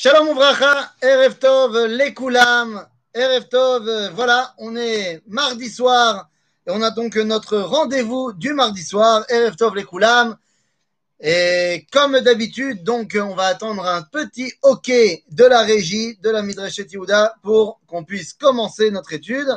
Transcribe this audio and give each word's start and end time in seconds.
Shalom 0.00 0.28
Ouvracha, 0.28 0.92
Erev 1.02 1.40
Tov, 1.40 1.76
Lekulam, 1.86 2.86
Erev 3.12 3.48
Tov, 3.48 4.12
voilà, 4.14 4.54
on 4.58 4.76
est 4.76 5.20
mardi 5.26 5.68
soir 5.68 6.30
et 6.64 6.70
on 6.70 6.80
a 6.82 6.92
donc 6.92 7.16
notre 7.16 7.58
rendez-vous 7.58 8.32
du 8.32 8.52
mardi 8.52 8.84
soir, 8.84 9.24
Erev 9.28 9.56
Tov, 9.56 9.74
Lekulam. 9.74 10.36
Et 11.18 11.84
comme 11.90 12.20
d'habitude, 12.20 12.84
donc 12.84 13.18
on 13.20 13.34
va 13.34 13.46
attendre 13.46 13.84
un 13.84 14.02
petit 14.02 14.52
OK 14.62 14.86
de 14.88 15.44
la 15.44 15.62
régie 15.62 16.16
de 16.22 16.30
la 16.30 16.42
Midrash 16.42 16.78
Yehuda 16.78 17.34
pour 17.42 17.80
qu'on 17.88 18.04
puisse 18.04 18.34
commencer 18.34 18.92
notre 18.92 19.14
étude. 19.14 19.48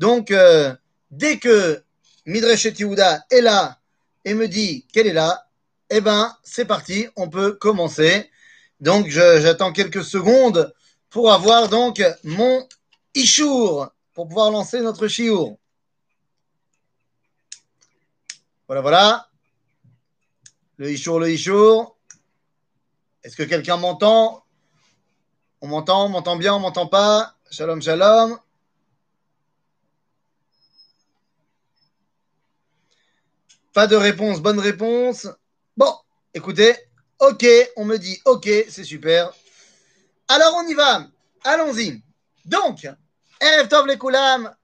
Donc, 0.00 0.32
euh, 0.32 0.74
dès 1.12 1.38
que 1.38 1.80
Midrash 2.26 2.64
Yehuda 2.64 3.26
est 3.30 3.42
là 3.42 3.78
et 4.24 4.34
me 4.34 4.48
dit 4.48 4.88
qu'elle 4.92 5.06
est 5.06 5.12
là, 5.12 5.46
eh 5.88 6.00
ben, 6.00 6.36
c'est 6.42 6.64
parti, 6.64 7.06
on 7.14 7.28
peut 7.28 7.52
commencer. 7.52 8.28
Donc, 8.80 9.08
j'attends 9.08 9.72
quelques 9.72 10.04
secondes 10.04 10.72
pour 11.10 11.32
avoir 11.32 11.68
donc 11.68 12.02
mon 12.24 12.66
Ishour, 13.14 13.88
pour 14.12 14.28
pouvoir 14.28 14.50
lancer 14.50 14.80
notre 14.80 15.08
Chiour. 15.08 15.58
Voilà, 18.66 18.82
voilà. 18.82 19.28
Le 20.76 20.92
Ishour, 20.92 21.18
le 21.18 21.30
Ishour. 21.30 21.96
Est-ce 23.24 23.36
que 23.36 23.42
quelqu'un 23.42 23.76
m'entend? 23.76 24.44
On 25.60 25.66
m'entend, 25.66 26.06
on 26.06 26.08
m'entend 26.10 26.36
bien, 26.36 26.54
on 26.54 26.60
m'entend 26.60 26.86
pas 26.86 27.34
Shalom, 27.50 27.80
shalom. 27.80 28.38
Pas 33.72 33.86
de 33.86 33.96
réponse, 33.96 34.40
bonne 34.40 34.60
réponse. 34.60 35.28
Bon, 35.76 35.94
écoutez, 36.34 36.76
Ok, 37.20 37.44
on 37.76 37.84
me 37.84 37.96
dit 37.96 38.20
ok, 38.24 38.48
c'est 38.68 38.84
super. 38.84 39.32
Alors 40.28 40.54
on 40.56 40.68
y 40.68 40.74
va. 40.74 41.06
Allons-y. 41.44 42.00
Donc, 42.44 42.88
Erev 43.40 43.68
Tov 43.68 43.96
Koulam, 43.98 44.54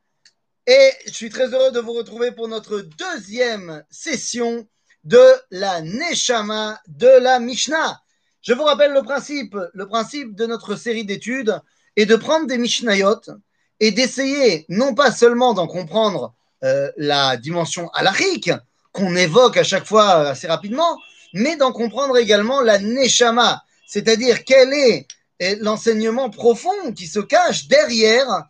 et 0.67 0.91
je 1.07 1.13
suis 1.13 1.31
très 1.31 1.53
heureux 1.53 1.73
de 1.73 1.81
vous 1.81 1.93
retrouver 1.93 2.33
pour 2.33 2.49
notre 2.49 2.81
deuxième 2.81 3.85
session 3.91 4.67
de 5.05 5.23
la 5.51 5.83
Neshama 5.83 6.81
de 6.87 7.09
la 7.21 7.39
Mishnah. 7.39 8.01
Je 8.41 8.55
vous 8.55 8.65
rappelle 8.65 8.93
le 8.93 9.03
principe. 9.03 9.57
Le 9.75 9.87
principe 9.89 10.35
de 10.35 10.47
notre 10.47 10.77
série 10.77 11.05
d'études 11.05 11.61
est 11.97 12.07
de 12.07 12.17
prendre 12.17 12.47
des 12.47 12.59
Mishnayot 12.59 13.21
et 13.81 13.91
d'essayer 13.91 14.65
non 14.69 14.95
pas 14.95 15.13
seulement 15.13 15.55
d'en 15.55 15.67
comprendre 15.67 16.35
euh, 16.63 16.91
la 16.97 17.37
dimension 17.37 17.89
halachique 17.91 18.51
qu'on 18.93 19.17
évoque 19.17 19.57
à 19.57 19.65
chaque 19.65 19.87
fois 19.87 20.29
assez 20.29 20.47
rapidement, 20.47 20.99
mais 21.35 21.57
d'en 21.57 21.73
comprendre 21.73 22.17
également 22.17 22.61
la 22.61 22.79
neshama, 22.79 23.63
c'est-à-dire 23.87 24.45
quel 24.45 24.73
est 24.73 25.07
l'enseignement 25.61 26.31
profond 26.31 26.93
qui 26.97 27.07
se 27.07 27.21
cache 27.21 27.67
derrière 27.67 28.45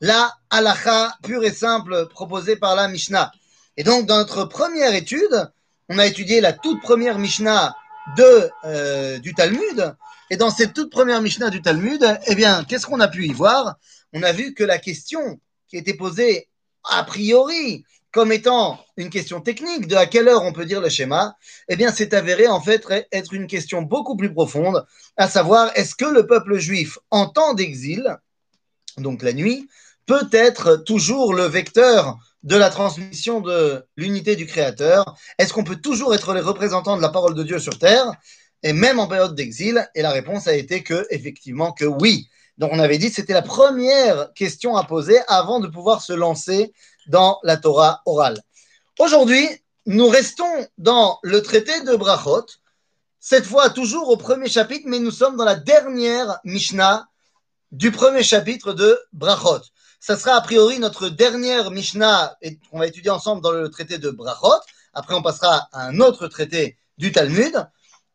la 0.00 0.32
halacha 0.48 1.12
pure 1.22 1.44
et 1.44 1.52
simple 1.52 2.08
proposée 2.08 2.56
par 2.56 2.74
la 2.74 2.88
Mishnah. 2.88 3.32
Et 3.76 3.82
donc, 3.82 4.06
dans 4.06 4.16
notre 4.16 4.44
première 4.44 4.94
étude, 4.94 5.50
on 5.88 5.98
a 5.98 6.06
étudié 6.06 6.40
la 6.40 6.52
toute 6.52 6.80
première 6.80 7.18
Mishnah 7.18 7.74
de, 8.16 8.50
euh, 8.64 9.18
du 9.18 9.34
Talmud. 9.34 9.94
Et 10.30 10.36
dans 10.36 10.50
cette 10.50 10.72
toute 10.72 10.90
première 10.90 11.20
Mishnah 11.20 11.50
du 11.50 11.60
Talmud, 11.60 12.18
eh 12.26 12.34
bien, 12.34 12.64
qu'est-ce 12.64 12.86
qu'on 12.86 13.00
a 13.00 13.08
pu 13.08 13.26
y 13.26 13.32
voir? 13.32 13.76
On 14.12 14.22
a 14.22 14.32
vu 14.32 14.54
que 14.54 14.64
la 14.64 14.78
question 14.78 15.40
qui 15.68 15.76
était 15.76 15.94
posée 15.94 16.48
a 16.84 17.02
priori 17.04 17.84
comme 18.12 18.32
étant 18.32 18.78
une 18.96 19.10
question 19.10 19.40
technique 19.40 19.86
de 19.86 19.96
à 19.96 20.06
quelle 20.06 20.28
heure 20.28 20.42
on 20.42 20.52
peut 20.52 20.64
dire 20.64 20.80
le 20.80 20.88
schéma, 20.88 21.36
eh 21.68 21.76
bien, 21.76 21.92
c'est 21.92 22.14
avéré 22.14 22.48
en 22.48 22.60
fait 22.60 22.84
être 23.12 23.32
une 23.32 23.46
question 23.46 23.82
beaucoup 23.82 24.16
plus 24.16 24.32
profonde, 24.32 24.84
à 25.16 25.28
savoir 25.28 25.70
est-ce 25.76 25.94
que 25.94 26.06
le 26.06 26.26
peuple 26.26 26.58
juif 26.58 26.98
en 27.10 27.26
temps 27.26 27.54
d'exil, 27.54 28.16
donc 28.98 29.22
la 29.22 29.32
nuit, 29.32 29.68
peut 30.06 30.28
être 30.32 30.76
toujours 30.76 31.34
le 31.34 31.44
vecteur 31.44 32.18
de 32.42 32.56
la 32.56 32.70
transmission 32.70 33.40
de 33.40 33.84
l'unité 33.96 34.34
du 34.34 34.46
Créateur? 34.46 35.16
Est-ce 35.38 35.52
qu'on 35.52 35.62
peut 35.62 35.76
toujours 35.76 36.14
être 36.14 36.34
les 36.34 36.40
représentants 36.40 36.96
de 36.96 37.02
la 37.02 37.10
parole 37.10 37.34
de 37.34 37.44
Dieu 37.44 37.58
sur 37.58 37.78
terre 37.78 38.12
et 38.62 38.72
même 38.72 38.98
en 38.98 39.06
période 39.06 39.36
d'exil? 39.36 39.88
Et 39.94 40.02
la 40.02 40.10
réponse 40.10 40.48
a 40.48 40.54
été 40.54 40.82
que 40.82 41.06
effectivement 41.10 41.70
que 41.70 41.84
oui. 41.84 42.28
Donc 42.58 42.72
on 42.72 42.78
avait 42.78 42.98
dit 42.98 43.08
que 43.08 43.14
c'était 43.14 43.34
la 43.34 43.42
première 43.42 44.32
question 44.34 44.76
à 44.76 44.84
poser 44.84 45.18
avant 45.28 45.60
de 45.60 45.68
pouvoir 45.68 46.02
se 46.02 46.12
lancer 46.12 46.72
dans 47.06 47.38
la 47.42 47.56
Torah 47.56 48.02
orale. 48.06 48.40
Aujourd'hui, 48.98 49.48
nous 49.86 50.08
restons 50.08 50.66
dans 50.78 51.18
le 51.22 51.42
traité 51.42 51.80
de 51.82 51.96
Brachot, 51.96 52.46
cette 53.18 53.44
fois 53.44 53.70
toujours 53.70 54.08
au 54.08 54.16
premier 54.16 54.48
chapitre, 54.48 54.84
mais 54.86 54.98
nous 54.98 55.10
sommes 55.10 55.36
dans 55.36 55.44
la 55.44 55.56
dernière 55.56 56.38
Mishnah 56.44 57.08
du 57.72 57.90
premier 57.90 58.22
chapitre 58.22 58.72
de 58.72 58.98
Brachot. 59.12 59.62
Ça 60.00 60.16
sera 60.16 60.36
a 60.36 60.40
priori 60.40 60.78
notre 60.78 61.08
dernière 61.08 61.70
Mishnah 61.70 62.36
qu'on 62.70 62.78
va 62.78 62.86
étudier 62.86 63.10
ensemble 63.10 63.42
dans 63.42 63.52
le 63.52 63.68
traité 63.68 63.98
de 63.98 64.10
Brachot. 64.10 64.60
Après, 64.94 65.14
on 65.14 65.22
passera 65.22 65.68
à 65.72 65.86
un 65.86 66.00
autre 66.00 66.26
traité 66.28 66.78
du 66.98 67.12
Talmud, 67.12 67.66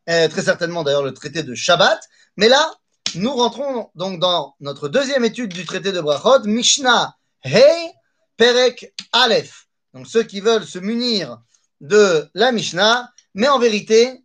euh, 0.08 0.28
très 0.28 0.42
certainement 0.42 0.82
d'ailleurs 0.82 1.04
le 1.04 1.14
traité 1.14 1.42
de 1.42 1.54
Shabbat. 1.54 2.00
Mais 2.36 2.48
là, 2.48 2.74
nous 3.14 3.34
rentrons 3.34 3.90
donc 3.94 4.20
dans 4.20 4.56
notre 4.60 4.88
deuxième 4.88 5.24
étude 5.24 5.52
du 5.52 5.64
traité 5.64 5.92
de 5.92 6.00
Brachot, 6.00 6.44
Mishnah 6.44 7.16
Hey 7.42 7.92
Perek 8.36 8.94
Aleph. 9.12 9.66
Donc 9.94 10.06
ceux 10.06 10.22
qui 10.22 10.40
veulent 10.40 10.66
se 10.66 10.78
munir 10.78 11.38
de 11.80 12.28
la 12.34 12.52
Mishnah, 12.52 13.10
mais 13.34 13.48
en 13.48 13.58
vérité, 13.58 14.24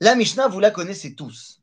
la 0.00 0.14
Mishnah, 0.14 0.48
vous 0.48 0.60
la 0.60 0.70
connaissez 0.70 1.14
tous. 1.14 1.60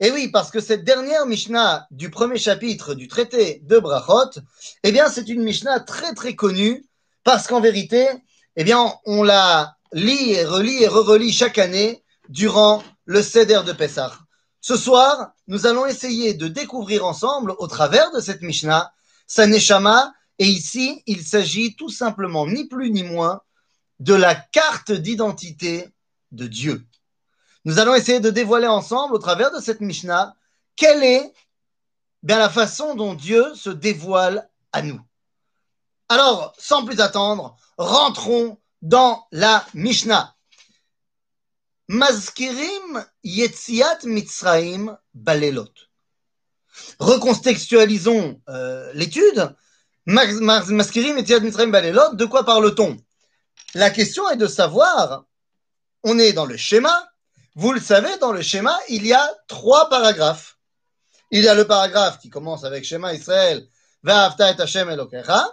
Et 0.00 0.10
oui, 0.10 0.28
parce 0.28 0.50
que 0.50 0.60
cette 0.60 0.84
dernière 0.84 1.26
Mishnah 1.26 1.86
du 1.90 2.10
premier 2.10 2.38
chapitre 2.38 2.94
du 2.94 3.08
traité 3.08 3.60
de 3.64 3.78
Brachot, 3.78 4.40
eh 4.84 4.92
bien, 4.92 5.08
c'est 5.08 5.28
une 5.28 5.42
Mishnah 5.42 5.80
très 5.80 6.14
très 6.14 6.36
connue, 6.36 6.86
parce 7.24 7.46
qu'en 7.46 7.60
vérité, 7.60 8.08
eh 8.56 8.64
bien, 8.64 8.92
on 9.06 9.22
la 9.22 9.74
lit 9.92 10.32
et 10.32 10.44
relit 10.44 10.82
et 10.82 10.88
re-relit 10.88 11.32
chaque 11.32 11.58
année 11.58 12.04
durant 12.28 12.82
le 13.06 13.22
Seder 13.22 13.62
de 13.66 13.72
Pessah. 13.72 14.12
Ce 14.60 14.76
soir, 14.76 15.32
nous 15.46 15.66
allons 15.66 15.86
essayer 15.86 16.34
de 16.34 16.46
découvrir 16.46 17.04
ensemble, 17.06 17.54
au 17.58 17.66
travers 17.66 18.12
de 18.12 18.20
cette 18.20 18.42
Mishnah, 18.42 18.92
sa 19.26 19.46
Neshama 19.46 20.12
et 20.38 20.46
ici, 20.46 21.02
il 21.06 21.24
s'agit 21.24 21.74
tout 21.74 21.88
simplement, 21.88 22.46
ni 22.46 22.66
plus 22.66 22.90
ni 22.90 23.02
moins, 23.02 23.42
de 23.98 24.14
la 24.14 24.34
carte 24.34 24.92
d'identité 24.92 25.88
de 26.30 26.46
Dieu. 26.46 26.86
Nous 27.64 27.78
allons 27.78 27.94
essayer 27.94 28.20
de 28.20 28.30
dévoiler 28.30 28.68
ensemble, 28.68 29.14
au 29.14 29.18
travers 29.18 29.52
de 29.52 29.60
cette 29.60 29.80
Mishnah, 29.80 30.34
quelle 30.76 31.02
est 31.02 31.32
bien 32.22 32.38
la 32.38 32.48
façon 32.48 32.94
dont 32.94 33.14
Dieu 33.14 33.54
se 33.54 33.70
dévoile 33.70 34.48
à 34.72 34.82
nous. 34.82 35.00
Alors, 36.08 36.54
sans 36.58 36.84
plus 36.84 37.00
attendre, 37.00 37.56
rentrons 37.76 38.58
dans 38.80 39.26
la 39.32 39.66
Mishnah. 39.74 40.36
Mazkirim 41.88 43.04
Yetziat 43.24 44.00
Mitzraim 44.04 44.98
Balelot. 45.14 45.72
Recontextualisons 46.98 48.40
euh, 48.48 48.92
l'étude 48.94 49.54
Maskirim 50.08 51.18
et 51.18 51.66
Balelot, 51.66 52.14
de 52.14 52.24
quoi 52.24 52.44
parle-t-on? 52.44 52.96
La 53.74 53.90
question 53.90 54.28
est 54.30 54.36
de 54.36 54.46
savoir, 54.46 55.24
on 56.02 56.18
est 56.18 56.32
dans 56.32 56.46
le 56.46 56.56
schéma, 56.56 57.06
vous 57.54 57.72
le 57.72 57.80
savez, 57.80 58.16
dans 58.18 58.32
le 58.32 58.40
schéma, 58.40 58.74
il 58.88 59.06
y 59.06 59.12
a 59.12 59.30
trois 59.48 59.90
paragraphes. 59.90 60.56
Il 61.30 61.44
y 61.44 61.48
a 61.48 61.54
le 61.54 61.66
paragraphe 61.66 62.20
qui 62.20 62.30
commence 62.30 62.64
avec 62.64 62.84
Shema 62.84 63.12
Israël, 63.12 63.66
Ve'avta 64.02 64.50
et 64.50 64.58
Hashem 64.58 64.88
Elokecha. 64.88 65.46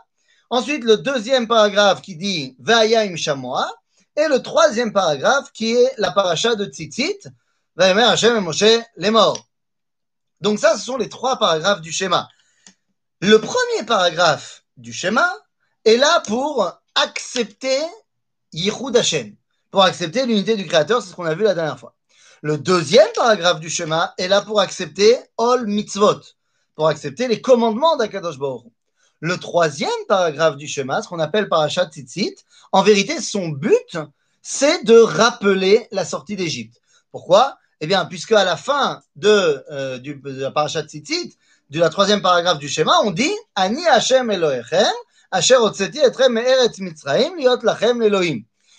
Ensuite, 0.50 0.86
le 0.86 0.98
deuxième 0.98 1.48
paragraphe 1.48 2.02
qui 2.02 2.16
dit 2.16 2.56
Ve'aya 2.60 3.02
im 3.02 3.18
Shamoa. 3.18 3.68
Et 4.16 4.30
le 4.30 4.42
troisième 4.42 4.94
paragraphe 4.94 5.52
qui 5.52 5.74
est 5.74 5.91
la 5.97 6.12
paracha 6.12 6.56
de 6.56 6.66
Tzitzit, 6.66 7.28
Ve'emer 7.76 8.03
Hashem 8.03 8.38
et 8.38 8.40
Moshe 8.40 8.64
les 8.96 9.09
morts. 9.09 9.46
Donc 10.40 10.59
ça, 10.59 10.78
ce 10.78 10.85
sont 10.85 10.96
les 10.96 11.09
trois 11.09 11.38
paragraphes 11.38 11.82
du 11.82 11.91
schéma. 11.91 12.29
Le 13.28 13.42
premier 13.42 13.84
paragraphe 13.88 14.64
du 14.78 14.94
schéma 14.94 15.28
est 15.84 15.98
là 15.98 16.22
pour 16.28 16.72
accepter 16.94 17.80
Yichud 18.54 18.96
Hashem, 18.96 19.36
pour 19.72 19.82
accepter 19.82 20.28
l'unité 20.28 20.56
du 20.56 20.68
Créateur, 20.68 21.02
c'est 21.02 21.10
ce 21.10 21.16
qu'on 21.16 21.26
a 21.26 21.34
vu 21.34 21.42
la 21.44 21.56
dernière 21.56 21.80
fois. 21.80 21.96
Le 22.44 22.60
deuxième 22.60 23.08
paragraphe 23.16 23.60
du 23.60 23.68
schéma 23.68 24.14
est 24.20 24.28
là 24.28 24.44
pour 24.44 24.60
accepter 24.60 25.18
Ol 25.38 25.66
Mitzvot, 25.66 26.22
pour 26.76 26.88
accepter 26.88 27.28
les 27.28 27.42
commandements 27.42 27.98
d'Akadosh 27.98 28.38
Baruch. 28.38 28.72
Le 29.22 29.40
troisième 29.40 29.90
paragraphe 30.08 30.58
du 30.58 30.68
schéma, 30.68 31.02
ce 31.02 31.08
qu'on 31.08 31.18
appelle 31.18 31.50
Parashat 31.50 31.88
Tzitzit, 31.88 32.36
en 32.74 32.84
vérité, 32.84 33.20
son 33.20 33.48
but, 33.48 33.98
c'est 34.44 34.84
de 34.84 35.00
rappeler 35.00 35.88
la 35.90 36.06
sortie 36.06 36.36
d'Égypte. 36.36 36.80
Pourquoi? 37.12 37.58
Eh 37.82 37.88
bien, 37.88 38.06
puisque 38.06 38.34
à 38.34 38.44
la 38.44 38.56
fin 38.56 39.02
de, 39.16 39.66
euh, 39.72 40.00
la 40.26 40.52
Parashat 40.52 40.84
Tzitzit, 40.84 41.36
de 41.70 41.79
la 41.79 41.90
troisième 41.90 42.22
paragraphe 42.22 42.59
du 42.59 42.70
schéma, 42.70 42.94
on 43.03 43.12
dit. 43.12 43.32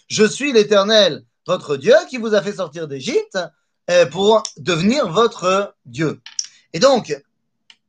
Je 0.08 0.24
suis 0.24 0.52
l'Éternel, 0.52 1.24
votre 1.46 1.76
Dieu, 1.76 1.94
qui 2.08 2.18
vous 2.18 2.34
a 2.34 2.42
fait 2.42 2.54
sortir 2.54 2.86
d'Égypte 2.88 3.38
euh, 3.90 4.06
pour 4.06 4.42
devenir 4.56 5.08
votre 5.08 5.74
Dieu. 5.84 6.20
Et 6.72 6.78
donc, 6.78 7.16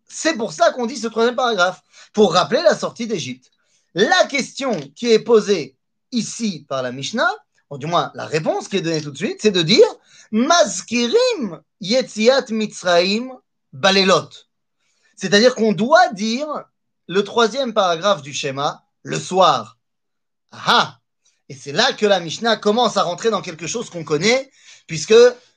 c'est 0.07 0.35
pour 0.35 0.53
ça 0.53 0.71
qu'on 0.71 0.85
dit 0.85 0.97
ce 0.97 1.07
troisième 1.07 1.35
paragraphe, 1.35 1.81
pour 2.13 2.33
rappeler 2.33 2.61
la 2.63 2.75
sortie 2.75 3.07
d'Égypte. 3.07 3.51
La 3.94 4.25
question 4.25 4.79
qui 4.95 5.11
est 5.11 5.19
posée 5.19 5.75
ici 6.11 6.65
par 6.67 6.81
la 6.81 6.91
Mishnah, 6.91 7.31
ou 7.69 7.77
du 7.77 7.85
moins 7.85 8.11
la 8.15 8.25
réponse 8.25 8.67
qui 8.67 8.77
est 8.77 8.81
donnée 8.81 9.01
tout 9.01 9.11
de 9.11 9.17
suite, 9.17 9.39
c'est 9.41 9.51
de 9.51 9.61
dire 9.61 9.88
Mazkirim 10.31 11.61
Yetziat 11.81 12.45
Mitzraim 12.49 13.29
Balelot. 13.73 14.46
C'est-à-dire 15.17 15.55
qu'on 15.55 15.73
doit 15.73 16.09
dire 16.13 16.47
le 17.07 17.23
troisième 17.23 17.73
paragraphe 17.73 18.21
du 18.21 18.33
schéma 18.33 18.83
le 19.01 19.19
soir. 19.19 19.77
Ah 20.51 20.99
Et 21.49 21.55
c'est 21.55 21.71
là 21.71 21.91
que 21.93 22.05
la 22.05 22.19
Mishnah 22.19 22.57
commence 22.57 22.97
à 22.97 23.03
rentrer 23.03 23.29
dans 23.29 23.41
quelque 23.41 23.67
chose 23.67 23.89
qu'on 23.89 24.03
connaît, 24.03 24.51
puisque, 24.85 25.15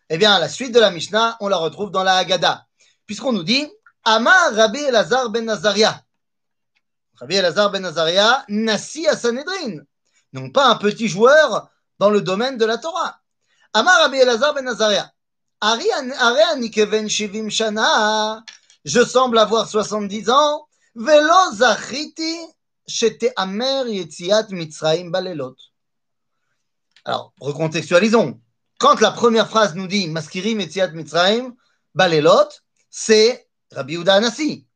eh 0.08 0.18
bien, 0.18 0.38
la 0.38 0.48
suite 0.48 0.72
de 0.72 0.80
la 0.80 0.90
Mishnah, 0.90 1.36
on 1.40 1.48
la 1.48 1.58
retrouve 1.58 1.90
dans 1.90 2.02
la 2.02 2.16
Haggadah. 2.16 2.66
Puisqu'on 3.06 3.32
nous 3.32 3.42
dit 3.42 3.68
Amar 4.04 4.54
Rabbi 4.54 4.78
Elazar 4.78 5.28
ben 5.28 5.44
Nazaria. 5.44 6.02
Rabbi 7.16 7.34
Elazar 7.34 7.70
ben 7.70 7.82
Nazaria, 7.82 8.44
Nassi 8.48 9.06
à 9.06 9.16
Sanhedrin. 9.16 9.82
Donc, 10.32 10.54
pas 10.54 10.68
un 10.68 10.76
petit 10.76 11.08
joueur 11.08 11.68
dans 11.98 12.10
le 12.10 12.22
domaine 12.22 12.56
de 12.56 12.64
la 12.64 12.78
Torah. 12.78 13.20
Amar 13.74 13.98
Rabbi 14.00 14.16
Elazar 14.16 14.54
ben 14.54 14.64
Nazaria. 14.64 15.12
Shivim 17.08 17.50
Shana. 17.50 18.42
Je 18.84 19.04
semble 19.04 19.38
avoir 19.38 19.68
70 19.68 20.30
ans. 20.30 20.66
Velo 20.94 21.32
Balelot. 25.10 25.56
Alors, 27.04 27.32
recontextualisons. 27.40 28.40
Quand 28.78 29.00
la 29.00 29.10
première 29.10 29.48
phrase 29.48 29.74
nous 29.74 29.86
dit 29.86 30.08
Maskirim 30.08 30.60
Yetziat 30.60 30.88
Mitzraim 30.88 31.54
Balelot, 31.94 32.48
c'est 32.88 33.48
Rabbi 33.72 33.94
Uda 33.94 34.14
Anassi. 34.14 34.66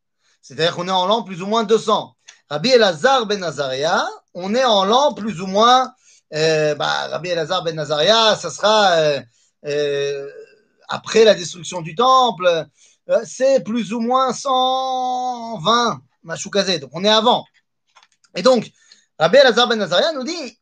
C'est-à-dire 0.42 0.74
qu'on 0.74 0.88
est 0.88 0.92
en 0.92 1.06
l'an 1.06 1.22
plus 1.22 1.42
ou 1.42 1.46
moins 1.46 1.64
200. 1.64 2.14
Rabbi 2.50 2.68
Elazar 2.68 3.26
ben 3.26 3.40
Nazaria, 3.40 4.06
on 4.34 4.54
est 4.54 4.64
en 4.64 4.84
l'an 4.84 5.14
plus 5.14 5.40
ou 5.40 5.46
moins, 5.46 5.92
euh, 6.34 6.74
bah, 6.74 7.08
Rabbi 7.08 7.30
Elazar 7.30 7.64
ben 7.64 7.74
Nazaria, 7.74 8.36
ça 8.36 8.50
sera 8.50 8.92
euh, 8.92 9.20
euh, 9.64 10.30
après 10.88 11.24
la 11.24 11.34
destruction 11.34 11.80
du 11.80 11.94
temple, 11.94 12.66
c'est 13.24 13.62
plus 13.64 13.92
ou 13.92 14.00
moins 14.00 14.32
120, 14.32 16.00
Machoukazé, 16.22 16.78
donc 16.78 16.90
on 16.94 17.04
est 17.04 17.08
avant. 17.08 17.44
Et 18.34 18.42
donc, 18.42 18.70
Rabbi 19.18 19.36
Elazar 19.36 19.68
ben 19.68 19.86
nous 20.14 20.24
dit, 20.24 20.58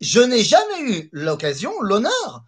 je 0.00 0.20
n'ai 0.20 0.42
jamais 0.42 0.80
eu 0.80 1.08
l'occasion, 1.12 1.72
l'honneur, 1.80 2.44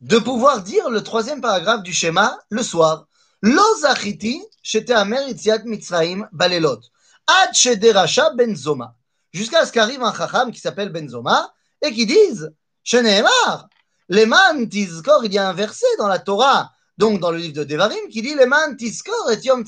de 0.00 0.18
pouvoir 0.18 0.62
dire 0.62 0.90
le 0.90 1.02
troisième 1.02 1.40
paragraphe 1.40 1.82
du 1.82 1.92
schéma 1.92 2.38
le 2.50 2.62
soir. 2.62 3.06
Lo 3.42 3.62
zachiti 3.80 4.42
amer 4.90 5.28
mitzraim 5.64 6.28
balelot. 6.32 6.80
Ad 7.26 8.36
benzoma. 8.36 8.94
Jusqu'à 9.32 9.66
ce 9.66 9.72
qu'arrive 9.72 10.02
un 10.02 10.12
chacham 10.12 10.50
qui 10.50 10.60
s'appelle 10.60 10.88
Benzoma 10.90 11.52
et 11.82 11.92
qui 11.92 12.06
dise 12.06 12.52
Sheneemar, 12.82 13.68
Leman 14.08 14.68
tizkor, 14.68 15.24
il 15.24 15.32
y 15.34 15.38
a 15.38 15.48
un 15.48 15.52
verset 15.52 15.86
dans 15.98 16.08
la 16.08 16.18
Torah, 16.18 16.72
donc 16.98 17.20
dans 17.20 17.30
le 17.30 17.38
livre 17.38 17.54
de 17.54 17.64
Devarim, 17.64 18.08
qui 18.10 18.22
dit 18.22 18.34
Leman 18.34 18.76
tizkor 18.76 19.30
et 19.30 19.40
yom 19.44 19.64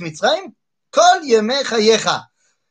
mitzraim, 0.00 0.52
kol 0.90 1.24
yeme 1.24 1.54
chayecha. 1.64 2.26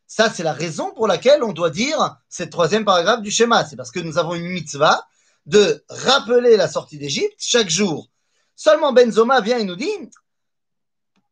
Ça, 0.06 0.30
c'est 0.30 0.44
la 0.44 0.54
raison 0.54 0.92
pour 0.94 1.08
laquelle 1.08 1.44
on 1.44 1.54
doit 1.54 1.70
dire 1.70 2.18
cette 2.28 2.52
troisième 2.52 2.84
paragraphe 2.84 3.22
du 3.22 3.32
schéma. 3.32 3.64
C'est 3.64 3.76
parce 3.76 3.92
que 3.92 4.00
nous 4.00 4.18
avons 4.18 4.36
une 4.36 4.50
mitzvah 4.50 5.08
de 5.46 5.84
rappeler 5.88 6.58
la 6.58 6.68
sortie 6.68 6.98
d'Égypte 6.98 7.36
chaque 7.38 7.70
jour. 7.70 8.10
Seulement 8.56 8.92
Benzoma 8.92 9.40
vient 9.40 9.60
et 9.60 9.64
nous 9.64 9.76
dit, 9.76 9.88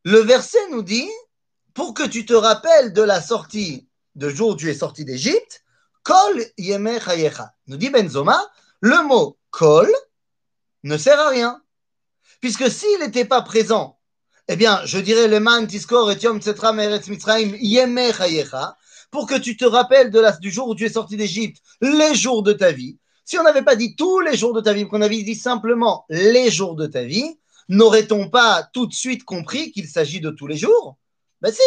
le 0.03 0.19
verset 0.19 0.69
nous 0.69 0.83
dit, 0.83 1.09
pour 1.73 1.93
que 1.93 2.03
tu 2.03 2.25
te 2.25 2.33
rappelles 2.33 2.93
de 2.93 3.01
la 3.01 3.21
sortie, 3.21 3.87
de 4.15 4.29
jour 4.29 4.49
où 4.51 4.55
tu 4.55 4.69
es 4.69 4.75
sorti 4.75 5.05
d'Égypte, 5.05 5.63
Kol 6.03 6.45
Yeme 6.57 6.99
Chayecha. 6.99 7.53
Nous 7.65 7.77
dit 7.77 7.89
Benzoma, 7.89 8.39
le 8.79 9.05
mot 9.05 9.37
Kol 9.49 9.91
ne 10.83 10.97
sert 10.97 11.19
à 11.19 11.29
rien. 11.29 11.61
Puisque 12.47 12.71
s'il 12.71 12.99
n'était 13.01 13.25
pas 13.25 13.41
présent, 13.41 13.99
eh 14.47 14.55
bien, 14.55 14.79
je 14.85 14.99
dirais 14.99 15.27
le 15.27 15.41
man 15.41 15.67
tiskor 15.67 16.09
et 16.09 16.17
yom 16.17 16.39
pour 19.11 19.27
que 19.27 19.37
tu 19.37 19.57
te 19.57 19.65
rappelles 19.65 20.11
de 20.11 20.19
la, 20.21 20.31
du 20.31 20.49
jour 20.49 20.69
où 20.69 20.73
tu 20.73 20.85
es 20.85 20.89
sorti 20.89 21.17
d'Égypte, 21.17 21.61
les 21.81 22.15
jours 22.15 22.43
de 22.43 22.53
ta 22.53 22.71
vie, 22.71 22.99
si 23.25 23.37
on 23.37 23.43
n'avait 23.43 23.63
pas 23.63 23.75
dit 23.75 23.97
tous 23.97 24.21
les 24.21 24.37
jours 24.37 24.53
de 24.53 24.61
ta 24.61 24.71
vie, 24.71 24.87
qu'on 24.87 25.01
avait 25.01 25.23
dit 25.23 25.35
simplement 25.35 26.05
les 26.07 26.49
jours 26.49 26.77
de 26.77 26.87
ta 26.87 27.03
vie, 27.03 27.37
n'aurait-on 27.67 28.29
pas 28.29 28.63
tout 28.71 28.87
de 28.87 28.93
suite 28.93 29.25
compris 29.25 29.73
qu'il 29.73 29.89
s'agit 29.89 30.21
de 30.21 30.29
tous 30.29 30.47
les 30.47 30.55
jours? 30.55 30.95
Ben 31.41 31.51
si, 31.51 31.59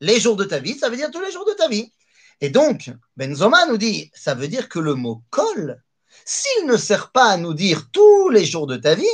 les 0.00 0.18
jours 0.18 0.34
de 0.34 0.42
ta 0.42 0.58
vie, 0.58 0.76
ça 0.76 0.88
veut 0.88 0.96
dire 0.96 1.12
tous 1.12 1.20
les 1.20 1.30
jours 1.30 1.46
de 1.46 1.52
ta 1.52 1.68
vie. 1.68 1.92
Et 2.40 2.50
donc, 2.50 2.90
Benzoma 3.16 3.64
nous 3.66 3.78
dit, 3.78 4.10
ça 4.12 4.34
veut 4.34 4.48
dire 4.48 4.68
que 4.68 4.80
le 4.80 4.96
mot 4.96 5.22
kol, 5.30 5.80
s'il 6.24 6.66
ne 6.66 6.76
sert 6.76 7.12
pas 7.12 7.28
à 7.28 7.36
nous 7.36 7.54
dire 7.54 7.90
tous 7.92 8.28
les 8.30 8.44
jours 8.44 8.66
de 8.66 8.76
ta 8.76 8.96
vie, 8.96 9.06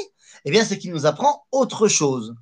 eh 0.47 0.51
bien, 0.51 0.65
c'est 0.65 0.79
qu'il 0.79 0.93
nous 0.93 1.07
apprend 1.07 1.45
autre 1.51 1.89
chose. 1.89 2.37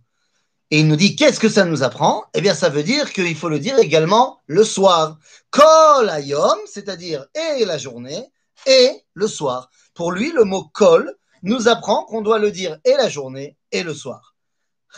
Et 0.70 0.80
il 0.80 0.88
nous 0.88 0.96
dit, 0.96 1.16
qu'est-ce 1.16 1.40
que 1.40 1.48
ça 1.48 1.64
nous 1.64 1.82
apprend? 1.82 2.24
Eh 2.34 2.42
bien, 2.42 2.54
ça 2.54 2.68
veut 2.68 2.82
dire 2.82 3.12
qu'il 3.12 3.34
faut 3.34 3.48
le 3.48 3.58
dire 3.58 3.78
également 3.78 4.40
le 4.46 4.62
soir. 4.62 5.18
Kol 5.50 6.10
ayom, 6.10 6.58
c'est-à-dire 6.66 7.26
et 7.34 7.64
la 7.64 7.78
journée, 7.78 8.30
et 8.66 9.04
le 9.14 9.26
soir. 9.26 9.70
Pour 9.94 10.12
lui, 10.12 10.32
le 10.32 10.44
mot 10.44 10.64
kol 10.64 11.16
nous 11.42 11.66
apprend 11.66 12.04
qu'on 12.04 12.20
doit 12.20 12.38
le 12.38 12.50
dire 12.50 12.78
et 12.84 12.92
la 12.92 13.08
journée 13.08 13.56
et 13.72 13.82
le 13.82 13.94
soir. 13.94 14.34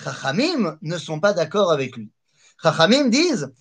Chachamim 0.03 0.77
ne 0.83 0.99
sont 0.99 1.21
pas 1.21 1.33
d'accord 1.33 1.71
avec 1.71 1.97
lui. 1.97 2.11
Chachamim 2.61 3.09
disent 3.09 3.53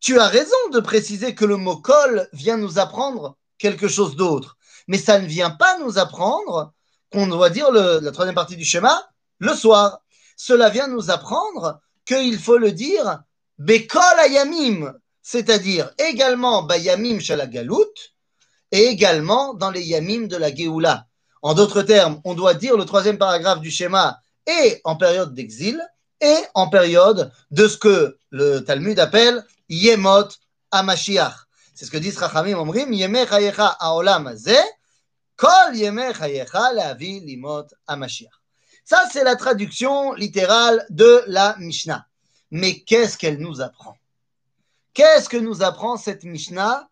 Tu 0.00 0.18
as 0.18 0.28
raison 0.28 0.56
de 0.72 0.80
préciser 0.80 1.34
que 1.34 1.44
le 1.44 1.56
mot 1.56 1.76
kol 1.76 2.28
vient 2.32 2.58
nous 2.58 2.78
apprendre 2.78 3.36
quelque 3.56 3.88
chose 3.88 4.16
d'autre, 4.16 4.58
mais 4.86 4.98
ça 4.98 5.18
ne 5.18 5.26
vient 5.26 5.50
pas 5.50 5.78
nous 5.78 5.98
apprendre 5.98 6.72
qu'on 7.12 7.26
doit 7.26 7.50
dire 7.50 7.70
la 7.70 8.10
troisième 8.10 8.34
partie 8.34 8.56
du 8.56 8.64
schéma 8.64 9.08
le 9.38 9.54
soir. 9.54 10.00
Cela 10.36 10.70
vient 10.70 10.88
nous 10.88 11.10
apprendre 11.10 11.80
qu'il 12.04 12.38
faut 12.38 12.58
le 12.58 12.72
dire 12.72 13.22
c'est-à-dire 15.22 15.92
également 15.98 16.62
bayamim 16.62 17.20
shalagalout, 17.20 17.94
et 18.72 18.86
également 18.86 19.54
dans 19.54 19.70
les 19.70 19.82
yamim 19.82 20.26
de 20.26 20.36
la 20.36 20.52
Géoula. 20.52 21.06
En 21.42 21.54
d'autres 21.54 21.82
termes, 21.82 22.20
on 22.24 22.34
doit 22.34 22.54
dire 22.54 22.76
le 22.76 22.84
troisième 22.84 23.18
paragraphe 23.18 23.60
du 23.60 23.70
schéma 23.70 24.18
et 24.46 24.80
en 24.84 24.96
période 24.96 25.34
d'exil 25.34 25.80
et 26.20 26.36
en 26.54 26.68
période 26.68 27.30
de 27.50 27.68
ce 27.68 27.76
que 27.76 28.16
le 28.30 28.60
Talmud 28.60 28.98
appelle 28.98 29.44
Yemot 29.68 30.28
Amashiach. 30.70 31.34
C'est 31.74 31.84
ce 31.84 31.90
que 31.90 31.98
dit 31.98 32.10
Rachamim 32.10 32.58
Omrim, 32.58 32.92
Yemeh 32.92 33.26
Chayecha 33.26 33.66
Aolam 33.66 34.34
Ze, 34.36 34.56
Ça, 38.84 39.08
c'est 39.10 39.24
la 39.24 39.34
traduction 39.34 40.12
littérale 40.12 40.86
de 40.90 41.24
la 41.26 41.56
Mishnah. 41.58 42.06
Mais 42.52 42.80
qu'est-ce 42.80 43.18
qu'elle 43.18 43.38
nous 43.38 43.60
apprend? 43.60 43.96
Qu'est-ce 44.94 45.28
que 45.28 45.36
nous 45.36 45.64
apprend 45.64 45.96
cette 45.96 46.22
Mishnah 46.22 46.88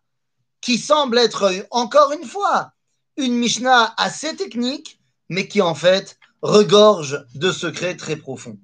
qui 0.59 0.77
semble 0.77 1.17
être, 1.17 1.49
encore 1.71 2.11
une 2.11 2.25
fois, 2.25 2.73
une 3.15 3.35
Mishnah 3.35 3.93
assez 3.95 4.35
technique, 4.35 4.99
mais 5.29 5.47
qui 5.47 5.61
en 5.61 5.75
fait 5.75 6.17
regorge 6.41 7.25
de 7.35 7.53
secrets 7.53 7.95
très 7.95 8.17
profonds. 8.17 8.59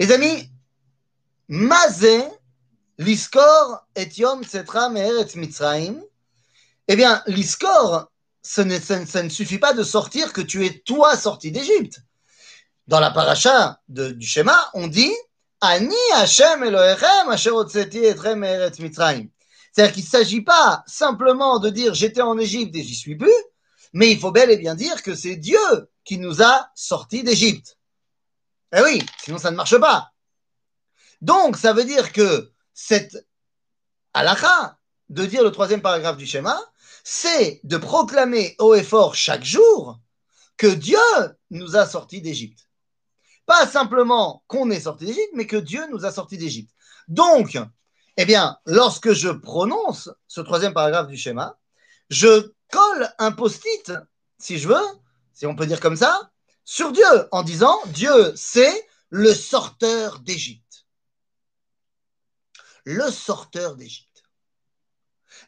Les 0.00 0.10
amis, 0.10 0.50
Mazé, 1.46 2.24
l'Iskor, 2.98 3.86
Etiom, 3.96 4.42
Tsetra, 4.42 4.88
Me'eretz, 4.88 5.36
Mitzraim, 5.36 6.00
eh 6.88 6.96
bien, 6.96 7.22
l'Iskor, 7.26 8.10
ça 8.44 8.64
ne, 8.64 9.28
suffit 9.30 9.58
pas 9.58 9.72
de 9.72 9.82
sortir 9.82 10.32
que 10.32 10.42
tu 10.42 10.64
es 10.66 10.78
toi 10.80 11.16
sorti 11.16 11.50
d'Égypte. 11.50 12.02
Dans 12.86 13.00
la 13.00 13.10
paracha 13.10 13.80
du 13.88 14.26
schéma, 14.26 14.70
on 14.74 14.86
dit 14.86 15.14
Ani 15.62 15.96
Hashem 16.12 16.62
Elohechem. 16.62 17.34
C'est-à-dire 17.38 19.92
qu'il 19.92 20.04
ne 20.04 20.08
s'agit 20.08 20.42
pas 20.42 20.84
simplement 20.86 21.58
de 21.58 21.70
dire 21.70 21.94
j'étais 21.94 22.20
en 22.20 22.38
Égypte 22.38 22.76
et 22.76 22.82
j'y 22.82 22.94
suis 22.94 23.16
plus, 23.16 23.32
mais 23.94 24.12
il 24.12 24.20
faut 24.20 24.30
bel 24.30 24.50
et 24.50 24.58
bien 24.58 24.74
dire 24.74 25.02
que 25.02 25.14
c'est 25.14 25.36
Dieu 25.36 25.88
qui 26.04 26.18
nous 26.18 26.42
a 26.42 26.68
sortis 26.74 27.22
d'Égypte. 27.22 27.78
Eh 28.76 28.82
oui, 28.82 29.02
sinon 29.22 29.38
ça 29.38 29.50
ne 29.50 29.56
marche 29.56 29.78
pas. 29.78 30.10
Donc 31.22 31.56
ça 31.56 31.72
veut 31.72 31.84
dire 31.84 32.12
que 32.12 32.52
cette 32.74 33.26
halakha 34.12 34.76
de 35.08 35.24
dire 35.24 35.42
le 35.42 35.50
troisième 35.50 35.80
paragraphe 35.80 36.18
du 36.18 36.26
schéma, 36.26 36.60
c'est 37.04 37.60
de 37.62 37.76
proclamer 37.76 38.56
haut 38.58 38.74
et 38.74 38.82
fort 38.82 39.14
chaque 39.14 39.44
jour 39.44 40.00
que 40.56 40.66
Dieu 40.66 40.98
nous 41.50 41.76
a 41.76 41.86
sortis 41.86 42.22
d'Égypte. 42.22 42.68
Pas 43.46 43.66
simplement 43.66 44.42
qu'on 44.46 44.70
est 44.70 44.80
sorti 44.80 45.04
d'Égypte, 45.04 45.32
mais 45.34 45.46
que 45.46 45.56
Dieu 45.56 45.86
nous 45.90 46.06
a 46.06 46.12
sortis 46.12 46.38
d'Égypte. 46.38 46.74
Donc, 47.06 47.58
eh 48.16 48.24
bien, 48.24 48.58
lorsque 48.64 49.12
je 49.12 49.28
prononce 49.28 50.10
ce 50.26 50.40
troisième 50.40 50.72
paragraphe 50.72 51.08
du 51.08 51.18
schéma, 51.18 51.58
je 52.08 52.52
colle 52.72 53.12
un 53.18 53.32
post-it, 53.32 53.92
si 54.38 54.58
je 54.58 54.68
veux, 54.68 54.86
si 55.34 55.46
on 55.46 55.54
peut 55.54 55.66
dire 55.66 55.80
comme 55.80 55.96
ça, 55.96 56.30
sur 56.64 56.90
Dieu, 56.92 57.28
en 57.32 57.42
disant 57.42 57.78
Dieu, 57.88 58.32
c'est 58.34 58.88
le 59.10 59.34
sorteur 59.34 60.20
d'Égypte. 60.20 60.86
Le 62.84 63.10
sorteur 63.10 63.76
d'Égypte. 63.76 64.24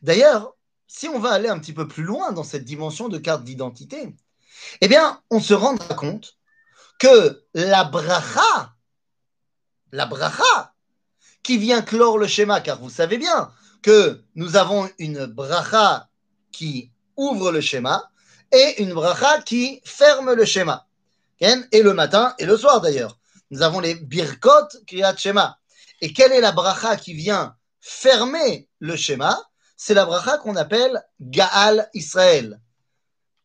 D'ailleurs, 0.03 0.56
si 0.97 1.09
on 1.09 1.19
va 1.19 1.33
aller 1.33 1.51
un 1.51 1.59
petit 1.59 1.75
peu 1.75 1.87
plus 1.87 2.05
loin 2.05 2.33
dans 2.33 2.43
cette 2.43 2.65
dimension 2.65 3.09
de 3.09 3.19
carte 3.19 3.45
d'identité, 3.45 4.17
eh 4.81 4.89
bien, 4.89 5.21
on 5.31 5.41
se 5.41 5.53
rendra 5.53 5.95
compte 5.95 6.39
que 6.99 7.45
la 7.53 7.85
bracha, 7.85 8.75
la 9.93 10.07
bracha, 10.07 10.75
qui 11.43 11.59
vient 11.59 11.83
clore 11.83 12.17
le 12.17 12.27
schéma, 12.27 12.63
car 12.63 12.81
vous 12.81 12.89
savez 12.89 13.19
bien 13.19 13.53
que 13.83 14.25
nous 14.37 14.57
avons 14.57 14.89
une 14.99 15.27
bracha 15.27 16.09
qui 16.51 16.91
ouvre 17.17 17.53
le 17.53 17.61
schéma 17.61 18.11
et 18.51 18.83
une 18.83 18.95
bracha 18.95 19.43
qui 19.43 19.83
ferme 19.85 20.33
le 20.33 20.47
schéma. 20.47 20.87
Et 21.41 21.83
le 21.83 21.93
matin 21.93 22.35
et 22.39 22.47
le 22.47 22.57
soir 22.57 22.81
d'ailleurs. 22.81 23.19
Nous 23.51 23.61
avons 23.61 23.81
les 23.81 23.97
birkot 23.97 24.69
kriyat 24.87 25.15
shema. 25.15 25.59
Et 26.01 26.15
quelle 26.15 26.33
est 26.33 26.41
la 26.41 26.53
bracha 26.53 26.97
qui 26.97 27.13
vient 27.13 27.55
fermer 27.81 28.67
le 28.79 28.97
schéma? 28.97 29.39
C'est 29.77 29.95
la 29.95 30.07
bracha 30.07 30.39
qu'on 30.39 30.57
appelle 30.57 31.05
Gaal 31.21 31.89
Israël. 31.93 32.61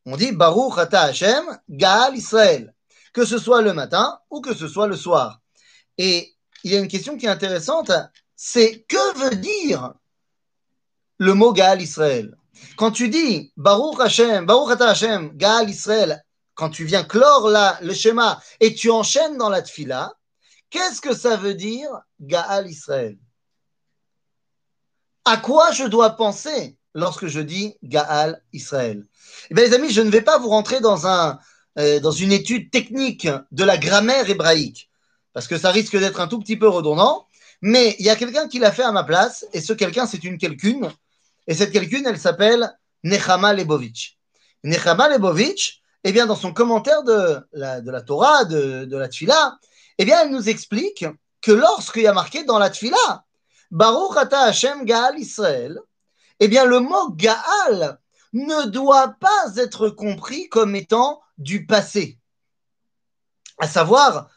On 0.05 0.15
dit 0.15 0.31
Baruch 0.31 0.77
Ata 0.77 1.01
Hashem, 1.01 1.59
Gaal 1.69 2.15
Israël. 2.15 2.73
Que 3.13 3.25
ce 3.25 3.38
soit 3.38 3.61
le 3.61 3.73
matin 3.73 4.19
ou 4.29 4.39
que 4.39 4.55
ce 4.55 4.67
soit 4.67 4.88
le 4.88 4.95
soir. 4.95 5.41
Et 5.97 6.33
il 6.63 6.71
y 6.71 6.75
a 6.75 6.79
une 6.79 6.88
question 6.88 7.17
qui 7.17 7.25
est 7.25 7.29
intéressante, 7.29 7.91
c'est 8.35 8.85
que 8.88 9.17
veut 9.19 9.35
dire 9.35 9.93
le 11.17 11.33
mot 11.33 11.51
Gaal 11.51 11.81
Israël? 11.81 12.35
Quand 12.77 12.91
tu 12.91 13.09
dis 13.09 13.51
Baruch 13.57 14.00
Hashem, 14.00 14.45
Baruch 14.45 14.71
Ata 14.71 14.89
Hashem, 14.89 15.35
Gaal 15.35 15.69
Israël, 15.69 16.23
quand 16.53 16.69
tu 16.69 16.85
viens 16.85 17.03
clore 17.03 17.50
le 17.81 17.93
schéma 17.93 18.41
et 18.59 18.73
tu 18.73 18.89
enchaînes 18.89 19.38
dans 19.38 19.50
la 19.50 19.61
tfila, 19.61 20.13
qu'est-ce 20.69 21.01
que 21.01 21.13
ça 21.13 21.35
veut 21.35 21.55
dire 21.55 21.89
Gaal 22.21 22.69
Israël? 22.69 23.17
À 25.25 25.37
quoi 25.37 25.71
je 25.71 25.83
dois 25.83 26.11
penser 26.11 26.77
lorsque 26.93 27.27
je 27.27 27.39
dis 27.39 27.75
Gaal 27.83 28.41
Israël? 28.53 29.05
Eh 29.49 29.53
bien 29.53 29.65
les 29.65 29.73
amis, 29.73 29.91
je 29.91 30.01
ne 30.01 30.09
vais 30.09 30.21
pas 30.21 30.37
vous 30.39 30.49
rentrer 30.49 30.79
dans, 30.79 31.07
un, 31.07 31.39
euh, 31.77 31.99
dans 31.99 32.11
une 32.11 32.31
étude 32.31 32.71
technique 32.71 33.27
de 33.51 33.63
la 33.63 33.77
grammaire 33.77 34.29
hébraïque 34.29 34.89
parce 35.33 35.47
que 35.47 35.57
ça 35.57 35.71
risque 35.71 35.97
d'être 35.97 36.19
un 36.19 36.27
tout 36.27 36.39
petit 36.39 36.57
peu 36.57 36.67
redondant, 36.67 37.27
mais 37.61 37.95
il 37.99 38.05
y 38.05 38.09
a 38.09 38.15
quelqu'un 38.15 38.47
qui 38.47 38.59
l'a 38.59 38.71
fait 38.71 38.83
à 38.83 38.91
ma 38.91 39.03
place, 39.03 39.45
et 39.53 39.61
ce 39.61 39.73
quelqu'un, 39.73 40.05
c'est 40.05 40.23
une 40.23 40.37
quelqu'une, 40.37 40.91
et 41.47 41.53
cette 41.53 41.71
quelqu'une, 41.71 42.05
elle 42.05 42.19
s'appelle 42.19 42.77
Nechama 43.03 43.53
Lebovitch. 43.53 44.17
Nechama 44.63 45.09
Lebovitch, 45.09 45.81
eh 46.03 46.11
bien, 46.11 46.25
dans 46.25 46.35
son 46.35 46.53
commentaire 46.53 47.03
de 47.03 47.39
la, 47.53 47.81
de 47.81 47.91
la 47.91 48.01
Torah, 48.01 48.45
de, 48.45 48.85
de 48.85 48.97
la 48.97 49.07
Tfila, 49.07 49.57
eh 49.97 50.05
bien, 50.05 50.21
elle 50.23 50.31
nous 50.31 50.49
explique 50.49 51.05
que 51.41 51.51
lorsqu'il 51.51 52.03
y 52.03 52.07
a 52.07 52.13
marqué 52.13 52.43
dans 52.43 52.59
la 52.59 52.69
Tfila, 52.69 53.25
Baruch 53.71 54.17
Ata 54.17 54.41
Hashem 54.41 54.85
Gaal 54.85 55.17
Israël, 55.17 55.79
eh 56.39 56.47
bien, 56.47 56.65
le 56.65 56.79
mot 56.79 57.11
Gaal 57.11 57.99
ne 58.33 58.67
doit 58.67 59.15
pas 59.19 59.55
être 59.57 59.89
compris 59.89 60.49
comme 60.49 60.75
étant 60.75 61.21
du 61.37 61.65
passé. 61.65 62.19
À 63.59 63.67
savoir, 63.67 64.29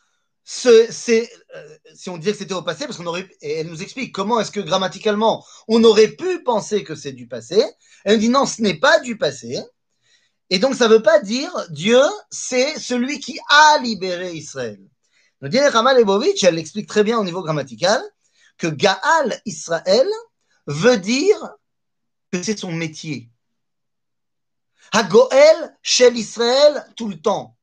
euh, 0.66 0.86
si 0.90 2.10
on 2.10 2.18
disait 2.18 2.32
que 2.32 2.38
c'était 2.38 2.54
au 2.54 2.62
passé, 2.62 2.84
parce 2.84 2.98
qu'on 2.98 3.06
aurait, 3.06 3.28
et 3.40 3.60
elle 3.60 3.68
nous 3.68 3.82
explique 3.82 4.12
comment 4.12 4.40
est-ce 4.40 4.50
que 4.50 4.60
grammaticalement 4.60 5.44
on 5.68 5.82
aurait 5.84 6.08
pu 6.08 6.42
penser 6.42 6.84
que 6.84 6.94
c'est 6.94 7.12
du 7.12 7.26
passé. 7.26 7.64
Elle 8.04 8.16
nous 8.16 8.20
dit 8.20 8.28
non, 8.28 8.44
ce 8.44 8.60
n'est 8.60 8.78
pas 8.78 9.00
du 9.00 9.16
passé. 9.16 9.58
Et 10.50 10.58
donc 10.58 10.74
ça 10.74 10.88
ne 10.88 10.94
veut 10.94 11.02
pas 11.02 11.20
dire 11.20 11.50
Dieu, 11.70 12.00
c'est 12.30 12.78
celui 12.78 13.18
qui 13.20 13.38
a 13.48 13.78
libéré 13.78 14.32
Israël. 14.32 14.80
Nous 15.40 15.48
dit 15.48 15.58
Rama 15.58 15.94
Lebovitch, 15.94 16.44
elle 16.44 16.56
l'explique 16.56 16.88
très 16.88 17.04
bien 17.04 17.18
au 17.18 17.24
niveau 17.24 17.42
grammatical, 17.42 18.02
que 18.58 18.66
Gaal 18.66 19.40
Israël 19.44 20.06
veut 20.66 20.99
dire 20.99 21.54
que 22.30 22.42
c'est 22.42 22.58
son 22.58 22.73
métier. 22.73 23.30
Hagoel 24.92 25.76
Shel 25.82 26.16
Israël 26.16 26.87
tout 26.96 27.08
le 27.08 27.20
temps. 27.20 27.56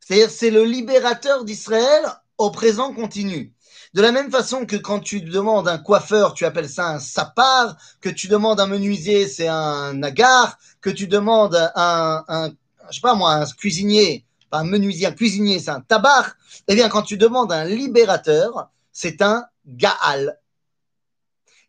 C'est-à-dire 0.00 0.30
c'est 0.30 0.50
le 0.50 0.64
libérateur 0.64 1.44
d'Israël 1.44 2.04
au 2.36 2.50
présent 2.50 2.92
continu. 2.92 3.54
De 3.94 4.02
la 4.02 4.12
même 4.12 4.30
façon 4.30 4.66
que 4.66 4.76
quand 4.76 5.00
tu 5.00 5.20
demandes 5.20 5.68
un 5.68 5.78
coiffeur, 5.78 6.34
tu 6.34 6.44
appelles 6.44 6.68
ça 6.68 6.88
un 6.88 6.98
sapar, 6.98 7.76
que 8.00 8.08
tu 8.08 8.26
demandes 8.28 8.60
un 8.60 8.66
menuisier, 8.66 9.28
c'est 9.28 9.46
un 9.46 9.94
nagar, 9.94 10.58
que 10.80 10.90
tu 10.90 11.06
demandes 11.06 11.54
un, 11.76 12.24
un 12.28 12.50
je 12.90 12.96
sais 12.96 13.00
pas 13.00 13.14
moi, 13.14 13.32
un 13.32 13.46
cuisinier, 13.46 14.24
pas 14.50 14.58
un 14.58 14.64
menuisier, 14.64 15.06
un 15.06 15.12
cuisinier, 15.12 15.58
c'est 15.58 15.70
un 15.70 15.80
tabar. 15.80 16.36
Eh 16.68 16.74
bien, 16.74 16.88
quand 16.88 17.02
tu 17.02 17.16
demandes 17.16 17.52
un 17.52 17.64
libérateur, 17.64 18.68
c'est 18.92 19.22
un 19.22 19.46
gaal. 19.66 20.38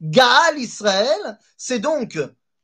Gaal 0.01 0.59
Israël, 0.59 1.39
c'est 1.57 1.79
donc 1.79 2.19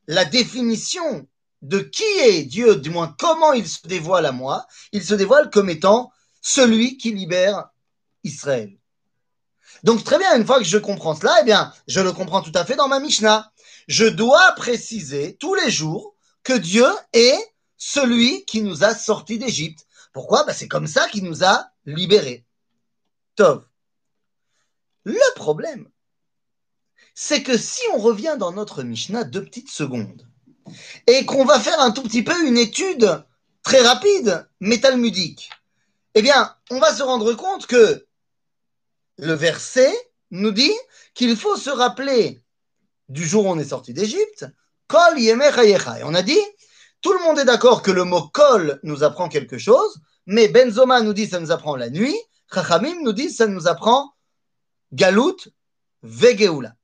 la 0.07 0.25
définition 0.25 1.27
de 1.61 1.79
qui 1.79 2.03
est 2.03 2.43
Dieu, 2.43 2.75
du 2.75 2.89
moins 2.89 3.15
comment 3.19 3.53
il 3.53 3.67
se 3.67 3.87
dévoile 3.87 4.25
à 4.25 4.31
moi. 4.31 4.67
Il 4.91 5.03
se 5.03 5.13
dévoile 5.13 5.49
comme 5.49 5.69
étant 5.69 6.11
celui 6.41 6.97
qui 6.97 7.11
libère 7.11 7.69
Israël. 8.23 8.77
Donc 9.83 10.03
très 10.03 10.17
bien, 10.17 10.35
une 10.37 10.45
fois 10.45 10.59
que 10.59 10.65
je 10.65 10.77
comprends 10.77 11.15
cela, 11.15 11.35
eh 11.41 11.43
bien, 11.43 11.73
je 11.87 11.99
le 11.99 12.11
comprends 12.11 12.41
tout 12.41 12.51
à 12.55 12.65
fait 12.65 12.75
dans 12.75 12.87
ma 12.87 12.99
Mishnah. 12.99 13.51
Je 13.87 14.05
dois 14.05 14.51
préciser 14.53 15.37
tous 15.39 15.55
les 15.55 15.71
jours 15.71 16.15
que 16.43 16.53
Dieu 16.53 16.87
est 17.13 17.39
celui 17.77 18.45
qui 18.45 18.61
nous 18.61 18.83
a 18.83 18.93
sortis 18.93 19.39
d'Égypte. 19.39 19.87
Pourquoi? 20.13 20.43
Ben, 20.43 20.53
C'est 20.53 20.67
comme 20.67 20.87
ça 20.87 21.07
qu'il 21.07 21.23
nous 21.23 21.43
a 21.43 21.67
libérés. 21.85 22.45
Tov. 23.35 23.65
Le 25.03 25.35
problème, 25.35 25.89
c'est 27.13 27.43
que 27.43 27.57
si 27.57 27.81
on 27.93 27.97
revient 27.97 28.35
dans 28.37 28.51
notre 28.51 28.83
Mishnah 28.83 29.23
deux 29.23 29.43
petites 29.43 29.71
secondes 29.71 30.27
et 31.07 31.25
qu'on 31.25 31.45
va 31.45 31.59
faire 31.59 31.79
un 31.81 31.91
tout 31.91 32.03
petit 32.03 32.23
peu 32.23 32.45
une 32.45 32.57
étude 32.57 33.23
très 33.63 33.81
rapide, 33.81 34.47
métalmudique, 34.59 35.49
eh 36.13 36.21
bien, 36.21 36.55
on 36.69 36.79
va 36.79 36.93
se 36.93 37.03
rendre 37.03 37.33
compte 37.33 37.67
que 37.67 38.05
le 39.17 39.33
verset 39.33 39.93
nous 40.31 40.51
dit 40.51 40.73
qu'il 41.13 41.35
faut 41.35 41.57
se 41.57 41.69
rappeler 41.69 42.41
du 43.09 43.25
jour 43.25 43.45
où 43.45 43.49
on 43.49 43.59
est 43.59 43.65
sorti 43.65 43.93
d'Égypte, 43.93 44.45
Kol 44.87 45.19
Et 45.19 45.33
on 46.03 46.13
a 46.13 46.21
dit, 46.21 46.39
tout 47.01 47.13
le 47.13 47.23
monde 47.23 47.39
est 47.39 47.45
d'accord 47.45 47.81
que 47.81 47.91
le 47.91 48.03
mot 48.03 48.29
Kol 48.29 48.79
nous 48.83 49.03
apprend 49.03 49.29
quelque 49.29 49.57
chose, 49.57 49.99
mais 50.25 50.47
Benzoma 50.47 51.01
nous 51.01 51.13
dit 51.13 51.27
ça 51.27 51.39
nous 51.39 51.51
apprend 51.51 51.75
la 51.75 51.89
nuit, 51.89 52.17
Chachamim 52.53 53.01
nous 53.01 53.13
dit 53.13 53.29
ça 53.29 53.47
nous 53.47 53.67
apprend 53.67 54.13
Galut 54.93 55.49
Vegeula. 56.03 56.75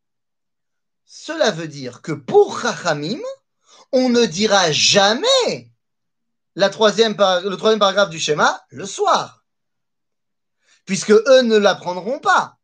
Cela 1.05 1.51
veut 1.51 1.67
dire 1.67 2.01
que 2.01 2.11
pour 2.11 2.61
Chachamim, 2.61 3.21
on 3.91 4.09
ne 4.09 4.25
dira 4.25 4.71
jamais 4.71 5.71
le 6.55 6.67
troisième 6.69 7.15
paragraphe 7.15 8.09
du 8.09 8.19
schéma 8.19 8.61
le 8.69 8.85
soir 8.85 9.37
puisque 10.87 11.11
eux 11.11 11.41
ne 11.43 11.57
l'apprendront 11.57 12.17
pas. 12.17 12.57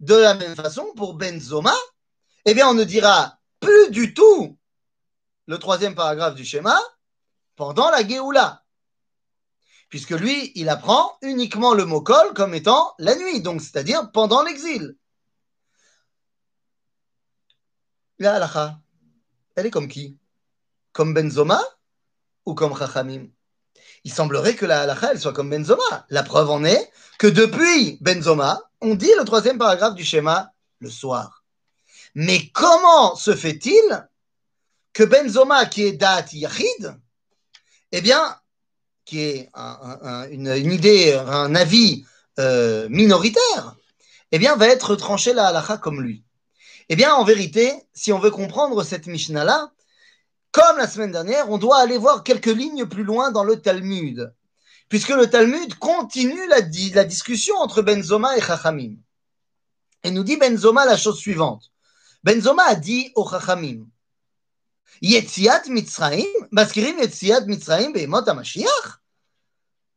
De 0.00 0.14
la 0.14 0.34
même 0.34 0.56
façon, 0.56 0.86
pour 0.96 1.14
Benzoma, 1.14 1.74
eh 2.46 2.54
bien, 2.54 2.68
on 2.68 2.74
ne 2.74 2.84
dira 2.84 3.38
plus 3.60 3.90
du 3.90 4.14
tout 4.14 4.56
le 5.46 5.58
troisième 5.58 5.94
paragraphe 5.94 6.34
du 6.34 6.44
schéma 6.44 6.80
pendant 7.56 7.90
la 7.90 8.06
Géoula. 8.06 8.61
Puisque 9.92 10.12
lui, 10.12 10.52
il 10.54 10.70
apprend 10.70 11.18
uniquement 11.20 11.74
le 11.74 11.84
mot 11.84 12.00
kol 12.00 12.32
comme 12.32 12.54
étant 12.54 12.94
la 12.98 13.14
nuit, 13.14 13.42
donc 13.42 13.60
c'est-à-dire 13.60 14.10
pendant 14.10 14.42
l'exil. 14.42 14.96
La 18.18 18.36
halacha, 18.36 18.80
elle 19.54 19.66
est 19.66 19.70
comme 19.70 19.88
qui? 19.88 20.16
Comme 20.92 21.12
Benzoma 21.12 21.62
ou 22.46 22.54
comme 22.54 22.74
Chachamim? 22.74 23.28
Il 24.04 24.10
semblerait 24.10 24.56
que 24.56 24.64
la 24.64 24.80
halakha, 24.80 25.12
elle 25.12 25.20
soit 25.20 25.34
comme 25.34 25.50
Benzoma. 25.50 26.06
La 26.08 26.22
preuve 26.22 26.48
en 26.48 26.64
est 26.64 26.90
que 27.18 27.26
depuis 27.26 27.98
Benzoma, 28.00 28.62
on 28.80 28.94
dit 28.94 29.12
le 29.18 29.26
troisième 29.26 29.58
paragraphe 29.58 29.94
du 29.94 30.06
schéma 30.06 30.54
le 30.78 30.88
soir. 30.88 31.44
Mais 32.14 32.48
comment 32.54 33.14
se 33.14 33.36
fait-il 33.36 34.08
que 34.94 35.02
Benzoma, 35.02 35.66
qui 35.66 35.82
est 35.82 35.92
Dat 35.92 36.32
Yachid, 36.32 36.98
eh 37.92 38.00
bien, 38.00 38.38
qui 39.12 39.20
est 39.20 39.50
une, 40.30 40.72
idée, 40.72 41.12
un 41.12 41.54
avis 41.54 42.06
euh, 42.38 42.88
minoritaire, 42.88 43.76
eh 44.30 44.38
bien, 44.38 44.56
va 44.56 44.68
être 44.68 44.96
tranché 44.96 45.34
la 45.34 45.48
halakha 45.48 45.76
comme 45.76 46.00
lui. 46.00 46.24
Eh 46.88 46.96
bien, 46.96 47.14
en 47.14 47.22
vérité, 47.22 47.74
si 47.92 48.10
on 48.10 48.18
veut 48.18 48.30
comprendre 48.30 48.82
cette 48.82 49.06
Mishnah-là, 49.06 49.70
comme 50.50 50.78
la 50.78 50.88
semaine 50.88 51.12
dernière, 51.12 51.50
on 51.50 51.58
doit 51.58 51.80
aller 51.80 51.98
voir 51.98 52.24
quelques 52.24 52.46
lignes 52.46 52.86
plus 52.86 53.04
loin 53.04 53.30
dans 53.30 53.44
le 53.44 53.60
Talmud, 53.60 54.32
puisque 54.88 55.10
le 55.10 55.28
Talmud 55.28 55.74
continue 55.74 56.48
la, 56.48 56.62
discussion 56.62 57.56
entre 57.56 57.82
Benzoma 57.82 58.38
et 58.38 58.40
Chachamim. 58.40 58.94
Et 60.04 60.10
nous 60.10 60.24
dit 60.24 60.38
Benzoma 60.38 60.86
la 60.86 60.96
chose 60.96 61.18
suivante. 61.18 61.64
Benzoma 62.24 62.62
a 62.62 62.76
dit 62.76 63.12
au 63.14 63.28
Chachamim, 63.28 63.84
Yetziat 65.02 65.64
Mitzraim, 65.68 66.32
Baskirim 66.50 66.96
Mitzraim 67.46 67.92
Be'emot 67.92 68.26
HaMashiach 68.26 69.01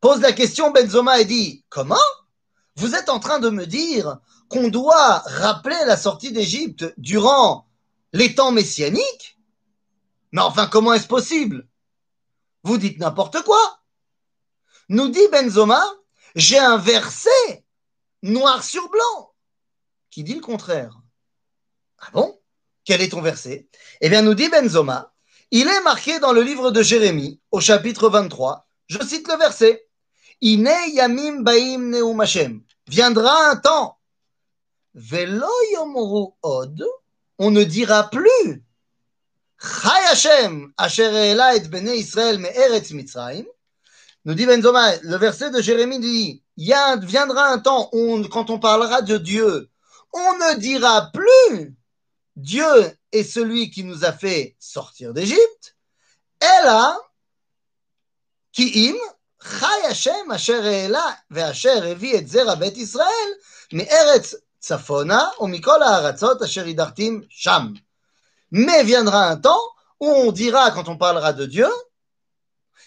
Pose 0.06 0.22
la 0.22 0.34
question 0.34 0.70
Benzoma 0.70 1.20
et 1.20 1.26
dit, 1.26 1.66
comment 1.68 1.98
Vous 2.76 2.94
êtes 2.94 3.10
en 3.10 3.20
train 3.20 3.40
de 3.40 3.50
me 3.50 3.66
dire 3.66 4.20
qu'on 4.50 4.68
doit 4.68 5.24
rappeler 5.26 5.80
la 5.88 5.98
sortie 5.98 6.32
d'Égypte 6.32 6.94
durant 6.98 7.68
les 8.14 8.36
temps 8.36 8.52
messianiques? 8.52 9.40
Mais 10.32 10.44
enfin, 10.44 10.68
comment 10.68 10.94
est-ce 10.94 11.08
possible? 11.08 11.68
Vous 12.62 12.78
dites 12.78 13.00
n'importe 13.00 13.42
quoi. 13.42 13.80
Nous 14.90 15.08
dit 15.08 15.28
Benzoma, 15.32 15.84
j'ai 16.36 16.60
un 16.60 16.78
verset 16.78 17.66
noir 18.22 18.64
sur 18.64 18.88
blanc 18.92 19.34
qui 20.12 20.24
dit 20.24 20.36
le 20.36 20.42
contraire. 20.42 21.02
Ah 21.98 22.10
bon? 22.14 22.40
Quel 22.84 23.02
est 23.02 23.10
ton 23.10 23.24
verset? 23.24 23.68
Eh 24.02 24.10
bien, 24.10 24.22
nous 24.22 24.36
dit 24.36 24.50
Benzoma, 24.50 25.16
il 25.50 25.68
est 25.68 25.82
marqué 25.82 26.20
dans 26.20 26.32
le 26.32 26.44
livre 26.44 26.70
de 26.70 26.84
Jérémie, 26.84 27.42
au 27.50 27.60
chapitre 27.60 28.08
23. 28.08 28.68
Je 28.86 29.04
cite 29.04 29.28
le 29.28 29.38
verset. 29.38 29.85
Ine 30.42 30.92
yamim 30.94 31.44
baim 31.44 31.90
neum 31.90 32.20
Hashem. 32.20 32.64
Viendra 32.88 33.52
un 33.52 33.56
temps. 33.58 33.98
Velo 34.94 35.52
yomru 35.74 36.34
od. 36.44 36.84
On 37.38 37.52
ne 37.52 37.64
dira 37.64 38.10
plus. 38.10 38.64
Chai 39.60 40.06
Hashem, 40.12 40.74
asher 40.78 41.34
et 41.34 41.70
bene 41.70 41.90
Israël 41.96 42.40
me 42.40 42.48
eretz. 42.48 42.94
Nous 44.26 44.34
dit 44.34 44.46
Benzoma, 44.46 44.96
le 45.04 45.18
verset 45.18 45.52
de 45.52 45.62
Jérémie 45.62 46.00
dit, 46.00 46.44
viendra 46.58 47.48
un 47.48 47.60
temps 47.60 47.90
où, 47.94 48.24
quand 48.30 48.50
on 48.50 48.60
parlera 48.60 49.02
de 49.02 49.18
Dieu, 49.18 49.70
on 50.14 50.34
ne 50.38 50.60
dira 50.60 51.12
plus 51.12 51.76
Dieu 52.36 52.98
est 53.12 53.24
celui 53.24 53.70
qui 53.70 53.84
nous 53.84 54.04
a 54.04 54.12
fait 54.12 54.56
sortir 54.60 55.14
d'Égypte. 55.14 55.78
Ella, 56.42 56.98
ki 58.52 58.90
im, 58.90 58.98
Mais 68.52 68.84
viendra 68.84 69.28
un 69.30 69.38
temps 69.38 69.62
où 70.00 70.08
on 70.08 70.32
dira, 70.32 70.72
quand 70.72 70.90
on 70.90 70.98
parlera 70.98 71.34
de 71.34 71.46
Dieu, 71.46 71.68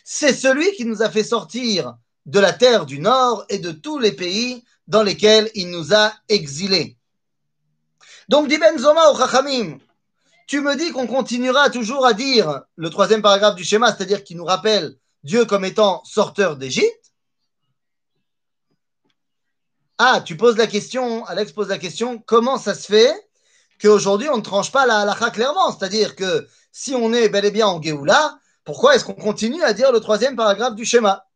c'est 0.05 0.33
celui 0.33 0.73
qui 0.73 0.85
nous 0.85 1.03
a 1.03 1.11
fait 1.11 1.25
sortir 1.25 1.97
de 2.27 2.41
la 2.41 2.53
terre 2.53 2.87
du 2.87 2.99
nord 2.99 3.45
et 3.49 3.59
de 3.59 3.71
tous 3.71 3.99
les 3.99 4.13
pays 4.13 4.65
dans 4.87 5.03
lesquels 5.03 5.51
il 5.55 5.71
nous 5.71 5.95
a 5.95 6.13
exilés. 6.29 6.97
Donc, 8.29 8.49
dit 8.49 8.59
Benzoma 8.59 9.11
au 9.11 9.17
Chachamim, 9.17 9.79
tu 10.47 10.61
me 10.61 10.77
dis 10.77 10.91
qu'on 10.93 11.07
continuera 11.07 11.71
toujours 11.71 12.07
à 12.07 12.15
dire 12.15 12.63
le 12.77 12.91
troisième 12.91 13.23
paragraphe 13.23 13.55
du 13.55 13.65
schéma, 13.65 13.95
c'est-à-dire 13.95 14.25
qui 14.25 14.35
nous 14.35 14.45
rappelle 14.45 14.97
Dieu 15.25 15.45
comme 15.45 15.65
étant 15.65 16.03
sorteur 16.05 16.57
d'Égypte. 16.57 17.13
Ah, 19.99 20.21
tu 20.25 20.37
poses 20.37 20.57
la 20.57 20.69
question, 20.69 21.25
Alex 21.27 21.53
pose 21.53 21.69
la 21.69 21.79
question, 21.79 22.19
comment 22.19 22.57
ça 22.57 22.75
se 22.75 22.87
fait 22.87 23.13
qu'aujourd'hui 23.81 24.29
on 24.29 24.37
ne 24.37 24.43
tranche 24.43 24.71
pas 24.71 24.87
la 24.87 25.01
halakha 25.01 25.31
clairement? 25.31 25.77
C'est-à-dire 25.77 26.15
que 26.15 26.47
si 26.71 26.95
on 26.95 27.13
est 27.13 27.29
bel 27.29 27.45
et 27.45 27.51
bien 27.51 27.67
en 27.67 27.83
Géoula, 27.83 28.39
pourquoi 28.65 28.95
est-ce 28.95 29.05
qu'on 29.05 29.15
continue 29.15 29.63
à 29.65 29.73
dire 29.73 29.91
le 29.91 30.01
troisième 30.01 30.37
paragraphe 30.37 30.77
du 30.77 30.85
schéma? 30.85 31.27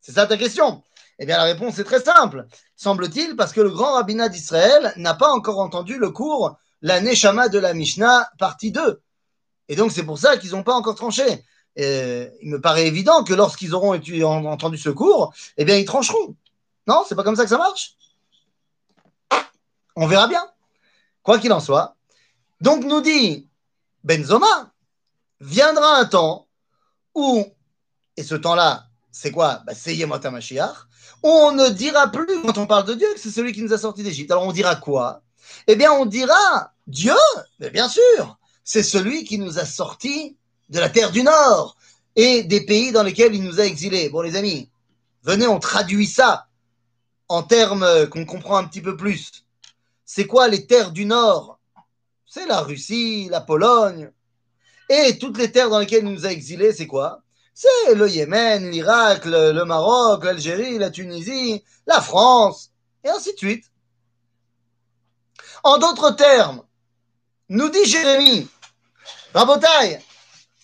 C'est 0.00 0.12
ça 0.12 0.26
ta 0.26 0.36
question? 0.36 0.82
Eh 1.18 1.26
bien, 1.26 1.36
la 1.36 1.44
réponse 1.44 1.78
est 1.78 1.84
très 1.84 2.00
simple. 2.00 2.46
Semble-t-il 2.74 3.36
parce 3.36 3.52
que 3.52 3.60
le 3.60 3.70
grand 3.70 3.92
rabbinat 3.92 4.28
d'Israël 4.28 4.92
n'a 4.96 5.14
pas 5.14 5.30
encore 5.30 5.60
entendu 5.60 5.98
le 5.98 6.10
cours 6.10 6.56
La 6.80 7.00
Neshama 7.00 7.48
de 7.48 7.58
la 7.58 7.74
Mishnah, 7.74 8.28
partie 8.38 8.72
2. 8.72 9.00
Et 9.68 9.76
donc, 9.76 9.92
c'est 9.92 10.02
pour 10.02 10.18
ça 10.18 10.36
qu'ils 10.36 10.52
n'ont 10.52 10.64
pas 10.64 10.74
encore 10.74 10.96
tranché. 10.96 11.44
Il 11.76 12.50
me 12.50 12.60
paraît 12.60 12.86
évident 12.86 13.24
que 13.24 13.34
lorsqu'ils 13.34 13.74
auront 13.74 13.94
entendu 14.46 14.78
ce 14.78 14.90
cours, 14.90 15.32
eh 15.56 15.64
bien, 15.64 15.76
ils 15.76 15.84
trancheront. 15.84 16.36
Non, 16.86 17.04
c'est 17.08 17.14
pas 17.14 17.24
comme 17.24 17.36
ça 17.36 17.44
que 17.44 17.50
ça 17.50 17.58
marche. 17.58 17.96
On 19.96 20.06
verra 20.06 20.26
bien. 20.26 20.44
Quoi 21.22 21.38
qu'il 21.38 21.52
en 21.52 21.60
soit. 21.60 21.96
Donc, 22.60 22.84
nous 22.84 23.00
dit 23.00 23.48
Benzoma, 24.04 24.72
viendra 25.40 25.98
un 25.98 26.04
temps 26.04 26.48
où, 27.14 27.44
et 28.16 28.22
ce 28.22 28.34
temps-là, 28.34 28.86
c'est 29.10 29.30
quoi? 29.30 29.62
Bah, 29.66 29.74
C'est 29.74 29.94
Yemot 29.94 30.24
HaMashiach, 30.24 30.86
on 31.22 31.52
ne 31.52 31.68
dira 31.68 32.08
plus, 32.08 32.42
quand 32.42 32.58
on 32.58 32.66
parle 32.66 32.84
de 32.84 32.94
Dieu, 32.94 33.06
que 33.14 33.20
c'est 33.20 33.30
celui 33.30 33.52
qui 33.52 33.62
nous 33.62 33.72
a 33.72 33.78
sortis 33.78 34.02
d'Égypte. 34.02 34.30
Alors 34.30 34.44
on 34.44 34.52
dira 34.52 34.76
quoi? 34.76 35.22
Eh 35.66 35.76
bien, 35.76 35.92
on 35.92 36.06
dira 36.06 36.72
Dieu, 36.86 37.14
mais 37.60 37.70
bien 37.70 37.88
sûr, 37.88 38.38
c'est 38.64 38.82
celui 38.82 39.24
qui 39.24 39.38
nous 39.38 39.58
a 39.58 39.64
sortis 39.64 40.36
de 40.68 40.78
la 40.78 40.88
terre 40.88 41.10
du 41.10 41.22
Nord 41.22 41.76
et 42.16 42.42
des 42.42 42.64
pays 42.64 42.92
dans 42.92 43.02
lesquels 43.02 43.34
il 43.34 43.42
nous 43.42 43.60
a 43.60 43.64
exilés. 43.64 44.08
Bon, 44.08 44.20
les 44.20 44.36
amis, 44.36 44.70
venez, 45.22 45.46
on 45.46 45.58
traduit 45.58 46.06
ça 46.06 46.48
en 47.28 47.42
termes 47.42 48.08
qu'on 48.08 48.26
comprend 48.26 48.58
un 48.58 48.64
petit 48.64 48.82
peu 48.82 48.96
plus. 48.96 49.44
C'est 50.04 50.26
quoi 50.26 50.48
les 50.48 50.66
terres 50.66 50.90
du 50.90 51.06
Nord? 51.06 51.58
C'est 52.26 52.46
la 52.46 52.60
Russie, 52.60 53.28
la 53.30 53.40
Pologne. 53.40 54.10
Et 54.88 55.18
toutes 55.18 55.38
les 55.38 55.50
terres 55.50 55.70
dans 55.70 55.78
lesquelles 55.78 56.04
il 56.04 56.12
nous 56.12 56.26
a 56.26 56.30
exilés, 56.30 56.72
c'est 56.72 56.86
quoi? 56.86 57.22
C'est 57.54 57.94
le 57.94 58.08
Yémen, 58.08 58.70
l'Irak, 58.70 59.24
le, 59.24 59.64
Maroc, 59.64 60.24
l'Algérie, 60.24 60.78
la 60.78 60.90
Tunisie, 60.90 61.62
la 61.86 62.00
France, 62.00 62.70
et 63.04 63.08
ainsi 63.08 63.32
de 63.32 63.38
suite. 63.38 63.64
En 65.62 65.78
d'autres 65.78 66.10
termes, 66.10 66.62
nous 67.48 67.68
dit 67.68 67.84
Jérémie, 67.84 68.48
Rabotaille, 69.34 70.00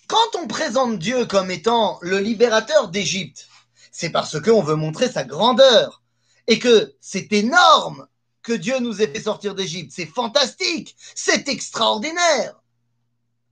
quand 0.09 0.35
on 0.41 0.47
présente 0.47 0.97
Dieu 0.97 1.25
comme 1.27 1.51
étant 1.51 1.99
le 2.01 2.17
libérateur 2.17 2.89
d'Égypte, 2.89 3.47
c'est 3.91 4.09
parce 4.09 4.41
qu'on 4.41 4.63
veut 4.63 4.75
montrer 4.75 5.09
sa 5.09 5.23
grandeur 5.23 6.01
et 6.47 6.57
que 6.57 6.95
c'est 6.99 7.31
énorme 7.31 8.07
que 8.41 8.53
Dieu 8.53 8.79
nous 8.79 9.03
ait 9.03 9.07
fait 9.07 9.21
sortir 9.21 9.53
d'Égypte. 9.53 9.93
C'est 9.95 10.07
fantastique, 10.07 10.97
c'est 11.13 11.47
extraordinaire. 11.47 12.59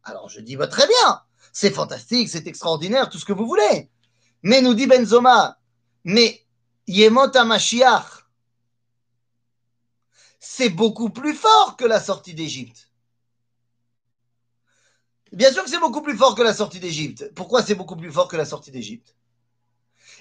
Alors 0.04 0.30
je 0.30 0.40
dis, 0.40 0.56
bah, 0.56 0.66
très 0.66 0.88
bien, 0.88 1.22
c'est 1.54 1.70
fantastique, 1.70 2.28
c'est 2.28 2.48
extraordinaire, 2.48 3.10
tout 3.10 3.20
ce 3.20 3.26
que 3.26 3.34
vous 3.34 3.46
voulez. 3.46 3.92
Mais 4.42 4.62
nous 4.62 4.74
dit 4.74 4.88
Benzoma, 4.88 5.60
mais 6.06 6.44
Yemot 6.88 7.38
HaMashiach, 7.38 8.26
c'est 10.40 10.70
beaucoup 10.70 11.12
plus 11.12 11.36
fort 11.36 11.76
que 11.78 11.86
la 11.86 12.02
sortie 12.02 12.34
d'Égypte. 12.34 12.87
Bien 15.34 15.52
sûr 15.52 15.64
que 15.64 15.70
c'est 15.70 15.80
beaucoup 15.80 16.02
plus 16.02 16.16
fort 16.16 16.36
que 16.36 16.42
la 16.42 16.54
sortie 16.54 16.80
d'Égypte. 16.80 17.32
Pourquoi 17.36 17.62
c'est 17.64 17.76
beaucoup 17.76 17.96
plus 17.96 18.12
fort 18.12 18.28
que 18.28 18.38
la 18.38 18.46
sortie 18.46 18.72
d'Égypte? 18.72 19.16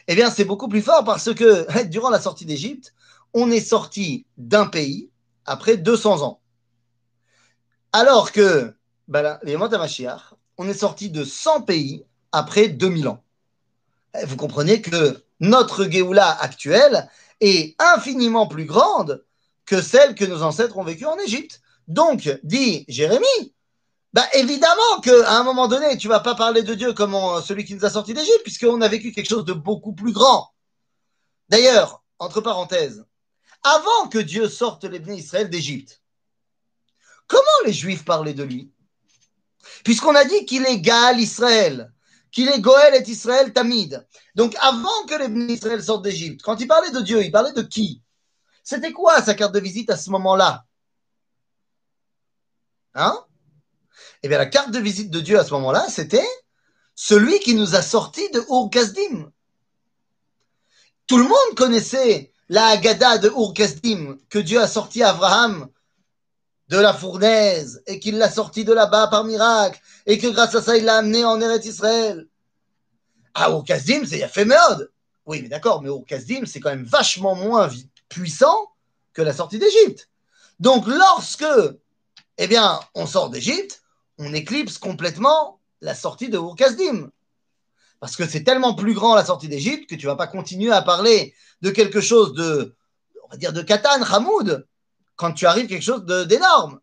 Eh 0.09 0.15
bien, 0.15 0.31
c'est 0.31 0.45
beaucoup 0.45 0.69
plus 0.69 0.83
fort 0.83 1.05
parce 1.05 1.33
que 1.35 1.83
durant 1.89 2.11
la 2.11 2.21
sortie 2.21 2.47
d'Égypte, 2.47 2.95
on 3.35 3.51
est 3.51 3.61
sorti 3.61 4.27
d'un 4.37 4.67
pays 4.67 5.11
après 5.45 5.77
200 5.77 6.23
ans. 6.23 6.41
Alors 7.93 8.33
que 8.33 8.75
ben 9.09 9.39
Yemot 9.45 9.73
HaMashiach, 9.73 10.35
on 10.59 10.69
est 10.69 10.75
sorti 10.75 11.11
de 11.11 11.25
100 11.25 11.63
pays 11.63 12.05
après 12.33 12.69
2000 12.69 13.09
ans. 13.09 13.23
Eh, 14.15 14.25
vous 14.27 14.37
comprenez 14.37 14.83
que 14.83 15.25
notre 15.41 15.85
Géoula 15.85 16.31
actuelle 16.41 17.09
est 17.41 17.75
infiniment 17.81 18.47
plus 18.47 18.65
grande 18.65 19.25
que 19.65 19.83
celle 19.83 20.15
que 20.15 20.25
nos 20.25 20.43
ancêtres 20.43 20.79
ont 20.79 20.85
vécue 20.85 21.07
en 21.07 21.19
Égypte. 21.19 21.61
Donc, 21.89 22.31
dit 22.43 22.85
Jérémie, 22.89 23.55
bah 24.17 24.27
évidemment 24.33 25.01
qu'à 25.03 25.39
un 25.39 25.43
moment 25.43 25.69
donné, 25.69 25.99
tu 25.99 26.09
vas 26.09 26.21
pas 26.21 26.35
parler 26.35 26.63
de 26.63 26.73
Dieu 26.73 26.95
comme 26.95 27.13
celui 27.43 27.67
qui 27.67 27.75
nous 27.75 27.85
a 27.85 27.91
sortis 27.91 28.15
d'Égypte, 28.15 28.45
puisqu'on 28.45 28.81
a 28.81 28.89
vécu 28.89 29.13
quelque 29.13 29.29
chose 29.29 29.45
de 29.45 29.53
beaucoup 29.53 29.93
plus 29.93 30.13
grand. 30.13 30.55
D'ailleurs, 31.51 32.03
entre 32.19 32.41
parenthèses, 32.41 33.05
avant 33.63 34.09
que 34.09 34.17
Dieu 34.17 34.49
sorte 34.49 34.85
les 34.85 35.01
bénis 35.01 35.19
Israël 35.19 35.51
d'Égypte, 35.51 36.01
comment 37.27 37.45
les 37.67 37.75
Juifs 37.75 38.07
parlaient 38.07 38.33
de 38.33 38.43
lui? 38.43 38.73
Puisqu'on 39.85 40.15
a 40.15 40.25
dit 40.25 40.47
qu'il 40.47 40.65
est 40.65 40.81
Gaal 40.81 41.21
Israël, 41.21 41.93
qu'il 42.33 42.49
est 42.49 42.63
Goël 42.63 42.95
et 42.95 43.11
Israël 43.11 43.53
Tamid. 43.53 44.09
Donc 44.35 44.57
avant 44.63 45.05
que 45.07 45.17
les 45.17 45.53
Israël 45.53 45.85
sortent 45.85 46.05
d'Égypte, 46.05 46.41
quand 46.43 46.59
il 46.59 46.67
parlait 46.67 46.91
de 46.91 47.01
Dieu, 47.01 47.23
il 47.23 47.31
parlait 47.31 47.53
de 47.53 47.61
qui? 47.61 48.01
C'était 48.65 48.93
quoi 48.93 49.21
sa 49.21 49.35
carte 49.35 49.53
de 49.53 49.61
visite 49.61 49.91
à 49.91 49.99
ce 49.99 50.09
moment-là? 50.09 50.65
Hein? 52.95 53.26
Eh 54.27 54.29
bien 54.29 54.39
la 54.39 54.47
carte 54.47 54.73
de 54.73 54.81
visite 54.81 55.13
de 55.13 55.21
Dieu 55.21 55.39
à 55.39 55.45
ce 55.45 55.55
moment-là, 55.55 55.87
c'était 55.89 56.27
celui 56.97 57.39
qui 57.39 57.55
nous 57.55 57.77
a 57.77 57.81
sortis 57.81 58.29
de 58.31 58.41
Ur 58.51 58.69
Kasdim. 58.73 59.31
Tout 61.07 61.19
le 61.19 61.23
monde 61.23 61.55
connaissait 61.57 62.33
la 62.49 62.67
Haggadah 62.67 63.19
de 63.19 63.29
Ur 63.29 63.55
Kasdim 63.55 64.19
que 64.29 64.41
Dieu 64.41 64.61
a 64.61 64.67
sorti 64.67 65.05
Abraham 65.05 65.69
de 66.67 66.77
la 66.77 66.93
fournaise 66.93 67.85
et 67.87 68.01
qu'il 68.01 68.19
l'a 68.19 68.29
sorti 68.29 68.65
de 68.65 68.73
là-bas 68.73 69.07
par 69.07 69.23
miracle 69.23 69.81
et 70.07 70.19
que 70.19 70.27
grâce 70.27 70.57
à 70.57 70.61
ça 70.61 70.77
il 70.77 70.87
l'a 70.87 70.97
amené 70.97 71.25
en 71.25 71.41
Eretz 71.41 71.65
Israël. 71.65 72.27
Ah, 73.33 73.53
au 73.53 73.63
Kazdim, 73.63 74.05
c'est 74.07 74.19
Yaféméode. 74.19 74.91
Oui, 75.25 75.41
mais 75.41 75.49
d'accord, 75.49 75.83
mais 75.83 75.89
au 75.89 76.01
Kazdim, 76.01 76.47
c'est 76.47 76.59
quand 76.59 76.71
même 76.71 76.83
vachement 76.83 77.37
moins 77.37 77.71
puissant 78.09 78.73
que 79.13 79.23
la 79.23 79.33
sortie 79.33 79.61
d'Égypte. 79.61 80.09
Donc, 80.59 80.85
lorsque, 80.89 81.47
eh 82.39 82.49
bien, 82.49 82.81
on 82.97 83.07
sort 83.07 83.31
d'Égypte, 83.31 83.85
on 84.19 84.33
éclipse 84.33 84.79
complètement 84.79 85.61
la 85.81 85.95
sortie 85.95 86.29
de 86.29 86.39
Kazdim. 86.57 87.11
Parce 88.01 88.17
que 88.17 88.27
c'est 88.27 88.45
tellement 88.45 88.75
plus 88.75 88.95
grand 88.95 89.15
la 89.15 89.25
sortie 89.25 89.49
d'Égypte 89.49 89.89
que 89.89 89.95
tu 89.95 90.07
vas 90.07 90.17
pas 90.17 90.27
continuer 90.27 90.73
à 90.73 90.83
parler 90.83 91.35
de 91.63 91.71
quelque 91.71 92.01
chose 92.01 92.35
de 92.35 92.77
on 93.25 93.29
va 93.29 93.37
dire 93.37 93.53
de 93.53 93.63
Katan, 93.63 94.03
Hamoud, 94.03 94.67
quand 95.17 95.33
tu 95.33 95.47
arrives 95.47 95.67
quelque 95.67 95.83
chose 95.83 96.05
d'énorme. 96.05 96.81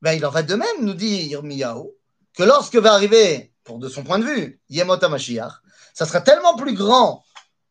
Ben, 0.00 0.12
Il 0.12 0.24
en 0.24 0.30
va 0.30 0.42
de 0.42 0.54
même, 0.54 0.80
nous 0.80 0.94
dit 0.94 1.26
Yirmiyahu, 1.26 1.90
que 2.34 2.42
lorsque 2.42 2.76
va 2.76 2.94
arriver, 2.94 3.52
de 3.68 3.88
son 3.88 4.02
point 4.02 4.18
de 4.18 4.24
vue, 4.24 4.60
Yemot 4.70 5.04
HaMashiach, 5.04 5.52
ça 5.92 6.06
sera 6.06 6.22
tellement 6.22 6.56
plus 6.56 6.74
grand 6.74 7.22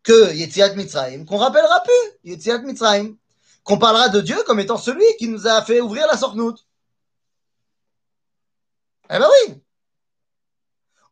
que 0.03 0.33
Yetziat 0.33 0.75
Mitzrayim 0.75 1.25
qu'on 1.25 1.37
rappellera 1.37 1.81
plus 1.81 2.31
Yetziat 2.31 2.59
Mitzrayim, 2.59 3.15
qu'on 3.63 3.79
parlera 3.79 4.09
de 4.09 4.21
Dieu 4.21 4.37
comme 4.45 4.59
étant 4.59 4.77
celui 4.77 5.05
qui 5.17 5.27
nous 5.27 5.47
a 5.47 5.63
fait 5.63 5.81
ouvrir 5.81 6.05
la 6.07 6.17
sornoute. 6.17 6.65
Eh 9.09 9.19
ben 9.19 9.27
oui 9.47 9.55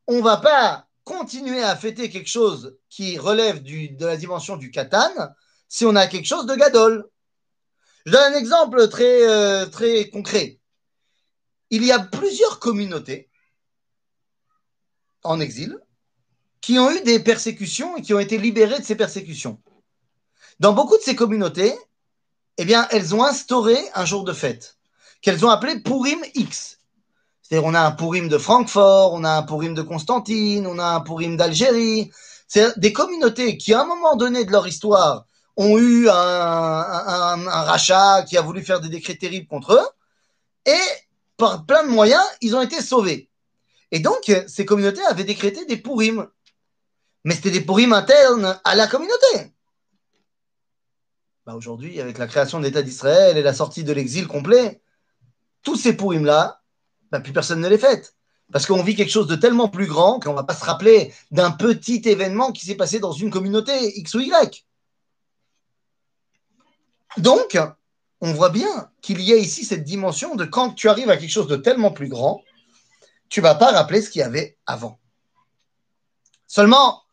On 0.08 0.22
va 0.22 0.38
pas 0.38 0.88
continuer 1.04 1.64
à 1.64 1.76
fêter 1.76 2.10
quelque 2.10 2.30
chose 2.30 2.78
qui 2.90 3.18
relève 3.18 3.64
de 3.64 4.06
la 4.06 4.18
dimension 4.18 4.58
du 4.58 4.72
katan 4.72 5.12
si 5.68 5.86
on 5.86 5.96
a 5.96 6.08
quelque 6.08 6.26
chose 6.26 6.46
de 6.46 6.56
gadol. 6.56 7.10
Je 8.06 8.12
donne 8.12 8.34
un 8.34 8.38
exemple 8.38 8.88
très, 8.90 9.28
euh, 9.28 9.66
très 9.66 10.10
concret. 10.10 10.60
Il 11.70 11.84
y 11.84 11.92
a 11.92 12.00
plusieurs 12.00 12.60
communautés 12.60 13.30
en 15.24 15.40
exil 15.40 15.80
qui 16.62 16.80
ont 16.80 16.92
eu 16.92 17.02
des 17.02 17.20
persécutions 17.20 17.98
et 17.98 18.02
qui 18.02 18.14
ont 18.14 18.20
été 18.20 18.38
libérées 18.38 18.80
de 18.80 18.86
ces 18.86 18.96
persécutions. 18.96 19.62
Dans 20.60 20.74
beaucoup 20.74 20.98
de 20.98 21.02
ces 21.02 21.16
communautés, 21.16 21.76
eh 22.58 22.66
bien, 22.66 22.88
elles 22.92 23.14
ont 23.14 23.24
instauré 23.24 23.78
un 23.94 24.06
jour 24.06 24.24
de 24.24 24.34
fête 24.34 24.78
qu'elles 25.22 25.46
ont 25.46 25.50
appelé 25.50 25.80
Purim 25.80 26.20
X. 26.36 26.75
C'est-à-dire, 27.48 27.68
on 27.68 27.76
a 27.76 27.82
un 27.82 27.92
Purim 27.92 28.28
de 28.28 28.40
Francfort, 28.40 29.14
on 29.14 29.24
a 29.24 29.30
un 29.30 29.44
Purim 29.44 29.76
de 29.76 29.84
Constantine, 29.84 30.66
on 30.66 30.80
a 30.80 30.96
un 30.96 31.02
Purim 31.02 31.38
d'Algérie. 31.38 32.10
C'est 32.48 32.78
des 32.80 32.92
communautés 32.92 33.56
qui, 33.58 33.72
à 33.76 33.82
un 33.82 33.86
moment 33.86 34.16
donné 34.16 34.46
de 34.46 34.52
leur 34.52 34.68
histoire, 34.68 35.28
ont 35.56 35.78
eu 35.78 36.10
un, 36.10 37.46
rachat 37.46 38.24
qui 38.24 38.36
a 38.36 38.42
voulu 38.42 38.64
faire 38.64 38.82
des 38.82 38.90
décrets 38.90 39.16
terribles 39.16 39.46
contre 39.46 39.74
eux, 39.74 39.88
et 40.66 40.82
par 41.38 41.68
plein 41.68 41.84
de 41.84 41.90
moyens, 41.90 42.24
ils 42.42 42.56
ont 42.56 42.62
été 42.64 42.82
sauvés. 42.82 43.30
Et 43.92 44.00
donc, 44.00 44.32
ces 44.48 44.66
communautés 44.66 45.06
avaient 45.06 45.24
décrété 45.24 45.66
des 45.66 45.78
Purim. 45.78 46.28
Mais 47.26 47.36
c'était 47.36 47.52
des 47.52 47.62
Purim 47.62 47.94
internes 47.94 48.60
à 48.64 48.74
la 48.74 48.88
communauté. 48.88 49.54
Bah 51.46 51.54
Aujourd'hui, 51.54 52.02
avec 52.02 52.18
la 52.18 52.26
création 52.26 52.58
de 52.58 52.64
l'État 52.64 52.82
d'Israël 52.82 53.38
et 53.38 53.44
la 53.44 53.54
sortie 53.54 53.84
de 53.84 53.94
l'exil 53.94 54.28
complet, 54.28 54.82
tous 55.62 55.76
ces 55.76 55.96
Purim-là, 55.96 56.64
bah, 57.16 57.24
plus 57.24 57.34
personne 57.34 57.62
ne 57.62 57.68
les 57.68 57.78
fête. 57.78 58.16
Parce 58.52 58.66
qu'on 58.66 58.84
vit 58.84 58.96
quelque 58.96 59.12
chose 59.12 59.28
de 59.28 59.36
tellement 59.36 59.70
plus 59.70 59.88
grand 59.88 60.20
qu'on 60.20 60.32
ne 60.32 60.36
va 60.36 60.44
pas 60.44 60.54
se 60.54 60.66
rappeler 60.66 61.14
d'un 61.32 61.52
petit 61.52 62.02
événement 62.06 62.52
qui 62.52 62.66
s'est 62.66 62.76
passé 62.76 63.00
dans 63.00 63.12
une 63.12 63.32
communauté 63.32 63.98
X 63.98 64.14
ou 64.16 64.20
Y. 64.20 64.66
Donc, 67.18 67.58
on 68.22 68.34
voit 68.34 68.50
bien 68.50 68.92
qu'il 69.02 69.22
y 69.22 69.32
a 69.34 69.38
ici 69.38 69.64
cette 69.64 69.84
dimension 69.84 70.36
de 70.36 70.46
quand 70.46 70.72
tu 70.72 70.90
arrives 70.90 71.10
à 71.10 71.18
quelque 71.18 71.32
chose 71.32 71.48
de 71.48 71.56
tellement 71.56 71.92
plus 71.92 72.10
grand, 72.10 72.44
tu 73.30 73.42
vas 73.42 73.56
pas 73.56 73.72
rappeler 73.72 74.02
ce 74.02 74.10
qu'il 74.10 74.20
y 74.20 74.24
avait 74.24 74.58
avant. 74.66 75.00
Seulement, 76.46 77.04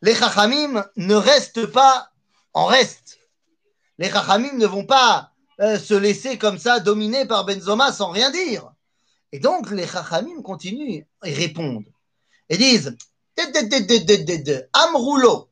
les 0.00 0.14
chachamim 0.14 0.84
ne 0.96 1.14
restent 1.14 1.66
pas 1.66 2.10
en 2.54 2.66
reste. 2.66 3.18
Les 3.98 4.08
chachamim 4.08 4.56
ne 4.56 4.66
vont 4.66 4.86
pas 4.86 5.32
euh, 5.60 5.78
se 5.78 5.94
laisser 5.94 6.38
comme 6.38 6.58
ça 6.58 6.80
dominer 6.80 7.26
par 7.26 7.44
Benzoma 7.44 7.92
sans 7.92 8.10
rien 8.10 8.30
dire. 8.30 8.71
Et 9.32 9.38
donc, 9.38 9.70
les 9.70 9.86
Chachamim 9.86 10.42
continuent 10.42 11.04
et 11.24 11.32
répondent. 11.32 11.86
Et 12.50 12.58
disent 12.58 12.96
Amroulo. 14.74 15.48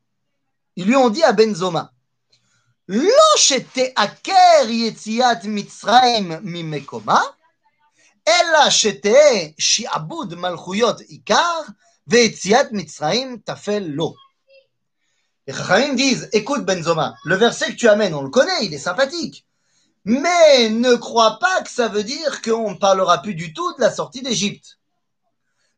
Ils 0.77 0.87
lui 0.87 0.97
ont 0.97 1.09
dit 1.09 1.23
à 1.23 1.33
Benzoma 1.33 1.93
Lo 2.87 3.03
aker 3.97 4.69
yetziat 4.69 5.43
Mitzrayim 5.45 6.41
mimekoma, 6.43 7.23
ela 8.25 8.69
shete 8.69 9.55
shi'abud 9.57 10.35
malchuyot 10.35 10.97
ikar, 11.09 11.71
ve'etziat 12.07 12.73
Mitzrayim 12.73 13.43
tafel 13.43 13.95
lo. 13.95 14.17
Les 15.47 15.55
Chachamim 15.55 15.95
disent 15.95 16.29
Écoute, 16.33 16.67
Benzoma, 16.67 17.15
le 17.25 17.37
verset 17.37 17.71
que 17.71 17.77
tu 17.77 17.89
amènes, 17.89 18.15
on 18.15 18.23
le 18.23 18.31
connaît, 18.31 18.65
il 18.65 18.75
est 18.75 18.79
sympathique. 18.79 19.47
Mais 20.05 20.71
ne 20.71 20.95
crois 20.95 21.39
pas 21.39 21.63
que 21.63 21.71
ça 21.71 21.89
veut 21.89 22.05
dire 22.05 22.43
qu'on 22.43 22.73
ne 22.73 22.79
parlera 22.79 23.21
plus 23.23 23.35
du 23.35 23.53
tout 23.53 23.75
de 23.75 23.81
la 23.81 23.91
sortie 23.91 24.23
d'Égypte. 24.23 24.79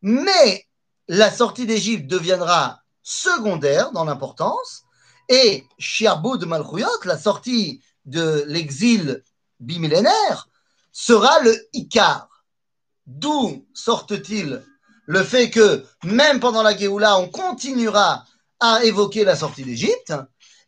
Mais 0.01 0.67
la 1.09 1.31
sortie 1.31 1.67
d'Égypte 1.67 2.07
deviendra 2.07 2.83
secondaire 3.03 3.91
dans 3.93 4.05
l'importance 4.05 4.85
et 5.29 5.65
Shiaboud 5.79 6.45
Malchuyot, 6.45 7.05
la 7.05 7.19
sortie 7.19 7.83
de 8.05 8.45
l'exil 8.47 9.23
bimillénaire, 9.61 10.49
sera 10.93 11.41
le 11.41 11.57
Icar. 11.73 12.29
D'où 13.07 13.67
sortent-ils 13.75 14.63
le 15.07 15.25
fait 15.25 15.51
que 15.51 15.85
même 16.05 16.39
pendant 16.39 16.63
la 16.63 16.77
Géoula, 16.77 17.19
on 17.19 17.29
continuera 17.29 18.25
à 18.61 18.85
évoquer 18.85 19.25
la 19.25 19.37
sortie 19.37 19.65
d'Égypte? 19.65 20.13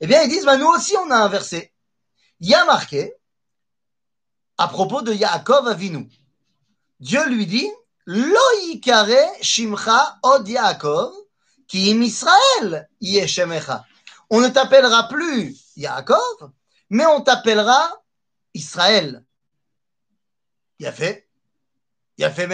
Eh 0.01 0.07
bien, 0.07 0.23
ils 0.23 0.29
disent, 0.29 0.45
bah, 0.45 0.57
nous 0.57 0.67
aussi, 0.67 0.97
on 0.97 1.11
a 1.11 1.17
un 1.17 1.29
verset. 1.29 1.73
Il 2.41 2.49
y 2.49 2.55
a 2.55 2.65
marqué, 2.65 3.15
à 4.59 4.69
propos 4.69 5.03
de 5.03 5.13
Yaakov 5.13 5.69
Avinu. 5.69 6.09
Dieu 7.01 7.27
lui 7.29 7.47
dit 7.47 7.71
Lo 8.07 8.41
yikare 8.63 9.23
shimcha 9.41 10.19
od 10.23 10.47
Yaakov, 10.47 11.13
ki 11.67 11.91
im 11.91 12.03
Israël 12.03 12.89
yeshemecha. 13.01 13.85
On 14.31 14.41
ne 14.41 14.49
t'appellera 14.49 15.09
plus 15.09 15.57
Yaakov, 15.77 16.51
mais 16.91 17.07
on 17.07 17.23
t'appellera 17.23 17.91
Israël. 18.53 19.25
Il 20.79 20.87
a 20.87 20.93
fait. 20.93 21.29
Il 22.19 22.25
a 22.25 22.31
fait. 22.31 22.49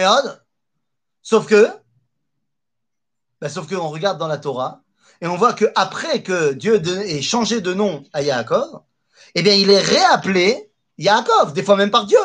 Sauf 1.21 1.45
que, 1.47 1.67
ben 3.39 3.49
sauf 3.49 3.67
regarde 3.69 4.17
dans 4.17 4.27
la 4.27 4.37
Torah 4.37 4.81
et 5.19 5.27
on 5.27 5.37
voit 5.37 5.53
que 5.53 5.65
après 5.75 6.23
que 6.23 6.53
Dieu 6.53 6.81
ait 6.85 7.21
changé 7.21 7.61
de 7.61 7.73
nom 7.73 8.03
à 8.13 8.21
Yaakov, 8.21 8.81
eh 9.35 9.41
bien, 9.43 9.53
il 9.53 9.69
est 9.69 9.79
réappelé 9.79 10.70
Yaakov, 11.01 11.53
des 11.53 11.63
fois 11.63 11.75
même 11.75 11.91
par 11.91 12.05
Dieu. 12.05 12.19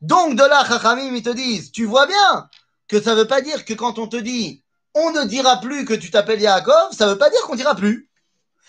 Donc 0.00 0.34
de 0.34 0.42
là, 0.42 0.64
Chachamim, 0.66 1.14
ils 1.14 1.22
te 1.22 1.30
disent, 1.30 1.72
tu 1.72 1.84
vois 1.84 2.06
bien 2.06 2.48
que 2.88 3.00
ça 3.00 3.12
ne 3.14 3.20
veut 3.20 3.26
pas 3.26 3.40
dire 3.40 3.64
que 3.64 3.74
quand 3.74 3.98
on 3.98 4.08
te 4.08 4.16
dit, 4.16 4.64
on 4.94 5.12
ne 5.12 5.24
dira 5.24 5.60
plus 5.60 5.84
que 5.84 5.94
tu 5.94 6.10
t'appelles 6.10 6.40
Yaakov, 6.40 6.92
ça 6.92 7.06
ne 7.06 7.12
veut 7.12 7.18
pas 7.18 7.30
dire 7.30 7.40
qu'on 7.42 7.54
dira 7.54 7.74
plus. 7.74 8.10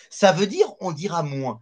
Ça 0.09 0.31
veut 0.31 0.47
dire 0.47 0.67
on 0.79 0.91
dira 0.91 1.23
moins. 1.23 1.61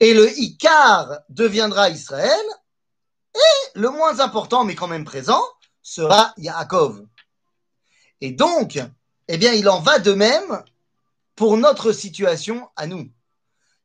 Et 0.00 0.14
le 0.14 0.30
Icar 0.38 1.20
deviendra 1.28 1.90
Israël, 1.90 2.46
et 3.34 3.78
le 3.78 3.90
moins 3.90 4.20
important, 4.20 4.64
mais 4.64 4.74
quand 4.74 4.88
même 4.88 5.04
présent, 5.04 5.42
sera 5.82 6.34
Yaakov. 6.36 7.06
Et 8.20 8.32
donc, 8.32 8.78
eh 9.28 9.38
bien, 9.38 9.52
il 9.52 9.68
en 9.68 9.80
va 9.80 9.98
de 9.98 10.12
même 10.12 10.64
pour 11.36 11.56
notre 11.56 11.92
situation 11.92 12.68
à 12.76 12.86
nous. 12.86 13.10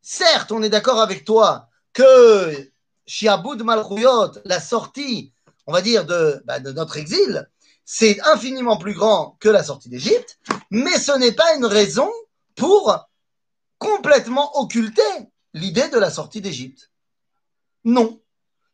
Certes, 0.08 0.52
on 0.52 0.62
est 0.62 0.70
d'accord 0.70 1.02
avec 1.02 1.26
toi 1.26 1.68
que 1.91 2.72
Shiaboud 3.08 3.63
Malchuyot, 3.63 4.34
la 4.46 4.60
sortie, 4.60 5.34
on 5.65 5.74
va 5.74 5.82
dire, 5.82 6.06
de, 6.06 6.44
bah, 6.46 6.60
de 6.60 6.72
notre 6.72 6.98
exil, 6.98 7.50
c'est 7.86 8.22
infiniment 8.22 8.78
plus 8.78 8.94
grand 8.94 9.36
que 9.39 9.50
la 9.50 9.63
sortie 9.63 9.89
d'Égypte, 9.89 10.38
mais 10.70 11.00
ce 11.00 11.18
n'est 11.18 11.32
pas 11.32 11.56
une 11.56 11.65
raison 11.65 12.08
pour 12.54 13.10
complètement 13.80 14.56
occulter 14.60 15.02
l'idée 15.56 15.89
de 15.89 15.98
la 15.98 16.12
sortie 16.12 16.39
d'Égypte. 16.39 16.91
Non, 17.84 18.22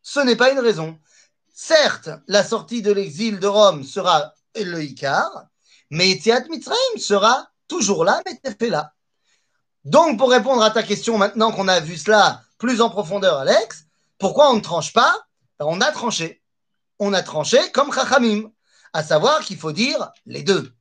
ce 0.02 0.20
n'est 0.20 0.36
pas 0.36 0.50
une 0.50 0.60
raison. 0.60 0.98
Certes, 1.48 2.10
la 2.26 2.44
sortie 2.44 2.82
de 2.82 2.92
l'exil 2.92 3.40
de 3.40 3.46
Rome 3.46 3.84
sera 3.84 4.34
le 4.54 4.82
Icar, 4.82 5.46
mais 5.88 6.10
Etiat 6.10 6.44
Mitzrayim 6.50 6.98
sera 6.98 7.48
toujours 7.68 8.04
là, 8.04 8.20
mais 8.26 8.38
fait 8.52 8.68
là. 8.68 8.92
Donc, 9.84 10.18
pour 10.18 10.30
répondre 10.30 10.62
à 10.62 10.70
ta 10.70 10.82
question, 10.82 11.18
maintenant 11.18 11.50
qu'on 11.50 11.68
a 11.68 11.80
vu 11.80 11.96
cela 11.96 12.42
plus 12.58 12.80
en 12.80 12.90
profondeur, 12.90 13.38
Alex, 13.38 13.86
pourquoi 14.18 14.50
on 14.50 14.56
ne 14.56 14.60
tranche 14.60 14.92
pas? 14.92 15.26
Ben, 15.58 15.66
On 15.68 15.80
a 15.80 15.90
tranché. 15.90 16.42
On 17.00 17.12
a 17.12 17.22
tranché 17.22 17.58
comme 17.72 17.92
Chachamim, 17.92 18.50
à 18.92 19.02
savoir 19.02 19.40
qu'il 19.40 19.58
faut 19.58 19.72
dire 19.72 20.12
les 20.26 20.42
deux. 20.44 20.72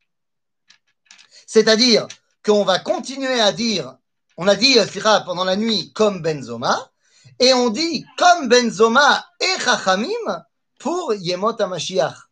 C'est-à-dire 1.48 2.08
qu'on 2.46 2.64
va 2.64 2.78
continuer 2.78 3.42
à 3.42 3.52
dire, 3.52 3.96
on 4.38 4.48
a 4.48 4.56
dit 4.56 4.78
euh, 4.78 4.86
pendant 5.26 5.44
la 5.44 5.56
nuit 5.56 5.92
comme 5.94 6.22
Benzoma, 6.22 6.92
et 7.40 7.54
on 7.56 7.72
dit 7.72 8.06
comme 8.18 8.48
Benzoma 8.48 9.26
et 9.40 9.60
Chachamim 9.60 10.46
pour 10.78 11.16
Yemot 11.16 11.60
HaMashiach. 11.60 12.30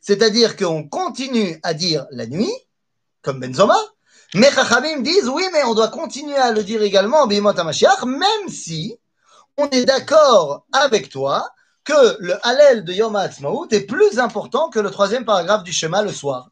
C'est-à-dire 0.00 0.56
qu'on 0.56 0.86
continue 0.88 1.58
à 1.64 1.74
dire 1.74 2.06
la 2.10 2.26
nuit, 2.26 2.54
comme 3.22 3.40
Benzoma, 3.40 3.78
mais 4.34 4.50
Chachamim 4.50 5.00
disent 5.00 5.28
oui, 5.28 5.44
mais 5.52 5.64
on 5.64 5.74
doit 5.74 5.88
continuer 5.88 6.36
à 6.36 6.50
le 6.50 6.62
dire 6.64 6.82
également 6.82 7.26
même 7.26 8.48
si 8.48 8.98
on 9.56 9.68
est 9.70 9.84
d'accord 9.84 10.66
avec 10.72 11.08
toi 11.08 11.48
que 11.84 12.16
le 12.18 12.34
Hallel 12.46 12.84
de 12.84 12.92
Yom 12.92 13.14
HaAtzmaut 13.14 13.68
est 13.70 13.86
plus 13.86 14.18
important 14.18 14.70
que 14.70 14.80
le 14.80 14.90
troisième 14.90 15.24
paragraphe 15.24 15.62
du 15.62 15.72
schéma 15.72 16.02
le 16.02 16.12
soir. 16.12 16.50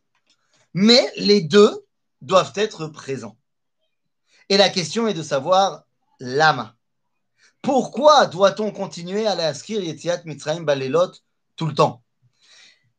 Mais 0.74 1.12
les 1.16 1.40
deux 1.40 1.84
doivent 2.20 2.52
être 2.54 2.86
présents. 2.86 3.36
Et 4.48 4.56
la 4.56 4.68
question 4.68 5.08
est 5.08 5.14
de 5.14 5.22
savoir 5.22 5.82
l'ama. 6.20 6.76
Pourquoi 7.62 8.26
doit-on 8.26 8.70
continuer 8.70 9.26
à 9.26 9.34
l'inscrire 9.34 9.82
Yetziat 9.82 10.22
Mitzrayim 10.24 10.62
Balelot 10.62 11.12
tout 11.56 11.66
le 11.66 11.74
temps? 11.74 12.02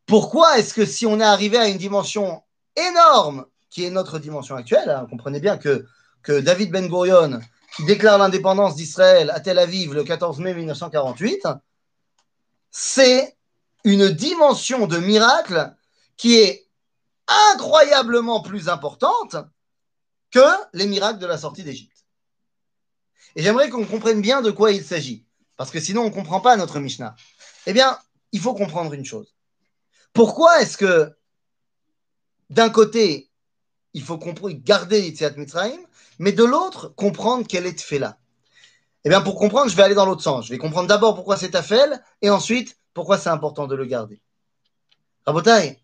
Pourquoi 0.06 0.58
est-ce 0.58 0.74
que 0.74 0.86
si 0.86 1.06
on 1.06 1.20
est 1.20 1.24
arrivé 1.24 1.58
à 1.58 1.68
une 1.68 1.78
dimension 1.78 2.44
énorme, 2.76 3.46
qui 3.74 3.84
est 3.84 3.90
notre 3.90 4.20
dimension 4.20 4.56
actuelle, 4.56 4.88
hein, 4.92 5.08
comprenez 5.10 5.40
bien 5.40 5.58
que, 5.58 5.88
que 6.22 6.40
David 6.40 6.70
Ben 6.70 6.88
Gurion, 6.88 7.42
qui 7.76 7.86
déclare 7.86 8.20
l'indépendance 8.20 8.76
d'Israël 8.76 9.32
à 9.32 9.40
Tel 9.40 9.58
Aviv 9.58 9.94
le 9.94 10.04
14 10.04 10.40
mai 10.40 10.54
1948, 10.54 11.48
c'est 12.70 13.36
une 13.84 14.10
dimension 14.10 14.86
de 14.86 14.98
miracle 14.98 15.74
qui 16.18 16.36
est 16.36 16.68
incroyablement 17.56 18.42
plus 18.42 18.70
importante 18.70 19.38
que 20.30 20.46
les 20.74 20.86
miracles 20.86 21.20
de 21.20 21.26
la 21.26 21.40
sortie 21.40 21.64
d'Égypte. 21.64 22.06
Et 23.36 23.42
j'aimerais 23.42 23.72
qu'on 23.72 23.86
comprenne 23.86 24.22
bien 24.22 24.44
de 24.44 24.52
quoi 24.52 24.72
il 24.72 24.84
s'agit, 24.84 25.26
parce 25.58 25.72
que 25.72 25.80
sinon 25.80 26.04
on 26.04 26.10
ne 26.10 26.14
comprend 26.14 26.42
pas 26.42 26.56
notre 26.58 26.80
Mishnah. 26.80 27.16
Eh 27.66 27.74
bien, 27.74 27.98
il 28.34 28.40
faut 28.40 28.54
comprendre 28.54 28.94
une 28.94 29.06
chose. 29.06 29.34
Pourquoi 30.14 30.62
est-ce 30.62 30.78
que, 30.78 31.12
d'un 32.52 32.70
côté, 32.70 33.32
il 33.94 34.04
faut 34.04 34.18
garder 34.18 35.02
l'Itziat 35.02 35.32
Mitzrayim, 35.32 35.80
mais 36.20 36.32
de 36.32 36.44
l'autre, 36.44 36.90
comprendre 36.90 37.48
quelle 37.48 37.66
est 37.66 37.78
Tfela 37.78 38.18
Eh 39.04 39.10
bien, 39.10 39.22
pour 39.22 39.36
comprendre, 39.36 39.70
je 39.70 39.76
vais 39.76 39.84
aller 39.84 39.96
dans 39.96 40.06
l'autre 40.06 40.24
sens. 40.24 40.46
Je 40.46 40.52
vais 40.52 40.58
comprendre 40.58 40.88
d'abord 40.88 41.16
pourquoi 41.16 41.38
c'est 41.38 41.52
Tafel, 41.52 42.02
et 42.22 42.30
ensuite, 42.30 42.78
pourquoi 42.94 43.18
c'est 43.18 43.30
important 43.30 43.68
de 43.68 43.76
le 43.76 43.86
garder. 43.86 44.22
Rabotai, 45.26 45.82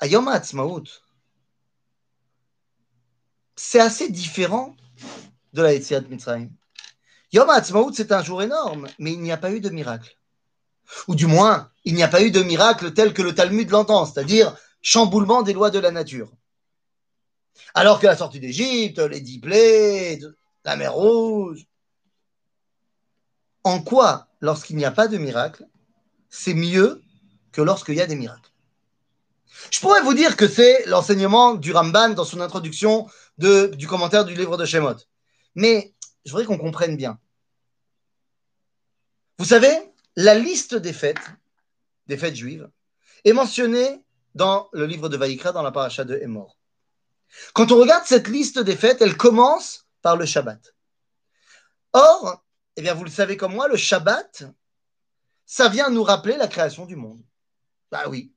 Ayom 0.00 0.28
Ha'atzmaut, 0.28 0.84
c'est 3.56 3.80
assez 3.80 4.08
différent 4.08 4.74
de 5.52 5.62
la 5.62 5.74
Yetziat 5.74 6.02
Mitzrayim. 6.02 6.50
Yom 7.32 7.48
HaAtzmaut, 7.48 7.92
c'est 7.92 8.12
un 8.12 8.22
jour 8.22 8.42
énorme, 8.42 8.88
mais 8.98 9.12
il 9.12 9.20
n'y 9.20 9.32
a 9.32 9.36
pas 9.36 9.52
eu 9.52 9.60
de 9.60 9.68
miracle. 9.68 10.16
Ou 11.06 11.14
du 11.14 11.26
moins, 11.26 11.70
il 11.84 11.94
n'y 11.94 12.02
a 12.02 12.08
pas 12.08 12.22
eu 12.22 12.32
de 12.32 12.42
miracle 12.42 12.92
tel 12.92 13.12
que 13.12 13.22
le 13.22 13.34
Talmud 13.34 13.70
l'entend, 13.70 14.04
c'est-à-dire 14.04 14.56
chamboulement 14.82 15.42
des 15.42 15.52
lois 15.52 15.70
de 15.70 15.78
la 15.78 15.90
nature. 15.90 16.30
Alors 17.74 18.00
que 18.00 18.06
la 18.06 18.16
sortie 18.16 18.40
d'Égypte, 18.40 18.98
les 18.98 19.20
dix 19.20 19.38
plaies, 19.38 20.20
la 20.64 20.76
mer 20.76 20.94
Rouge. 20.94 21.66
En 23.64 23.82
quoi, 23.82 24.28
lorsqu'il 24.40 24.76
n'y 24.76 24.84
a 24.84 24.90
pas 24.90 25.08
de 25.08 25.18
miracle, 25.18 25.66
c'est 26.28 26.54
mieux 26.54 27.02
que 27.52 27.60
lorsqu'il 27.60 27.96
y 27.96 28.00
a 28.00 28.06
des 28.06 28.16
miracles? 28.16 28.50
Je 29.70 29.80
pourrais 29.80 30.00
vous 30.02 30.14
dire 30.14 30.36
que 30.36 30.48
c'est 30.48 30.86
l'enseignement 30.86 31.54
du 31.54 31.72
Ramban 31.72 32.10
dans 32.10 32.24
son 32.24 32.40
introduction 32.40 33.06
du 33.38 33.86
commentaire 33.86 34.24
du 34.24 34.34
livre 34.34 34.56
de 34.56 34.64
Shemot. 34.64 34.96
Mais 35.54 35.94
je 36.24 36.30
voudrais 36.30 36.46
qu'on 36.46 36.58
comprenne 36.58 36.96
bien. 36.96 37.18
Vous 39.38 39.44
savez, 39.44 39.72
la 40.16 40.34
liste 40.34 40.74
des 40.74 40.92
fêtes, 40.92 41.30
des 42.06 42.16
fêtes 42.16 42.36
juives, 42.36 42.70
est 43.24 43.32
mentionnée 43.32 44.04
dans 44.34 44.68
le 44.72 44.86
livre 44.86 45.08
de 45.08 45.16
Vaïkra, 45.16 45.52
dans 45.52 45.62
la 45.62 45.72
paracha 45.72 46.04
de 46.04 46.16
Hémor. 46.16 46.56
Quand 47.54 47.72
on 47.72 47.76
regarde 47.76 48.06
cette 48.06 48.28
liste 48.28 48.58
des 48.58 48.76
fêtes, 48.76 49.02
elle 49.02 49.16
commence 49.16 49.86
par 50.02 50.16
le 50.16 50.26
Shabbat. 50.26 50.74
Or, 51.92 52.44
eh 52.76 52.82
bien, 52.82 52.94
vous 52.94 53.04
le 53.04 53.10
savez 53.10 53.36
comme 53.36 53.54
moi, 53.54 53.68
le 53.68 53.76
Shabbat, 53.76 54.44
ça 55.46 55.68
vient 55.68 55.90
nous 55.90 56.04
rappeler 56.04 56.36
la 56.36 56.48
création 56.48 56.86
du 56.86 56.96
monde. 56.96 57.22
Bah 57.90 58.04
oui. 58.08 58.32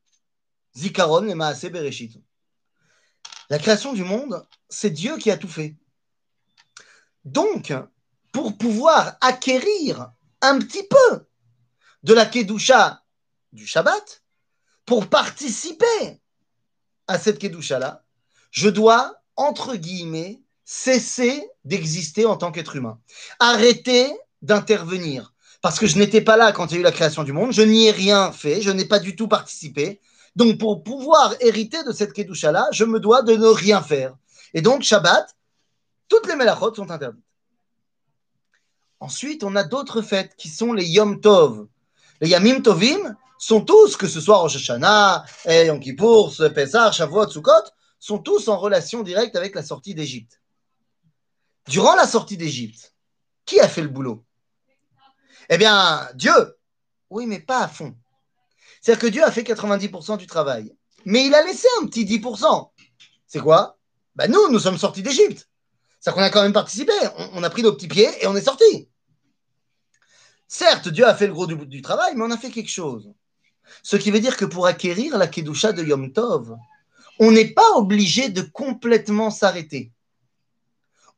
Zikaron 0.76 1.28
et 1.28 1.36
Maaseh 1.36 1.70
Bereshit. 1.70 2.20
La 3.50 3.60
création 3.60 3.94
du 3.94 4.04
monde, 4.04 4.48
c'est 4.70 4.90
Dieu 4.90 5.18
qui 5.18 5.30
a 5.30 5.38
tout 5.38 5.48
fait. 5.48 5.78
Donc, 7.24 7.74
pour 8.32 8.58
pouvoir 8.58 9.16
acquérir 9.22 10.12
un 10.42 10.60
petit 10.60 10.88
peu 10.88 11.28
de 12.02 12.14
la 12.14 12.26
Kedusha 12.26 13.04
du 13.52 13.68
Shabbat, 13.68 14.23
pour 14.86 15.08
participer 15.08 16.22
à 17.08 17.20
cette 17.20 17.40
Kedusha-là, 17.40 18.04
je 18.52 18.70
dois, 18.70 19.16
entre 19.36 19.76
guillemets, 19.76 20.42
cesser 20.66 21.48
d'exister 21.66 22.26
en 22.26 22.38
tant 22.38 22.52
qu'être 22.52 22.76
humain. 22.76 23.00
Arrêter 23.40 24.14
d'intervenir. 24.42 25.34
Parce 25.62 25.80
que 25.80 25.88
je 25.88 25.98
n'étais 25.98 26.22
pas 26.22 26.38
là 26.38 26.52
quand 26.52 26.72
il 26.72 26.76
y 26.76 26.78
a 26.78 26.80
eu 26.82 26.84
la 26.84 26.92
création 26.92 27.24
du 27.24 27.32
monde, 27.32 27.54
je 27.54 27.62
n'y 27.62 27.88
ai 27.88 27.92
rien 27.92 28.32
fait, 28.32 28.62
je 28.62 28.72
n'ai 28.72 28.86
pas 28.86 29.00
du 29.00 29.16
tout 29.16 29.28
participé. 29.28 30.02
Donc, 30.36 30.58
pour 30.58 30.84
pouvoir 30.84 31.36
hériter 31.40 31.84
de 31.84 31.92
cette 31.92 32.14
Kedusha-là, 32.14 32.68
je 32.72 32.84
me 32.86 33.00
dois 33.00 33.22
de 33.22 33.34
ne 33.36 33.48
rien 33.48 33.82
faire. 33.82 34.16
Et 34.54 34.62
donc, 34.62 34.84
Shabbat, 34.84 35.36
toutes 36.10 36.28
les 36.28 36.36
melachot 36.36 36.74
sont 36.76 36.92
interdites. 36.92 37.24
Ensuite, 39.00 39.44
on 39.44 39.56
a 39.56 39.64
d'autres 39.64 40.02
fêtes 40.02 40.36
qui 40.38 40.48
sont 40.48 40.74
les 40.74 40.86
Yom 40.86 41.20
Tov. 41.20 41.68
Les 42.22 42.30
Yamim 42.30 42.62
Tovim 42.62 43.16
sont 43.46 43.62
tous, 43.62 43.98
que 43.98 44.08
ce 44.08 44.22
soit 44.22 44.38
Rosh 44.38 44.56
Hashanah, 44.56 45.26
eh, 45.46 45.68
Yom 45.68 45.82
Shavuot, 45.82 47.30
Sukkot, 47.30 47.52
sont 48.00 48.20
tous 48.20 48.48
en 48.48 48.58
relation 48.58 49.04
directe 49.04 49.36
avec 49.36 49.56
la 49.56 49.64
sortie 49.64 49.94
d'Égypte. 49.94 50.42
Durant 51.68 51.96
la 51.96 52.08
sortie 52.08 52.38
d'Égypte, 52.38 52.94
qui 53.46 53.60
a 53.60 53.68
fait 53.68 53.82
le 53.82 53.90
boulot? 53.90 54.26
Eh 55.50 55.58
bien, 55.58 56.08
Dieu. 56.16 56.58
Oui, 57.10 57.26
mais 57.28 57.40
pas 57.40 57.64
à 57.64 57.68
fond. 57.68 57.96
C'est-à-dire 58.82 59.02
que 59.02 59.08
Dieu 59.08 59.24
a 59.24 59.32
fait 59.32 59.44
90% 59.44 60.18
du 60.18 60.28
travail. 60.28 60.74
Mais 61.06 61.26
il 61.26 61.36
a 61.36 61.44
laissé 61.44 61.68
un 61.82 61.88
petit 61.88 62.06
10%. 62.06 62.72
C'est 63.28 63.40
quoi? 63.40 63.78
Ben 64.16 64.32
Nous, 64.32 64.50
nous 64.50 64.60
sommes 64.60 64.78
sortis 64.78 65.04
d'Égypte. 65.04 65.50
C'est-à-dire 66.00 66.16
qu'on 66.16 66.28
a 66.28 66.30
quand 66.30 66.44
même 66.44 66.54
participé. 66.54 66.94
On, 67.34 67.44
a 67.44 67.50
pris 67.50 67.64
nos 67.64 67.74
petits 67.74 67.88
pieds 67.88 68.10
et 68.22 68.28
on 68.28 68.36
est 68.36 68.42
sortis. 68.42 68.90
Certes, 70.48 70.90
Dieu 70.90 71.06
a 71.06 71.16
fait 71.16 71.28
le 71.28 71.34
gros 71.34 71.48
du, 71.48 71.82
travail, 71.82 72.14
mais 72.16 72.24
on 72.24 72.32
a 72.32 72.38
fait 72.38 72.52
quelque 72.52 72.70
chose. 72.70 73.12
Ce 73.82 73.96
qui 73.96 74.12
veut 74.12 74.20
dire 74.20 74.38
que 74.38 74.46
pour 74.46 74.68
acquérir 74.68 75.18
la 75.18 75.28
Kedusha 75.28 75.72
de 75.72 75.84
Yom 75.84 76.12
Tov, 76.12 76.56
on 77.20 77.32
n'est 77.32 77.54
pas 77.54 77.72
obligé 77.76 78.30
de 78.30 78.42
complètement 78.42 79.30
s'arrêter. 79.30 79.92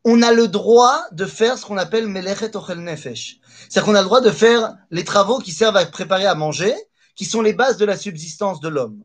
On 0.03 0.21
a 0.21 0.31
le 0.31 0.47
droit 0.47 1.01
de 1.12 1.25
faire 1.25 1.58
ce 1.58 1.65
qu'on 1.65 1.77
appelle 1.77 2.08
Melechet 2.08 2.55
Ochel 2.55 2.79
Nefesh. 2.79 3.39
C'est-à-dire 3.69 3.86
qu'on 3.86 3.95
a 3.95 4.01
le 4.01 4.05
droit 4.05 4.21
de 4.21 4.29
faire 4.29 4.75
les 4.91 5.03
travaux 5.03 5.39
qui 5.39 5.51
servent 5.51 5.77
à 5.77 5.86
préparer 5.86 6.25
à 6.27 6.36
manger, 6.36 6.75
qui 7.15 7.25
sont 7.25 7.41
les 7.41 7.53
bases 7.53 7.77
de 7.77 7.86
la 7.86 7.97
subsistance 7.97 8.60
de 8.60 8.67
l'homme. 8.67 9.03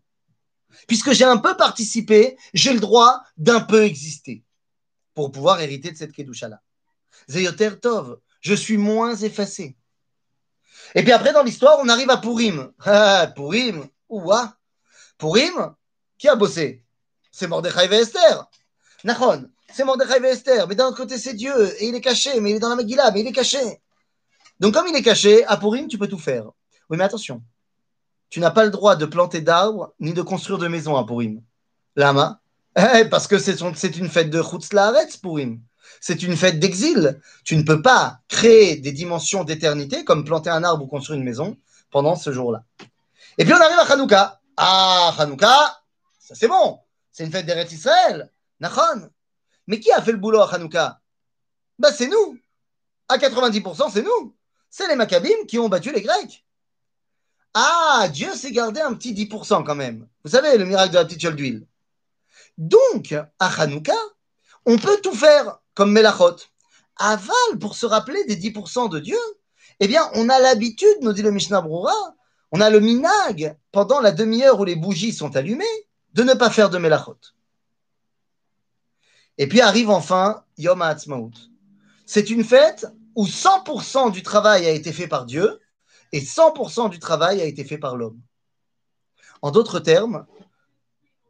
Puisque 0.86 1.12
j'ai 1.12 1.24
un 1.24 1.38
peu 1.38 1.56
participé, 1.56 2.36
j'ai 2.52 2.72
le 2.72 2.80
droit 2.80 3.22
d'un 3.38 3.60
peu 3.60 3.84
exister 3.84 4.44
pour 5.14 5.32
pouvoir 5.32 5.60
hériter 5.60 5.90
de 5.90 5.96
cette 5.96 6.12
Kedusha-là. 6.12 6.60
Zeyoter 7.28 7.80
Tov, 7.80 8.18
je 8.40 8.54
suis 8.54 8.76
moins 8.76 9.16
effacé. 9.16 9.76
Et 10.94 11.02
puis 11.02 11.12
après, 11.12 11.32
dans 11.32 11.42
l'histoire, 11.42 11.78
on 11.80 11.88
arrive 11.88 12.10
à 12.10 12.16
Purim. 12.16 12.72
Ah, 12.84 13.32
Purim, 13.34 13.86
ouah. 14.08 14.54
Purim, 15.18 15.74
qui 16.18 16.28
a 16.28 16.34
bossé? 16.34 16.82
C'est 17.30 17.46
Mordechai 17.46 17.86
et 17.90 17.96
Esther. 17.96 18.48
Nachon, 19.04 19.48
c'est 19.72 19.84
Mordechai 19.84 20.20
et 20.22 20.30
Esther. 20.30 20.66
Mais 20.66 20.74
d'un 20.74 20.92
côté, 20.92 21.18
c'est 21.18 21.34
Dieu. 21.34 21.74
Et 21.80 21.88
il 21.88 21.94
est 21.94 22.00
caché, 22.00 22.40
mais 22.40 22.50
il 22.50 22.56
est 22.56 22.60
dans 22.60 22.70
la 22.70 22.76
Megillah, 22.76 23.10
mais 23.12 23.20
il 23.20 23.26
est 23.26 23.32
caché. 23.32 23.80
Donc, 24.58 24.74
comme 24.74 24.86
il 24.88 24.96
est 24.96 25.02
caché, 25.02 25.44
à 25.46 25.56
Purim, 25.56 25.88
tu 25.88 25.98
peux 25.98 26.08
tout 26.08 26.18
faire. 26.18 26.44
Oui, 26.88 26.98
mais 26.98 27.04
attention. 27.04 27.42
Tu 28.28 28.40
n'as 28.40 28.50
pas 28.50 28.64
le 28.64 28.70
droit 28.70 28.96
de 28.96 29.06
planter 29.06 29.40
d'arbres 29.40 29.92
ni 30.00 30.12
de 30.12 30.22
construire 30.22 30.58
de 30.58 30.68
maisons 30.68 30.96
à 30.96 31.06
Purim. 31.06 31.42
Lama 31.96 32.40
eh, 32.76 33.04
Parce 33.06 33.26
que 33.26 33.38
c'est 33.38 33.60
une 33.60 34.08
fête 34.08 34.30
de 34.30 34.42
Chutz 34.42 34.72
Laaretz, 34.72 35.16
Purim. 35.16 35.60
C'est 36.00 36.22
une 36.22 36.36
fête 36.36 36.58
d'exil. 36.58 37.20
Tu 37.44 37.56
ne 37.56 37.62
peux 37.62 37.82
pas 37.82 38.20
créer 38.28 38.76
des 38.76 38.92
dimensions 38.92 39.44
d'éternité, 39.44 40.04
comme 40.04 40.24
planter 40.24 40.50
un 40.50 40.64
arbre 40.64 40.84
ou 40.84 40.86
construire 40.86 41.18
une 41.18 41.24
maison, 41.24 41.56
pendant 41.90 42.16
ce 42.16 42.32
jour-là. 42.32 42.64
Et 43.38 43.44
puis 43.44 43.52
on 43.52 43.60
arrive 43.60 43.78
à 43.78 43.92
Hanouka. 43.92 44.40
Ah, 44.56 45.14
Hanouka, 45.18 45.82
ça 46.18 46.34
c'est 46.34 46.48
bon. 46.48 46.80
C'est 47.10 47.24
une 47.24 47.32
fête 47.32 47.46
d'Eretz 47.46 47.72
Israël. 47.72 48.30
Nachon. 48.60 49.10
Mais 49.66 49.80
qui 49.80 49.90
a 49.92 50.02
fait 50.02 50.12
le 50.12 50.18
boulot 50.18 50.40
à 50.40 50.54
Hanouka? 50.54 51.00
Bah 51.78 51.92
c'est 51.92 52.08
nous. 52.08 52.38
À 53.08 53.16
90%, 53.16 53.90
c'est 53.92 54.02
nous. 54.02 54.34
C'est 54.68 54.86
les 54.86 54.96
Maccabim 54.96 55.46
qui 55.48 55.58
ont 55.58 55.68
battu 55.68 55.92
les 55.92 56.02
Grecs. 56.02 56.44
Ah, 57.54 58.06
Dieu 58.12 58.34
s'est 58.34 58.52
gardé 58.52 58.80
un 58.80 58.94
petit 58.94 59.12
10% 59.12 59.64
quand 59.64 59.74
même. 59.74 60.06
Vous 60.24 60.30
savez, 60.30 60.56
le 60.56 60.64
miracle 60.64 60.92
de 60.92 60.98
la 60.98 61.04
petite 61.04 61.26
d'huile. 61.26 61.66
Donc, 62.56 63.14
à 63.38 63.60
Hanouka, 63.60 63.94
on 64.66 64.76
peut 64.76 65.00
tout 65.02 65.14
faire 65.14 65.59
comme 65.80 65.92
Melachot. 65.92 66.36
Aval, 66.98 67.58
pour 67.58 67.74
se 67.74 67.86
rappeler 67.86 68.22
des 68.26 68.36
10% 68.36 68.90
de 68.90 68.98
Dieu, 68.98 69.16
eh 69.80 69.88
bien, 69.88 70.10
on 70.12 70.28
a 70.28 70.38
l'habitude, 70.38 70.98
nous 71.00 71.14
dit 71.14 71.22
le 71.22 71.30
Mishnah 71.30 71.62
Brura, 71.62 71.94
on 72.52 72.60
a 72.60 72.68
le 72.68 72.80
minag, 72.80 73.56
pendant 73.72 73.98
la 74.02 74.12
demi-heure 74.12 74.60
où 74.60 74.64
les 74.64 74.76
bougies 74.76 75.14
sont 75.14 75.36
allumées, 75.36 75.64
de 76.12 76.22
ne 76.22 76.34
pas 76.34 76.50
faire 76.50 76.68
de 76.68 76.76
Melachot. 76.76 77.16
Et 79.38 79.48
puis 79.48 79.62
arrive 79.62 79.88
enfin 79.88 80.44
Yom 80.58 80.82
HaAtzmaut. 80.82 81.30
C'est 82.04 82.28
une 82.28 82.44
fête 82.44 82.86
où 83.14 83.24
100% 83.24 84.12
du 84.12 84.22
travail 84.22 84.66
a 84.66 84.72
été 84.72 84.92
fait 84.92 85.08
par 85.08 85.24
Dieu 85.24 85.62
et 86.12 86.20
100% 86.20 86.90
du 86.90 86.98
travail 86.98 87.40
a 87.40 87.46
été 87.46 87.64
fait 87.64 87.78
par 87.78 87.96
l'homme. 87.96 88.20
En 89.40 89.50
d'autres 89.50 89.80
termes, 89.80 90.26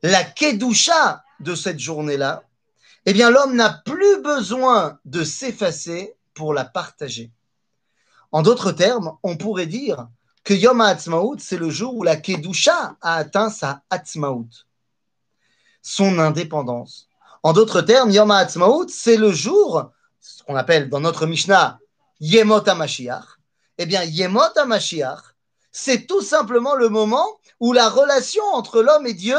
la 0.02 0.24
kedusha 0.24 1.22
de 1.38 1.54
cette 1.54 1.78
journée-là, 1.78 2.42
eh 3.06 3.12
bien 3.12 3.30
l'homme 3.30 3.54
n'a 3.54 3.70
plus 3.84 4.20
besoin 4.22 4.98
de 5.04 5.24
s'effacer 5.24 6.14
pour 6.34 6.54
la 6.54 6.64
partager. 6.64 7.32
En 8.32 8.42
d'autres 8.42 8.72
termes, 8.72 9.16
on 9.22 9.36
pourrait 9.36 9.66
dire 9.66 10.08
que 10.44 10.54
Yom 10.54 10.80
HaAtzmaut, 10.80 11.36
c'est 11.38 11.56
le 11.56 11.70
jour 11.70 11.96
où 11.96 12.02
la 12.02 12.16
Kedusha 12.16 12.96
a 13.00 13.16
atteint 13.16 13.50
sa 13.50 13.82
Atzmaut, 13.90 14.48
son 15.82 16.18
indépendance. 16.18 17.08
En 17.42 17.52
d'autres 17.52 17.80
termes, 17.80 18.10
Yom 18.10 18.30
HaAtzmaut, 18.30 18.86
c'est 18.88 19.16
le 19.16 19.32
jour, 19.32 19.90
ce 20.20 20.42
qu'on 20.42 20.56
appelle 20.56 20.88
dans 20.88 21.00
notre 21.00 21.26
Mishnah 21.26 21.78
Yemot 22.20 22.68
HaMashiach. 22.68 23.38
Eh 23.78 23.86
bien, 23.86 24.04
Yemot 24.04 24.56
HaMashiach, 24.56 25.34
c'est 25.72 26.06
tout 26.06 26.20
simplement 26.20 26.74
le 26.74 26.88
moment 26.88 27.26
où 27.60 27.72
la 27.72 27.88
relation 27.88 28.44
entre 28.52 28.82
l'homme 28.82 29.06
et 29.06 29.14
Dieu 29.14 29.38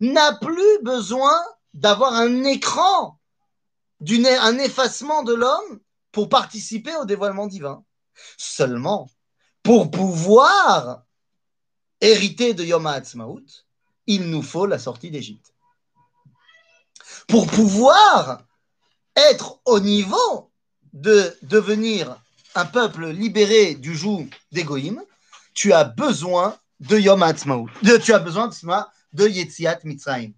n'a 0.00 0.32
plus 0.34 0.82
besoin 0.82 1.38
d'avoir 1.74 2.14
un 2.14 2.44
écran, 2.44 3.18
un 4.00 4.58
effacement 4.58 5.22
de 5.22 5.34
l'homme 5.34 5.80
pour 6.12 6.28
participer 6.28 6.94
au 6.96 7.04
dévoilement 7.04 7.46
divin. 7.46 7.84
Seulement, 8.36 9.10
pour 9.62 9.90
pouvoir 9.90 11.04
hériter 12.00 12.54
de 12.54 12.64
Yom 12.64 12.86
HaAtzmaut, 12.86 13.42
il 14.06 14.30
nous 14.30 14.42
faut 14.42 14.66
la 14.66 14.78
sortie 14.78 15.10
d'Égypte. 15.10 15.52
Pour 17.26 17.46
pouvoir 17.46 18.42
être 19.14 19.60
au 19.64 19.80
niveau 19.80 20.50
de 20.92 21.36
devenir 21.42 22.20
un 22.54 22.64
peuple 22.64 23.08
libéré 23.08 23.74
du 23.74 23.94
joug 23.94 24.28
d'Égoïm, 24.52 25.02
tu 25.54 25.72
as 25.72 25.84
besoin 25.84 26.56
de 26.80 26.98
Yom 26.98 27.22
HaAtzmaut. 27.22 27.68
Tu 28.04 28.12
as 28.12 28.18
besoin 28.18 28.48
de 29.12 29.28
Yetziat 29.28 29.80
Mitzrayim. 29.84 30.32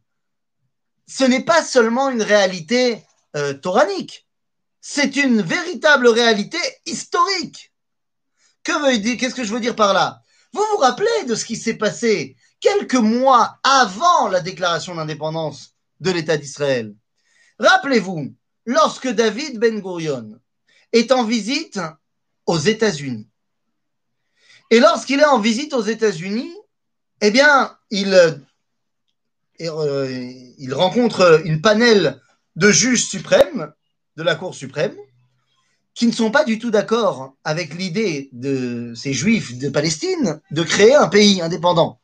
Ce 1.11 1.25
n'est 1.25 1.43
pas 1.43 1.65
seulement 1.65 2.09
une 2.09 2.23
réalité 2.23 3.03
euh, 3.35 3.53
c'est 4.81 5.17
une 5.17 5.43
véritable 5.43 6.07
réalité 6.07 6.59
historique. 6.87 7.73
Que 8.63 9.17
Qu'est-ce 9.17 9.35
que 9.35 9.43
je 9.43 9.53
veux 9.53 9.59
dire 9.59 9.75
par 9.75 9.93
là? 9.93 10.23
Vous 10.53 10.63
vous 10.71 10.77
rappelez 10.77 11.25
de 11.27 11.35
ce 11.35 11.45
qui 11.45 11.57
s'est 11.57 11.75
passé 11.75 12.37
quelques 12.61 12.95
mois 12.95 13.59
avant 13.65 14.29
la 14.29 14.41
déclaration 14.41 14.95
d'indépendance 14.95 15.75
de 15.99 16.13
l'État 16.13 16.37
d'Israël? 16.37 16.95
Rappelez-vous, 17.59 18.33
lorsque 18.65 19.09
David 19.09 19.59
Ben 19.59 19.81
Gurion 19.81 20.39
est 20.93 21.11
en 21.11 21.25
visite 21.25 21.81
aux 22.47 22.59
États-Unis, 22.59 23.29
et 24.71 24.79
lorsqu'il 24.79 25.19
est 25.19 25.25
en 25.25 25.41
visite 25.41 25.75
aux 25.75 25.83
États-Unis, 25.83 26.55
eh 27.21 27.33
bien, 27.33 27.77
il, 27.91 28.41
euh, 29.69 30.33
il 30.59 30.75
rencontre 30.75 31.43
une 31.45 31.61
panel 31.61 32.21
de 32.57 32.71
juges 32.71 33.07
suprêmes 33.07 33.73
de 34.17 34.23
la 34.23 34.35
Cour 34.35 34.55
suprême 34.55 34.95
qui 35.95 36.07
ne 36.07 36.13
sont 36.13 36.31
pas 36.31 36.45
du 36.45 36.59
tout 36.59 36.71
d'accord 36.71 37.35
avec 37.45 37.75
l'idée 37.75 38.31
de 38.33 38.95
ces 38.95 39.13
juifs 39.13 39.59
de 39.59 39.69
Palestine 39.69 40.41
de 40.51 40.63
créer 40.63 40.95
un 40.95 41.09
pays 41.09 41.43
indépendant. 41.43 42.01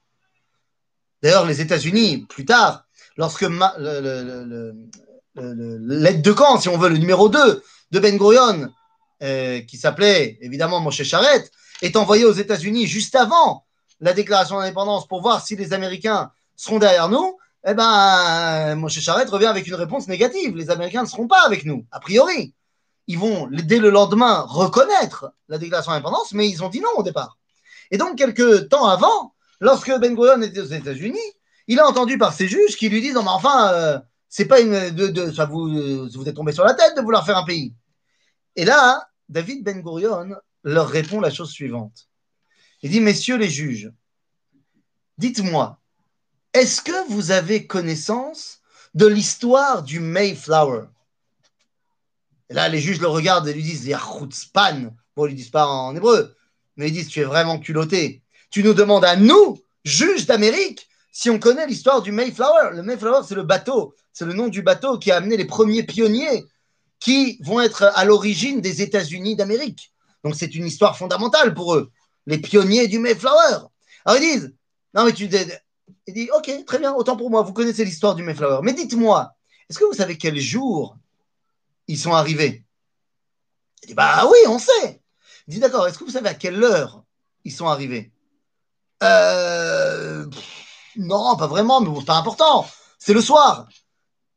D'ailleurs, 1.22 1.46
les 1.46 1.60
États-Unis, 1.60 2.26
plus 2.28 2.44
tard, 2.44 2.86
lorsque 3.16 3.42
l'aide 3.42 3.52
de 6.22 6.32
camp, 6.32 6.60
si 6.60 6.68
on 6.68 6.76
veut, 6.76 6.90
le 6.90 6.98
numéro 6.98 7.28
2 7.28 7.62
de 7.92 7.98
Ben 7.98 8.16
Gurion, 8.16 8.68
euh, 9.22 9.60
qui 9.62 9.78
s'appelait 9.78 10.38
évidemment 10.42 10.80
Moshe 10.80 11.02
Charette, 11.02 11.50
est 11.80 11.96
envoyé 11.96 12.24
aux 12.24 12.32
États-Unis 12.32 12.86
juste 12.86 13.14
avant 13.14 13.64
la 14.00 14.12
déclaration 14.12 14.58
d'indépendance 14.58 15.06
pour 15.06 15.22
voir 15.22 15.44
si 15.44 15.56
les 15.56 15.72
Américains 15.72 16.30
seront 16.54 16.78
derrière 16.78 17.08
nous, 17.08 17.38
eh 17.68 17.74
ben, 17.74 18.76
Moshe 18.76 19.00
Charette 19.00 19.28
revient 19.28 19.46
avec 19.46 19.66
une 19.66 19.74
réponse 19.74 20.06
négative. 20.06 20.54
Les 20.56 20.70
Américains 20.70 21.02
ne 21.02 21.08
seront 21.08 21.26
pas 21.26 21.42
avec 21.44 21.64
nous, 21.64 21.84
a 21.90 21.98
priori. 21.98 22.54
Ils 23.08 23.18
vont, 23.18 23.48
dès 23.50 23.78
le 23.78 23.90
lendemain, 23.90 24.44
reconnaître 24.48 25.32
la 25.48 25.58
déclaration 25.58 25.90
d'indépendance, 25.90 26.32
mais 26.32 26.48
ils 26.48 26.62
ont 26.62 26.68
dit 26.68 26.80
non 26.80 26.90
au 26.96 27.02
départ. 27.02 27.38
Et 27.90 27.98
donc, 27.98 28.16
quelques 28.16 28.68
temps 28.68 28.86
avant, 28.86 29.34
lorsque 29.60 29.92
Ben 29.98 30.14
Gurion 30.14 30.42
était 30.42 30.60
aux 30.60 30.66
États-Unis, 30.66 31.18
il 31.66 31.80
a 31.80 31.88
entendu 31.88 32.18
par 32.18 32.32
ses 32.32 32.46
juges 32.46 32.76
qui 32.76 32.88
lui 32.88 33.00
disent 33.00 33.14
Non, 33.14 33.24
mais 33.24 33.30
enfin, 33.30 33.72
euh, 33.72 33.98
c'est 34.28 34.46
pas 34.46 34.60
une. 34.60 34.90
De, 34.90 35.32
ça 35.32 35.46
vous, 35.46 36.08
vous 36.08 36.28
êtes 36.28 36.36
tombé 36.36 36.52
sur 36.52 36.64
la 36.64 36.74
tête 36.74 36.96
de 36.96 37.02
vouloir 37.02 37.26
faire 37.26 37.36
un 37.36 37.44
pays. 37.44 37.74
Et 38.54 38.64
là, 38.64 39.08
David 39.28 39.64
Ben 39.64 39.82
Gurion 39.82 40.36
leur 40.62 40.88
répond 40.88 41.20
la 41.20 41.30
chose 41.30 41.50
suivante. 41.50 42.08
Il 42.82 42.90
dit 42.90 43.00
Messieurs 43.00 43.36
les 43.36 43.48
juges, 43.48 43.90
dites-moi, 45.18 45.80
est-ce 46.56 46.80
que 46.80 47.12
vous 47.12 47.32
avez 47.32 47.66
connaissance 47.66 48.60
de 48.94 49.06
l'histoire 49.06 49.82
du 49.82 50.00
Mayflower? 50.00 50.86
Là, 52.48 52.70
les 52.70 52.80
juges 52.80 53.00
le 53.00 53.08
regardent 53.08 53.46
et 53.48 53.52
lui 53.52 53.62
disent 53.62 53.86
Yachutzpan. 53.86 54.88
Bon, 55.14 55.26
ils 55.26 55.32
ne 55.32 55.36
disent 55.36 55.50
pas 55.50 55.66
en 55.66 55.94
hébreu, 55.94 56.34
mais 56.76 56.88
ils 56.88 56.92
disent 56.92 57.08
Tu 57.08 57.20
es 57.20 57.24
vraiment 57.24 57.58
culotté. 57.58 58.22
Tu 58.50 58.62
nous 58.62 58.72
demandes 58.72 59.04
à 59.04 59.16
nous, 59.16 59.60
juges 59.84 60.24
d'Amérique, 60.24 60.88
si 61.12 61.28
on 61.28 61.38
connaît 61.38 61.66
l'histoire 61.66 62.00
du 62.00 62.10
Mayflower. 62.10 62.70
Le 62.72 62.82
Mayflower, 62.82 63.20
c'est 63.28 63.34
le 63.34 63.42
bateau, 63.42 63.94
c'est 64.14 64.24
le 64.24 64.32
nom 64.32 64.48
du 64.48 64.62
bateau 64.62 64.98
qui 64.98 65.10
a 65.10 65.16
amené 65.16 65.36
les 65.36 65.44
premiers 65.44 65.82
pionniers 65.82 66.46
qui 67.00 67.38
vont 67.42 67.60
être 67.60 67.92
à 67.94 68.06
l'origine 68.06 68.62
des 68.62 68.80
États-Unis 68.80 69.36
d'Amérique. 69.36 69.92
Donc, 70.24 70.34
c'est 70.36 70.54
une 70.54 70.64
histoire 70.64 70.96
fondamentale 70.96 71.52
pour 71.52 71.74
eux, 71.74 71.90
les 72.26 72.38
pionniers 72.38 72.88
du 72.88 72.98
Mayflower. 72.98 73.66
Alors, 74.06 74.18
ils 74.18 74.20
disent 74.20 74.54
Non, 74.94 75.04
mais 75.04 75.12
tu 75.12 75.28
il 76.06 76.14
dit 76.14 76.30
Ok, 76.36 76.50
très 76.66 76.78
bien, 76.78 76.94
autant 76.94 77.16
pour 77.16 77.30
moi, 77.30 77.42
vous 77.42 77.52
connaissez 77.52 77.84
l'histoire 77.84 78.14
du 78.14 78.22
Mayflower. 78.22 78.60
Mais 78.62 78.72
dites-moi, 78.72 79.34
est-ce 79.68 79.78
que 79.78 79.84
vous 79.84 79.92
savez 79.94 80.16
quel 80.16 80.38
jour 80.38 80.96
ils 81.88 81.98
sont 81.98 82.12
arrivés? 82.12 82.64
Il 83.82 83.88
dit 83.88 83.94
Bah 83.94 84.26
oui, 84.30 84.38
on 84.48 84.58
sait. 84.58 85.02
Il 85.46 85.54
dit 85.54 85.60
D'accord, 85.60 85.86
est-ce 85.86 85.98
que 85.98 86.04
vous 86.04 86.10
savez 86.10 86.28
à 86.28 86.34
quelle 86.34 86.62
heure 86.62 87.02
ils 87.44 87.52
sont 87.52 87.66
arrivés? 87.68 88.12
Euh, 89.02 90.26
Non, 90.96 91.36
pas 91.36 91.46
vraiment, 91.46 91.80
mais 91.80 91.90
c'est 92.00 92.06
pas 92.06 92.16
important. 92.16 92.66
C'est 92.98 93.12
le 93.14 93.20
soir. 93.20 93.68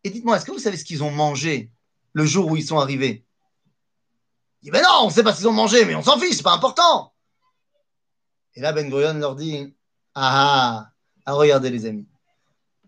Et 0.04 0.10
dites-moi, 0.10 0.38
est-ce 0.38 0.46
que 0.46 0.52
vous 0.52 0.60
savez 0.60 0.78
ce 0.78 0.86
qu'ils 0.86 1.04
ont 1.04 1.12
mangé 1.12 1.72
le 2.14 2.26
jour 2.26 2.48
où 2.52 2.56
ils 2.58 2.66
sont 2.66 2.80
arrivés? 2.80 3.26
Il 4.62 4.66
dit 4.66 4.72
Ben 4.72 4.82
non, 4.82 5.04
on 5.04 5.08
ne 5.08 5.12
sait 5.12 5.24
pas 5.24 5.32
ce 5.34 5.38
qu'ils 5.38 5.48
ont 5.48 5.54
mangé, 5.54 5.86
mais 5.86 5.96
on 5.96 6.04
s'en 6.04 6.20
fiche, 6.20 6.36
c'est 6.38 6.44
pas 6.44 6.54
important. 6.54 7.14
Et 8.56 8.62
là, 8.62 8.74
Ben 8.74 8.90
Gurion 8.90 9.14
leur 9.14 9.36
dit 9.36 9.74
Ah, 10.16 10.90
ah, 11.30 11.36
regardez 11.36 11.70
les 11.70 11.86
amis. 11.86 12.08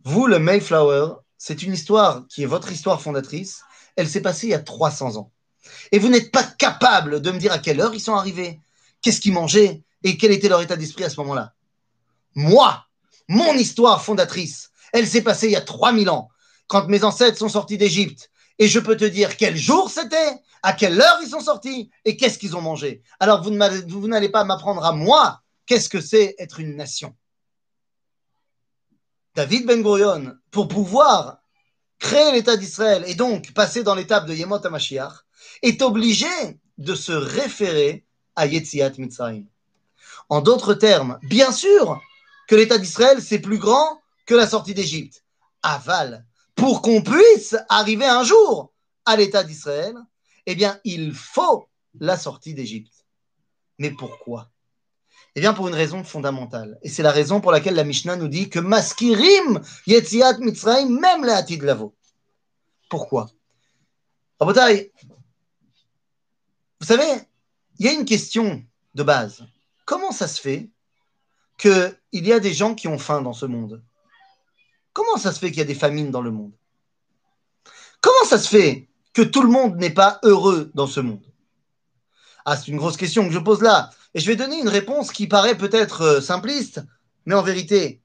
Vous, 0.04 0.26
le 0.26 0.40
Mayflower, 0.40 1.18
c'est 1.38 1.62
une 1.62 1.74
histoire 1.74 2.26
qui 2.28 2.42
est 2.42 2.48
votre 2.48 2.72
histoire 2.72 3.00
fondatrice. 3.00 3.62
Elle 3.96 4.10
s'est 4.10 4.22
passée 4.22 4.48
il 4.48 4.50
y 4.50 4.56
a 4.56 4.60
300 4.60 5.18
ans. 5.18 5.32
Et 5.92 6.00
vous 6.00 6.10
n'êtes 6.10 6.32
pas 6.32 6.44
capable 6.44 7.22
de 7.22 7.30
me 7.30 7.38
dire 7.38 7.52
à 7.52 7.60
quelle 7.60 7.80
heure 7.80 7.94
ils 7.94 8.00
sont 8.00 8.16
arrivés, 8.16 8.60
qu'est-ce 9.04 9.22
qu'ils 9.22 9.34
mangeaient 9.34 9.84
et 10.04 10.18
quel 10.18 10.32
était 10.32 10.50
leur 10.50 10.60
état 10.60 10.76
d'esprit 10.76 11.04
à 11.04 11.12
ce 11.12 11.20
moment-là. 11.20 11.54
Moi, 12.34 12.84
mon 13.28 13.54
histoire 13.54 14.04
fondatrice, 14.04 14.72
elle 14.92 15.08
s'est 15.08 15.22
passée 15.22 15.46
il 15.46 15.54
y 15.54 15.56
a 15.56 15.62
3000 15.62 16.10
ans, 16.10 16.30
quand 16.66 16.88
mes 16.88 17.04
ancêtres 17.04 17.38
sont 17.38 17.50
sortis 17.50 17.78
d'Égypte. 17.78 18.32
Et 18.58 18.68
je 18.68 18.80
peux 18.80 18.98
te 18.98 19.06
dire 19.06 19.38
quel 19.38 19.56
jour 19.56 19.92
c'était, 19.92 20.34
à 20.64 20.74
quelle 20.74 21.00
heure 21.00 21.20
ils 21.22 21.30
sont 21.30 21.42
sortis 21.42 21.92
et 22.06 22.18
qu'est-ce 22.18 22.40
qu'ils 22.40 22.56
ont 22.56 22.62
mangé. 22.62 23.04
Alors 23.20 23.44
vous 23.44 24.08
n'allez 24.08 24.30
pas 24.30 24.46
m'apprendre 24.46 24.84
à 24.84 24.94
moi 24.94 25.42
qu'est-ce 25.68 25.90
que 25.90 26.02
c'est 26.02 26.34
être 26.40 26.60
une 26.60 26.76
nation. 26.76 27.16
David 29.34 29.66
Ben 29.66 29.82
Gurion, 29.82 30.36
pour 30.52 30.68
pouvoir 30.68 31.42
créer 32.00 32.34
l'État 32.34 32.58
d'Israël 32.58 33.04
et 33.08 33.16
donc 33.16 33.54
passer 33.54 33.82
dans 33.82 33.96
l'étape 33.96 34.26
de 34.26 34.34
Yemot 34.34 34.66
HaMashiach, 34.66 35.14
est 35.62 35.82
obligé 35.82 36.28
de 36.78 36.96
se 36.96 37.14
référer 37.14 38.06
à 38.36 38.46
Yetziat 38.46 38.92
Mitzrayim. 38.98 39.46
En 40.28 40.42
d'autres 40.42 40.74
termes, 40.74 41.18
bien 41.24 41.52
sûr 41.52 42.02
que 42.50 42.56
l'État 42.56 42.78
d'Israël, 42.78 43.22
c'est 43.22 43.40
plus 43.40 43.58
grand 43.58 44.02
que 44.26 44.36
la 44.36 44.48
sortie 44.48 44.74
d'Égypte. 44.74 45.24
Aval, 45.64 46.26
pour 46.56 46.82
qu'on 46.82 47.02
puisse 47.02 47.56
arriver 47.70 48.06
un 48.06 48.24
jour 48.24 48.74
à 49.06 49.16
l'État 49.16 49.44
d'Israël, 49.44 49.96
eh 50.46 50.56
bien, 50.56 50.80
il 50.84 51.14
faut 51.14 51.70
la 52.00 52.18
sortie 52.18 52.54
d'Égypte. 52.54 53.06
Mais 53.78 53.92
pourquoi? 53.92 54.51
Eh 55.36 55.40
bien, 55.40 55.54
pour 55.54 55.68
une 55.68 55.76
raison 55.76 56.04
fondamentale. 56.04 56.78
Et 56.82 56.90
c'est 56.90 57.04
la 57.04 57.12
raison 57.12 57.40
pour 57.40 57.52
laquelle 57.52 57.76
la 57.76 57.86
Mishnah 57.86 58.18
nous 58.18 58.28
dit 58.28 58.50
que 58.50 58.60
maskirim 58.60 59.62
yetziat 59.88 60.40
mitzrayim, 60.40 61.00
même 61.00 61.24
la 61.24 61.42
de 61.42 61.66
lavo. 61.66 61.96
Pourquoi? 62.90 63.30
Vous 64.40 64.54
savez, 64.54 64.92
il 67.80 67.86
y 67.86 67.88
a 67.88 67.94
une 67.94 68.06
question 68.06 68.64
de 68.94 69.04
base. 69.04 69.46
Comment 69.86 70.12
ça 70.12 70.28
se 70.28 70.42
fait 70.42 70.70
qu'il 71.58 71.96
y 72.12 72.34
a 72.34 72.40
des 72.40 72.54
gens 72.54 72.76
qui 72.76 72.88
ont 72.88 72.98
faim 72.98 73.22
dans 73.22 73.34
ce 73.34 73.46
monde? 73.46 73.82
Comment 74.94 75.18
ça 75.18 75.32
se 75.32 75.40
fait 75.40 75.52
qu'il 75.52 75.60
y 75.60 75.62
a 75.62 75.66
des 75.66 75.76
famines 75.76 76.12
dans 76.12 76.22
le 76.22 76.32
monde? 76.32 76.52
Comment 78.02 78.26
ça 78.26 78.38
se 78.38 78.50
fait 78.50 78.90
que 79.14 79.22
tout 79.22 79.44
le 79.44 79.50
monde 79.50 79.78
n'est 79.78 79.94
pas 79.94 80.20
heureux 80.24 80.72
dans 80.74 80.88
ce 80.88 81.00
monde? 81.00 81.24
Ah, 82.44 82.58
c'est 82.58 82.68
une 82.68 82.78
grosse 82.78 82.98
question 82.98 83.28
que 83.28 83.34
je 83.34 83.40
pose 83.40 83.62
là. 83.62 83.92
Et 84.14 84.20
je 84.20 84.28
vais 84.28 84.36
donner 84.36 84.60
une 84.60 84.70
réponse 84.70 85.12
qui 85.12 85.28
paraît 85.28 85.58
peut-être 85.58 86.02
euh, 86.02 86.22
simpliste, 86.22 86.82
mais 87.26 87.36
en 87.36 87.42
vérité, 87.42 88.02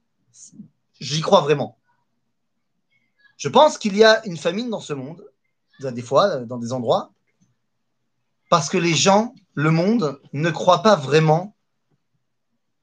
j'y 1.00 1.20
crois 1.20 1.40
vraiment. 1.40 1.78
Je 3.36 3.48
pense 3.48 3.76
qu'il 3.76 3.96
y 3.96 4.04
a 4.04 4.24
une 4.26 4.36
famine 4.36 4.70
dans 4.70 4.80
ce 4.80 4.92
monde, 4.92 5.24
des 5.80 6.02
fois, 6.02 6.38
dans 6.38 6.58
des 6.58 6.72
endroits, 6.72 7.12
parce 8.48 8.68
que 8.68 8.78
les 8.78 8.94
gens, 8.94 9.34
le 9.54 9.70
monde, 9.70 10.20
ne 10.32 10.50
croient 10.50 10.82
pas 10.82 10.96
vraiment 10.96 11.54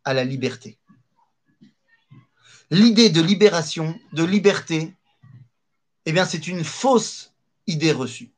à 0.04 0.14
la 0.14 0.24
liberté. 0.24 0.78
L'idée 2.70 3.10
de 3.10 3.22
libération, 3.22 3.98
de 4.12 4.24
liberté, 4.24 4.96
eh 6.06 6.12
bien, 6.12 6.26
c'est 6.26 6.48
une 6.48 6.64
fausse 6.64 7.32
idée 7.68 7.92
reçue. 7.92 8.32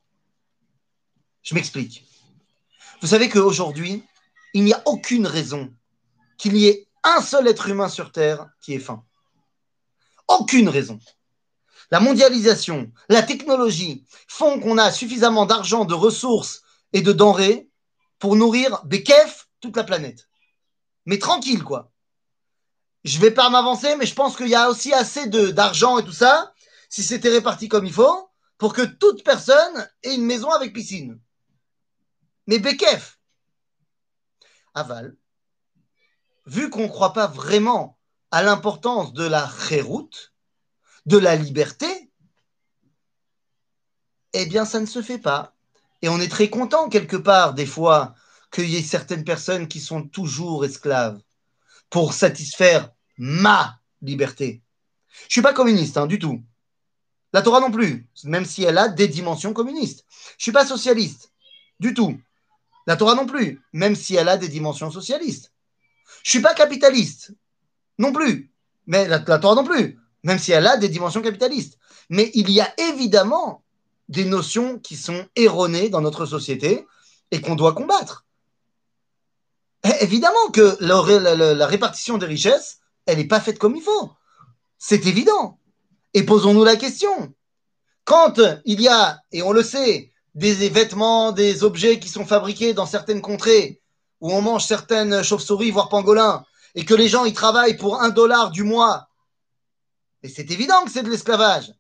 Je 1.41 1.55
m'explique. 1.55 2.05
Vous 3.01 3.07
savez 3.07 3.29
qu'aujourd'hui, 3.29 4.03
il 4.55 4.63
n'y 4.63 4.73
a 4.73 4.81
aucune 4.85 5.27
raison 5.27 5.69
qu'il 6.37 6.55
y 6.55 6.67
ait 6.67 6.87
un 7.03 7.21
seul 7.21 7.45
être 7.49 7.67
humain 7.67 7.89
sur 7.89 8.13
Terre 8.13 8.47
qui 8.61 8.73
ait 8.73 8.79
faim. 8.79 9.03
Aucune 10.29 10.69
raison. 10.69 10.97
La 11.91 11.99
mondialisation, 11.99 12.89
la 13.09 13.21
technologie 13.21 14.05
font 14.29 14.61
qu'on 14.61 14.77
a 14.77 14.93
suffisamment 14.93 15.45
d'argent, 15.45 15.83
de 15.83 15.93
ressources 15.93 16.61
et 16.93 17.01
de 17.01 17.11
denrées 17.11 17.69
pour 18.17 18.37
nourrir 18.37 18.81
des 18.85 19.03
kefs 19.03 19.49
toute 19.59 19.75
la 19.75 19.83
planète. 19.83 20.29
Mais 21.05 21.19
tranquille, 21.19 21.63
quoi. 21.63 21.91
Je 23.03 23.19
vais 23.19 23.31
pas 23.31 23.49
m'avancer, 23.49 23.97
mais 23.97 24.05
je 24.05 24.15
pense 24.15 24.37
qu'il 24.37 24.47
y 24.47 24.55
a 24.55 24.69
aussi 24.69 24.93
assez 24.93 25.27
d'argent 25.27 25.99
et 25.99 26.05
tout 26.05 26.13
ça, 26.13 26.53
si 26.89 27.03
c'était 27.03 27.29
réparti 27.29 27.67
comme 27.67 27.85
il 27.85 27.93
faut, 27.93 28.29
pour 28.57 28.71
que 28.71 28.83
toute 28.83 29.25
personne 29.25 29.89
ait 30.01 30.15
une 30.15 30.25
maison 30.25 30.49
avec 30.49 30.71
piscine. 30.71 31.19
Mais 32.47 32.57
Bekef, 32.57 33.19
aval, 34.76 35.15
vu 36.45 36.69
qu'on 36.69 36.84
ne 36.84 36.88
croit 36.88 37.13
pas 37.13 37.28
vraiment 37.28 37.97
à 38.32 38.43
l'importance 38.43 39.13
de 39.13 39.26
la 39.26 39.49
chéroute, 39.67 40.34
de 41.05 41.17
la 41.17 41.36
liberté, 41.36 42.11
eh 44.34 44.45
bien, 44.45 44.65
ça 44.65 44.80
ne 44.80 44.86
se 44.86 45.01
fait 45.01 45.17
pas. 45.17 45.55
Et 46.01 46.09
on 46.09 46.19
est 46.19 46.28
très 46.28 46.49
content, 46.49 46.89
quelque 46.89 47.15
part, 47.15 47.53
des 47.53 47.65
fois, 47.65 48.15
qu'il 48.51 48.69
y 48.69 48.76
ait 48.76 48.84
certaines 48.84 49.23
personnes 49.23 49.67
qui 49.67 49.80
sont 49.80 50.03
toujours 50.03 50.65
esclaves 50.65 51.21
pour 51.89 52.13
satisfaire 52.13 52.91
ma 53.17 53.80
liberté. 54.01 54.61
Je 55.21 55.26
ne 55.26 55.30
suis 55.30 55.41
pas 55.41 55.53
communiste, 55.53 55.97
hein, 55.97 56.07
du 56.07 56.19
tout. 56.19 56.43
La 57.34 57.41
Torah 57.41 57.59
non 57.59 57.71
plus, 57.71 58.07
même 58.26 58.45
si 58.45 58.63
elle 58.63 58.78
a 58.78 58.88
des 58.88 59.07
dimensions 59.07 59.53
communistes. 59.53 60.05
Je 60.09 60.15
ne 60.17 60.43
suis 60.43 60.51
pas 60.51 60.65
socialiste, 60.65 61.32
du 61.80 61.93
tout. 61.93 62.19
La 62.88 62.95
Torah 62.95 63.15
non 63.15 63.25
plus, 63.25 63.61
même 63.73 63.95
si 63.95 64.15
elle 64.15 64.29
a 64.29 64.38
des 64.38 64.47
dimensions 64.47 64.91
socialistes. 64.91 65.51
Je 66.23 66.29
ne 66.29 66.31
suis 66.31 66.41
pas 66.41 66.53
capitaliste, 66.53 67.33
non 67.97 68.11
plus. 68.11 68.51
Mais 68.88 69.07
la, 69.07 69.19
Torah 69.19 69.55
non 69.55 69.63
plus, 69.63 69.99
même 70.23 70.39
si 70.39 70.51
elle 70.51 70.67
a 70.67 70.77
des 70.77 70.89
dimensions 70.89 71.21
capitalistes. 71.21 71.79
Mais 72.09 72.31
il 72.33 72.49
y 72.51 72.61
a 72.61 72.73
évidemment 72.77 73.63
des 74.09 74.25
notions 74.25 74.77
qui 74.79 74.95
sont 74.95 75.27
erronées 75.36 75.89
dans 75.89 76.01
notre 76.01 76.25
société 76.25 76.86
et 77.31 77.41
qu'on 77.41 77.55
doit 77.55 77.73
combattre. 77.73 78.25
Eh, 79.83 80.03
évidemment 80.03 80.49
que 80.51 80.77
la, 80.79 81.67
répartition 81.67 82.17
des 82.17 82.25
richesses, 82.25 82.79
elle 83.05 83.17
n'est 83.17 83.27
pas 83.27 83.39
faite 83.39 83.59
comme 83.59 83.75
il 83.75 83.83
faut. 83.83 84.11
C'est 84.77 85.05
évident. 85.07 85.59
Et 86.13 86.23
posons-nous 86.23 86.63
la 86.63 86.75
question. 86.75 87.33
Quand 88.03 88.39
il 88.65 88.81
y 88.81 88.88
a, 88.88 89.19
et 89.31 89.41
on 89.41 89.51
le 89.51 89.63
sait, 89.63 90.11
des 90.36 90.69
vêtements, 90.69 91.31
des 91.31 91.63
objets 91.63 91.99
qui 91.99 92.09
sont 92.09 92.25
fabriqués 92.25 92.73
dans 92.73 92.86
certaines 92.86 93.21
contrées 93.21 93.81
où 94.21 94.31
on 94.31 94.41
mange 94.41 94.65
certaines 94.65 95.23
chauves-souris, 95.23 95.71
voire 95.71 95.89
pangolins, 95.89 96.45
et 96.75 96.86
que 96.86 96.93
les 96.93 97.07
gens 97.07 97.25
y 97.25 97.33
travaillent 97.33 97.77
pour 97.77 98.01
un 98.01 98.09
dollar 98.09 98.51
du 98.51 98.63
mois 98.63 99.07
et 100.25 100.27
c'est 100.27 100.49
évident 100.49 100.83
que 100.83 100.89
c'est 100.89 101.03
de 101.03 101.11
l'esclavage. 101.11 101.71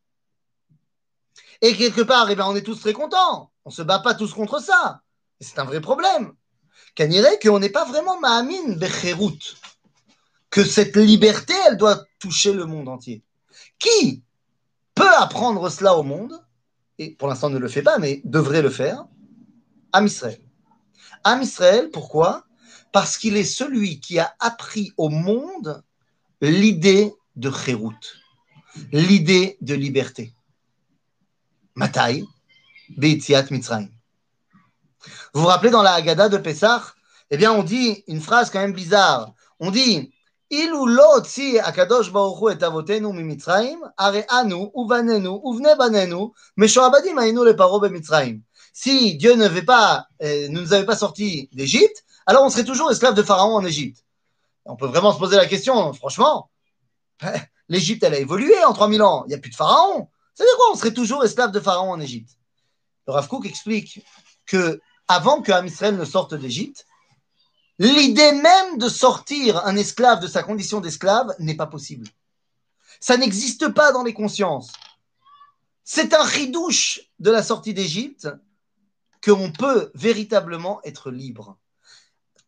Et 1.61 1.75
quelque 1.75 2.01
part, 2.01 2.29
eh 2.29 2.35
ben, 2.35 2.45
on 2.45 2.55
est 2.55 2.61
tous 2.61 2.79
très 2.79 2.93
contents. 2.93 3.51
On 3.65 3.71
se 3.71 3.81
bat 3.81 3.97
pas 3.97 4.13
tous 4.13 4.35
contre 4.35 4.61
ça. 4.61 5.01
C'est 5.39 5.57
un 5.57 5.63
vrai 5.63 5.81
problème. 5.81 6.31
Qu'anirait 6.93 7.39
qu'on 7.39 7.57
n'est 7.57 7.71
pas 7.71 7.85
vraiment 7.85 8.19
Mahamin 8.19 8.75
Becherut. 8.75 9.39
Que 10.51 10.63
cette 10.63 10.95
liberté, 10.95 11.55
elle 11.65 11.77
doit 11.77 12.05
toucher 12.19 12.53
le 12.53 12.65
monde 12.65 12.87
entier. 12.87 13.23
Qui 13.79 14.21
peut 14.93 15.15
apprendre 15.17 15.67
cela 15.71 15.95
au 15.95 16.03
monde? 16.03 16.39
Et 16.97 17.11
pour 17.11 17.27
l'instant 17.27 17.49
ne 17.49 17.57
le 17.57 17.67
fait 17.67 17.81
pas, 17.81 17.97
mais 17.97 18.21
devrait 18.23 18.61
le 18.61 18.69
faire. 18.69 19.05
Am 19.91 20.05
Israël. 20.05 20.39
Am 21.23 21.41
Israël, 21.41 21.89
pourquoi? 21.91 22.45
Parce 22.91 23.17
qu'il 23.17 23.35
est 23.35 23.43
celui 23.43 23.99
qui 23.99 24.19
a 24.19 24.33
appris 24.39 24.91
au 24.97 25.09
monde 25.09 25.83
l'idée 26.41 27.13
de 27.35 27.51
Chérout 27.51 27.97
l'idée 28.91 29.57
de 29.61 29.73
liberté. 29.73 30.33
Matai, 31.75 32.23
Beitziat 32.97 33.45
Mitzrayim. 33.51 33.89
Vous 35.33 35.41
vous 35.41 35.47
rappelez 35.47 35.71
dans 35.71 35.83
la 35.83 35.93
Haggadah 35.93 36.29
de 36.29 36.37
Pessah, 36.37 36.93
eh 37.29 37.37
bien, 37.37 37.51
on 37.51 37.63
dit 37.63 38.03
une 38.07 38.21
phrase 38.21 38.49
quand 38.49 38.59
même 38.59 38.73
bizarre. 38.73 39.33
On 39.59 39.71
dit 39.71 40.13
Si 48.73 49.15
Dieu 49.17 49.35
ne 49.35 49.61
pas, 49.61 50.07
euh, 50.21 50.47
nous 50.49 50.73
avait 50.73 50.85
pas 50.85 50.95
sortis 50.95 51.49
d'Égypte, 51.53 52.03
alors 52.25 52.43
on 52.43 52.49
serait 52.49 52.63
toujours 52.63 52.91
esclaves 52.91 53.15
de 53.15 53.23
Pharaon 53.23 53.55
en 53.55 53.65
Égypte. 53.65 54.03
On 54.65 54.75
peut 54.75 54.87
vraiment 54.87 55.13
se 55.13 55.19
poser 55.19 55.37
la 55.37 55.45
question, 55.45 55.93
franchement, 55.93 56.49
L'Égypte, 57.69 58.03
elle 58.03 58.13
a 58.13 58.19
évolué 58.19 58.63
en 58.63 58.73
3000 58.73 59.01
ans. 59.01 59.23
Il 59.25 59.29
n'y 59.29 59.35
a 59.35 59.39
plus 59.39 59.51
de 59.51 59.55
pharaon. 59.55 60.09
Veut 60.37 60.45
dire 60.45 60.55
quoi 60.57 60.67
On 60.71 60.75
serait 60.75 60.93
toujours 60.93 61.23
esclave 61.23 61.51
de 61.51 61.59
pharaon 61.59 61.91
en 61.91 61.99
Égypte? 61.99 62.37
Le 63.07 63.13
Rav 63.13 63.27
Kook 63.27 63.45
explique 63.45 64.05
que 64.45 64.81
avant 65.07 65.41
que 65.41 65.65
Israël 65.65 65.97
ne 65.97 66.05
sorte 66.05 66.33
d'Égypte, 66.33 66.85
l'idée 67.79 68.31
même 68.31 68.77
de 68.77 68.89
sortir 68.89 69.65
un 69.65 69.75
esclave 69.75 70.21
de 70.21 70.27
sa 70.27 70.43
condition 70.43 70.79
d'esclave 70.81 71.33
n'est 71.39 71.55
pas 71.55 71.67
possible. 71.67 72.07
Ça 72.99 73.17
n'existe 73.17 73.69
pas 73.69 73.91
dans 73.91 74.03
les 74.03 74.13
consciences. 74.13 74.71
C'est 75.83 76.13
un 76.13 76.23
ridouche 76.23 77.01
de 77.19 77.31
la 77.31 77.43
sortie 77.43 77.73
d'Égypte 77.73 78.27
qu'on 79.23 79.51
peut 79.51 79.91
véritablement 79.93 80.81
être 80.83 81.11
libre 81.11 81.57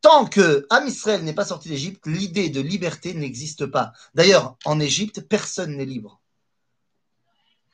tant 0.08 0.26
que 0.26 0.66
Am 0.70 0.88
Israël 0.88 1.24
n'est 1.24 1.34
pas 1.34 1.46
sorti 1.46 1.70
d'Égypte, 1.70 2.06
l'idée 2.06 2.50
de 2.50 2.62
liberté 2.62 3.14
n'existe 3.14 3.66
pas. 3.66 3.92
D'ailleurs, 4.14 4.56
en 4.66 4.80
Égypte, 4.80 5.22
personne 5.28 5.76
n'est 5.76 5.86
libre. 5.86 6.22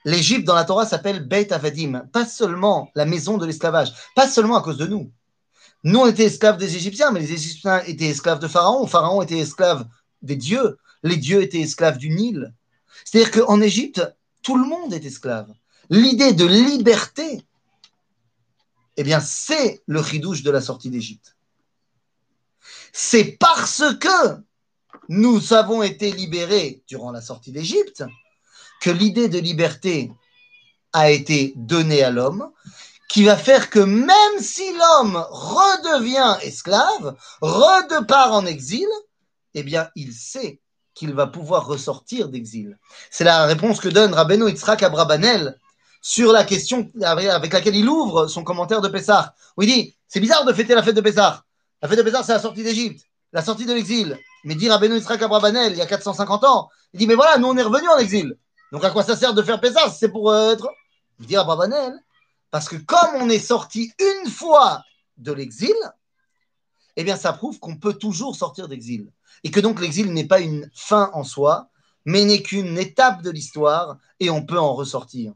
L'Égypte 0.06 0.44
dans 0.44 0.56
la 0.56 0.66
Torah 0.66 0.86
s'appelle 0.86 1.28
Beit 1.28 1.54
Avadim, 1.54 2.08
pas 2.12 2.26
seulement 2.26 2.90
la 2.96 3.06
maison 3.06 3.38
de 3.38 3.46
l'esclavage, 3.46 3.94
pas 4.16 4.28
seulement 4.28 4.58
à 4.58 4.62
cause 4.62 4.78
de 4.78 4.88
nous. 4.88 5.12
Nous, 5.84 6.00
on 6.00 6.08
était 6.08 6.26
esclaves 6.26 6.58
des 6.58 6.76
Égyptiens, 6.76 7.12
mais 7.12 7.20
les 7.20 7.34
Égyptiens 7.34 7.82
étaient 7.84 8.08
esclaves 8.08 8.40
de 8.40 8.48
Pharaon, 8.48 8.88
Pharaon 8.88 9.22
était 9.22 9.40
esclave 9.40 9.86
des 10.22 10.38
dieux, 10.38 10.78
les 11.04 11.18
dieux 11.18 11.42
étaient 11.42 11.60
esclaves 11.60 11.98
du 11.98 12.10
Nil. 12.10 12.54
C'est-à-dire 13.04 13.32
qu'en 13.32 13.60
Égypte, 13.60 14.02
tout 14.42 14.58
le 14.58 14.66
monde 14.66 14.94
est 14.94 15.06
esclave. 15.06 15.54
L'idée 15.90 16.34
de 16.34 16.46
liberté, 16.46 17.44
eh 18.96 19.04
bien, 19.04 19.20
c'est 19.20 19.84
le 19.88 20.02
chidouche 20.02 20.44
de 20.44 20.52
la 20.52 20.62
sortie 20.62 20.90
d'Égypte. 20.90 21.36
C'est 22.94 23.38
parce 23.40 23.84
que 24.00 24.38
nous 25.10 25.54
avons 25.54 25.84
été 25.84 26.12
libérés 26.12 26.84
durant 26.88 27.12
la 27.12 27.22
sortie 27.22 27.52
d'Égypte 27.52 28.04
que 28.80 28.90
l'idée 28.90 29.28
de 29.28 29.40
liberté 29.40 30.12
a 30.94 31.10
été 31.10 31.54
donnée 31.56 32.04
à 32.04 32.12
l'homme, 32.12 32.52
qui 33.14 33.24
va 33.24 33.38
faire 33.38 33.70
que 33.70 33.78
même 33.78 34.40
si 34.40 34.74
l'homme 34.74 35.24
redevient 35.30 36.36
esclave, 36.42 37.16
redepart 37.42 38.34
en 38.34 38.48
exil, 38.48 38.88
eh 39.54 39.62
bien, 39.62 39.88
il 39.96 40.14
sait 40.14 40.60
qu'il 40.96 41.14
va 41.14 41.28
pouvoir 41.28 41.68
ressortir 41.68 42.28
d'exil. 42.30 42.80
C'est 43.12 43.24
la 43.24 43.46
réponse 43.46 43.80
que 43.80 43.90
donne 43.90 44.16
Rabbeinu 44.16 44.50
Yitzhak 44.50 44.82
Abrabanel 44.82 45.60
sur 46.02 46.34
la 46.34 46.44
question 46.44 46.92
avec 47.04 47.54
laquelle 47.54 47.76
il 47.76 47.88
ouvre 47.88 48.26
son 48.26 48.44
commentaire 48.44 48.82
de 48.82 48.88
Pessah, 48.88 49.36
où 49.58 49.62
il 49.62 49.68
dit, 49.68 49.96
c'est 50.08 50.20
bizarre 50.20 50.44
de 50.44 50.52
fêter 50.52 50.74
la 50.74 50.82
fête 50.82 50.96
de 50.96 51.02
Pessah. 51.02 51.44
La 51.84 51.88
fête 51.88 52.00
de 52.00 52.04
Bézard, 52.04 52.26
c'est 52.26 52.34
la 52.34 52.40
sortie 52.40 52.64
d'Égypte, 52.64 53.06
la 53.32 53.44
sortie 53.44 53.68
de 53.68 53.74
l'exil. 53.74 54.18
Mais 54.44 54.56
à 54.72 54.80
Beno 54.80 54.96
Israël 54.96 55.24
Abrabanel, 55.24 55.74
il 55.74 55.78
y 55.78 55.82
a 55.82 55.86
450 55.86 56.46
ans, 56.46 56.70
il 56.94 57.00
dit 57.00 57.06
Mais 57.06 57.14
voilà, 57.16 57.38
nous 57.38 57.48
on 57.48 57.58
est 57.58 57.62
revenus 57.62 57.90
en 57.90 58.00
exil. 58.00 58.38
Donc 58.72 58.84
à 58.84 58.90
quoi 58.90 59.04
ça 59.04 59.16
sert 59.16 59.36
de 59.36 59.44
faire 59.44 59.62
Pessah? 59.62 59.92
C'est 59.92 60.10
pour 60.10 60.32
euh, 60.32 60.54
être. 60.54 60.68
Il 61.20 61.28
dit 61.28 61.36
Abrabanel, 61.36 61.94
parce 62.54 62.70
que 62.70 62.76
comme 62.76 63.16
on 63.16 63.32
est 63.32 63.40
sorti 63.40 63.92
une 63.98 64.30
fois 64.30 64.84
de 65.18 65.32
l'exil, 65.32 65.74
eh 66.96 67.04
bien 67.04 67.18
ça 67.18 67.34
prouve 67.34 67.58
qu'on 67.58 67.78
peut 67.78 67.96
toujours 67.96 68.36
sortir 68.36 68.68
d'exil. 68.68 69.12
Et 69.44 69.50
que 69.50 69.60
donc 69.60 69.82
l'exil 69.82 70.14
n'est 70.14 70.28
pas 70.28 70.40
une 70.40 70.70
fin 70.76 71.10
en 71.16 71.24
soi, 71.24 71.72
mais 72.06 72.24
n'est 72.26 72.44
qu'une 72.44 72.78
étape 72.78 73.24
de 73.24 73.32
l'histoire 73.32 73.98
et 74.20 74.30
on 74.30 74.46
peut 74.46 74.60
en 74.60 74.76
ressortir. 74.76 75.34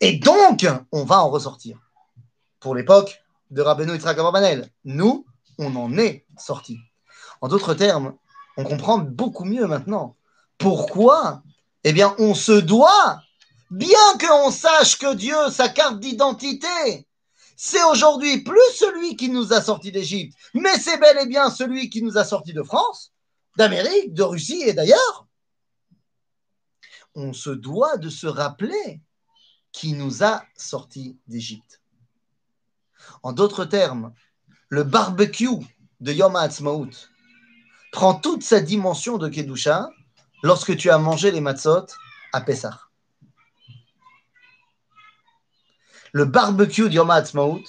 Et 0.00 0.16
donc, 0.16 0.66
on 0.92 1.04
va 1.04 1.22
en 1.22 1.28
ressortir. 1.28 1.78
Pour 2.58 2.74
l'époque, 2.74 3.22
de 3.50 3.60
Rabbeinu 3.60 3.92
Yitzhak 3.92 4.18
Abrabanel. 4.18 4.70
Nous, 4.84 5.26
on 5.58 5.76
en 5.76 5.98
est 5.98 6.24
sorti. 6.38 6.78
En 7.42 7.48
d'autres 7.48 7.74
termes, 7.74 8.14
on 8.56 8.64
comprend 8.64 8.96
beaucoup 8.96 9.44
mieux 9.44 9.66
maintenant 9.66 10.16
pourquoi, 10.56 11.42
eh 11.84 11.92
bien, 11.92 12.14
on 12.18 12.34
se 12.34 12.52
doit 12.52 13.20
Bien 13.72 14.18
qu'on 14.20 14.50
sache 14.50 14.98
que 14.98 15.14
Dieu, 15.14 15.48
sa 15.50 15.70
carte 15.70 15.98
d'identité, 15.98 17.08
c'est 17.56 17.82
aujourd'hui 17.84 18.42
plus 18.42 18.60
celui 18.74 19.16
qui 19.16 19.30
nous 19.30 19.54
a 19.54 19.62
sortis 19.62 19.90
d'Égypte, 19.90 20.36
mais 20.52 20.78
c'est 20.78 20.98
bel 20.98 21.16
et 21.18 21.26
bien 21.26 21.48
celui 21.48 21.88
qui 21.88 22.02
nous 22.02 22.18
a 22.18 22.24
sortis 22.24 22.52
de 22.52 22.62
France, 22.62 23.14
d'Amérique, 23.56 24.12
de 24.12 24.24
Russie 24.24 24.60
et 24.60 24.74
d'ailleurs. 24.74 25.26
On 27.14 27.32
se 27.32 27.48
doit 27.48 27.96
de 27.96 28.10
se 28.10 28.26
rappeler 28.26 29.00
qui 29.72 29.94
nous 29.94 30.22
a 30.22 30.44
sortis 30.54 31.16
d'Égypte. 31.26 31.80
En 33.22 33.32
d'autres 33.32 33.64
termes, 33.64 34.12
le 34.68 34.82
barbecue 34.82 35.48
de 36.00 36.12
Yom 36.12 36.36
HaAtzmaut 36.36 36.90
prend 37.90 38.16
toute 38.16 38.42
sa 38.42 38.60
dimension 38.60 39.16
de 39.16 39.30
Kedusha 39.30 39.88
lorsque 40.42 40.76
tu 40.76 40.90
as 40.90 40.98
mangé 40.98 41.30
les 41.30 41.40
matzot 41.40 41.86
à 42.34 42.42
Pessah. 42.42 42.91
Le 46.12 46.24
barbecue 46.26 46.88
de 46.88 46.94
Yom 46.94 47.10
HaAtzmaut 47.10 47.62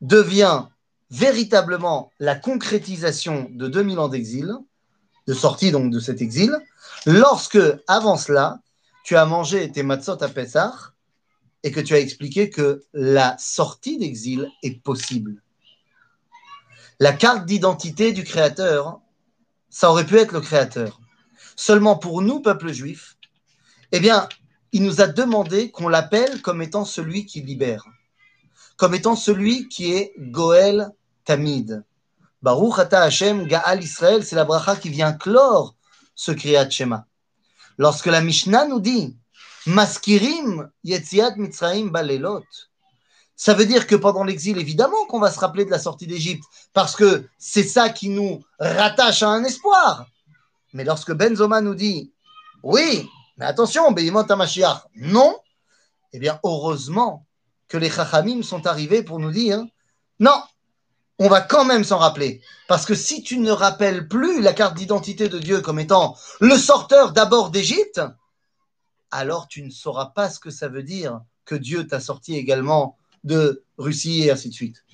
devient 0.00 0.64
véritablement 1.10 2.10
la 2.18 2.34
concrétisation 2.34 3.48
de 3.50 3.68
2000 3.68 3.98
ans 3.98 4.08
d'exil, 4.08 4.54
de 5.26 5.34
sortie 5.34 5.70
donc 5.70 5.92
de 5.92 6.00
cet 6.00 6.22
exil, 6.22 6.56
lorsque, 7.06 7.58
avant 7.86 8.16
cela, 8.16 8.60
tu 9.04 9.16
as 9.16 9.26
mangé 9.26 9.70
tes 9.70 9.82
matzot 9.82 10.22
à 10.22 10.28
Pessah 10.28 10.74
et 11.62 11.70
que 11.70 11.80
tu 11.80 11.94
as 11.94 12.00
expliqué 12.00 12.50
que 12.50 12.82
la 12.94 13.36
sortie 13.38 13.98
d'exil 13.98 14.50
est 14.62 14.82
possible. 14.82 15.42
La 16.98 17.12
carte 17.12 17.46
d'identité 17.46 18.12
du 18.12 18.24
Créateur, 18.24 19.00
ça 19.70 19.90
aurait 19.90 20.06
pu 20.06 20.16
être 20.16 20.32
le 20.32 20.40
Créateur. 20.40 21.00
Seulement 21.56 21.96
pour 21.96 22.22
nous, 22.22 22.40
peuple 22.40 22.72
juif, 22.72 23.16
eh 23.92 24.00
bien, 24.00 24.28
il 24.72 24.82
nous 24.82 25.00
a 25.00 25.06
demandé 25.06 25.70
qu'on 25.70 25.88
l'appelle 25.88 26.40
comme 26.40 26.62
étant 26.62 26.84
celui 26.84 27.26
qui 27.26 27.42
libère, 27.42 27.84
comme 28.76 28.94
étant 28.94 29.16
celui 29.16 29.68
qui 29.68 29.92
est 29.92 30.14
Goël 30.18 30.90
Tamid. 31.24 31.84
Baruch 32.40 32.78
Ata 32.78 33.02
Hashem 33.02 33.46
Gaal 33.46 33.84
Israël, 33.84 34.24
c'est 34.24 34.34
la 34.34 34.44
bracha 34.44 34.76
qui 34.76 34.88
vient 34.88 35.12
clore 35.12 35.76
ce 36.14 36.32
Kriyat 36.32 36.70
Shema. 36.70 37.06
Lorsque 37.78 38.06
la 38.06 38.20
Mishnah 38.20 38.66
nous 38.66 38.80
dit 38.80 39.16
Maskirim 39.66 40.70
Yetziat 40.82 41.36
Mitzraim 41.36 41.86
Balelot, 41.86 42.44
ça 43.36 43.54
veut 43.54 43.66
dire 43.66 43.86
que 43.86 43.94
pendant 43.94 44.24
l'exil, 44.24 44.58
évidemment 44.58 45.04
qu'on 45.08 45.20
va 45.20 45.30
se 45.30 45.38
rappeler 45.38 45.64
de 45.64 45.70
la 45.70 45.78
sortie 45.78 46.06
d'Égypte, 46.06 46.44
parce 46.72 46.96
que 46.96 47.26
c'est 47.38 47.62
ça 47.62 47.90
qui 47.90 48.08
nous 48.08 48.42
rattache 48.58 49.22
à 49.22 49.28
un 49.28 49.44
espoir. 49.44 50.06
Mais 50.72 50.84
lorsque 50.84 51.12
Benzoma 51.12 51.60
nous 51.60 51.74
dit 51.74 52.12
Oui, 52.62 53.08
mais 53.36 53.46
attention, 53.46 53.92
Behimot 53.92 54.24
Mashiach, 54.36 54.86
non, 54.96 55.36
eh 56.12 56.18
bien, 56.18 56.38
heureusement 56.44 57.26
que 57.68 57.78
les 57.78 57.90
Chachamim 57.90 58.42
sont 58.42 58.66
arrivés 58.66 59.02
pour 59.02 59.18
nous 59.18 59.30
dire 59.30 59.64
Non, 60.20 60.42
on 61.18 61.28
va 61.28 61.40
quand 61.40 61.64
même 61.64 61.84
s'en 61.84 61.98
rappeler. 61.98 62.42
Parce 62.68 62.84
que 62.84 62.94
si 62.94 63.22
tu 63.22 63.38
ne 63.38 63.50
rappelles 63.50 64.08
plus 64.08 64.42
la 64.42 64.52
carte 64.52 64.76
d'identité 64.76 65.28
de 65.28 65.38
Dieu 65.38 65.60
comme 65.60 65.78
étant 65.78 66.16
le 66.40 66.56
sorteur 66.56 67.12
d'abord 67.12 67.50
d'Égypte, 67.50 68.02
alors 69.10 69.48
tu 69.48 69.62
ne 69.62 69.70
sauras 69.70 70.06
pas 70.06 70.28
ce 70.28 70.38
que 70.38 70.50
ça 70.50 70.68
veut 70.68 70.82
dire 70.82 71.20
que 71.44 71.54
Dieu 71.54 71.86
t'a 71.86 72.00
sorti 72.00 72.36
également 72.36 72.98
de 73.24 73.64
Russie 73.78 74.24
et 74.24 74.30
ainsi 74.30 74.48
de 74.48 74.54
suite. 74.54 74.84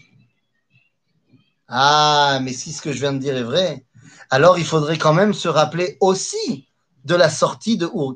Ah, 1.66 2.38
mais 2.42 2.52
si 2.52 2.72
ce 2.72 2.80
que 2.80 2.92
je 2.92 3.00
viens 3.00 3.12
de 3.12 3.18
dire 3.18 3.36
est 3.36 3.42
vrai, 3.42 3.84
alors 4.30 4.58
il 4.58 4.64
faudrait 4.64 4.98
quand 4.98 5.14
même 5.14 5.34
se 5.34 5.48
rappeler 5.48 5.96
aussi 6.00 6.67
de 7.08 7.14
la 7.14 7.30
sortie 7.30 7.78
de 7.78 7.86
ur 7.86 8.14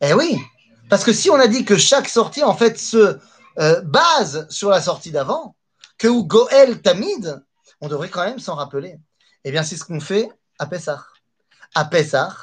Eh 0.00 0.14
oui, 0.14 0.40
parce 0.88 1.04
que 1.04 1.12
si 1.12 1.28
on 1.28 1.34
a 1.36 1.46
dit 1.46 1.64
que 1.64 1.76
chaque 1.76 2.08
sortie 2.08 2.42
en 2.42 2.54
fait 2.54 2.78
se 2.78 3.18
euh, 3.58 3.80
base 3.82 4.48
sur 4.48 4.70
la 4.70 4.80
sortie 4.80 5.10
d'avant, 5.10 5.54
que 5.98 6.08
ou 6.08 6.24
Goël 6.24 6.80
Tamid, 6.80 7.44
on 7.82 7.88
devrait 7.88 8.08
quand 8.08 8.24
même 8.24 8.38
s'en 8.38 8.54
rappeler. 8.54 8.98
Eh 9.44 9.50
bien, 9.50 9.62
c'est 9.62 9.76
ce 9.76 9.84
qu'on 9.84 10.00
fait 10.00 10.30
à 10.58 10.66
Pessah. 10.66 11.04
À 11.74 11.84
Pessah, 11.84 12.34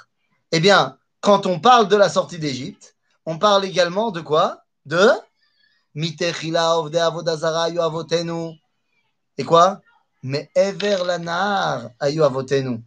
eh 0.51 0.59
bien, 0.59 0.97
quand 1.19 1.47
on 1.47 1.59
parle 1.59 1.87
de 1.87 1.95
la 1.95 2.09
sortie 2.09 2.37
d'Égypte, 2.37 2.95
on 3.25 3.39
parle 3.39 3.65
également 3.65 4.11
de 4.11 4.21
quoi? 4.21 4.63
De. 4.85 5.09
Et 9.37 9.43
quoi? 9.43 9.81
Mais 10.21 10.51
Ever 10.55 10.97
lanar 11.05 11.89
avotenu. 11.99 12.83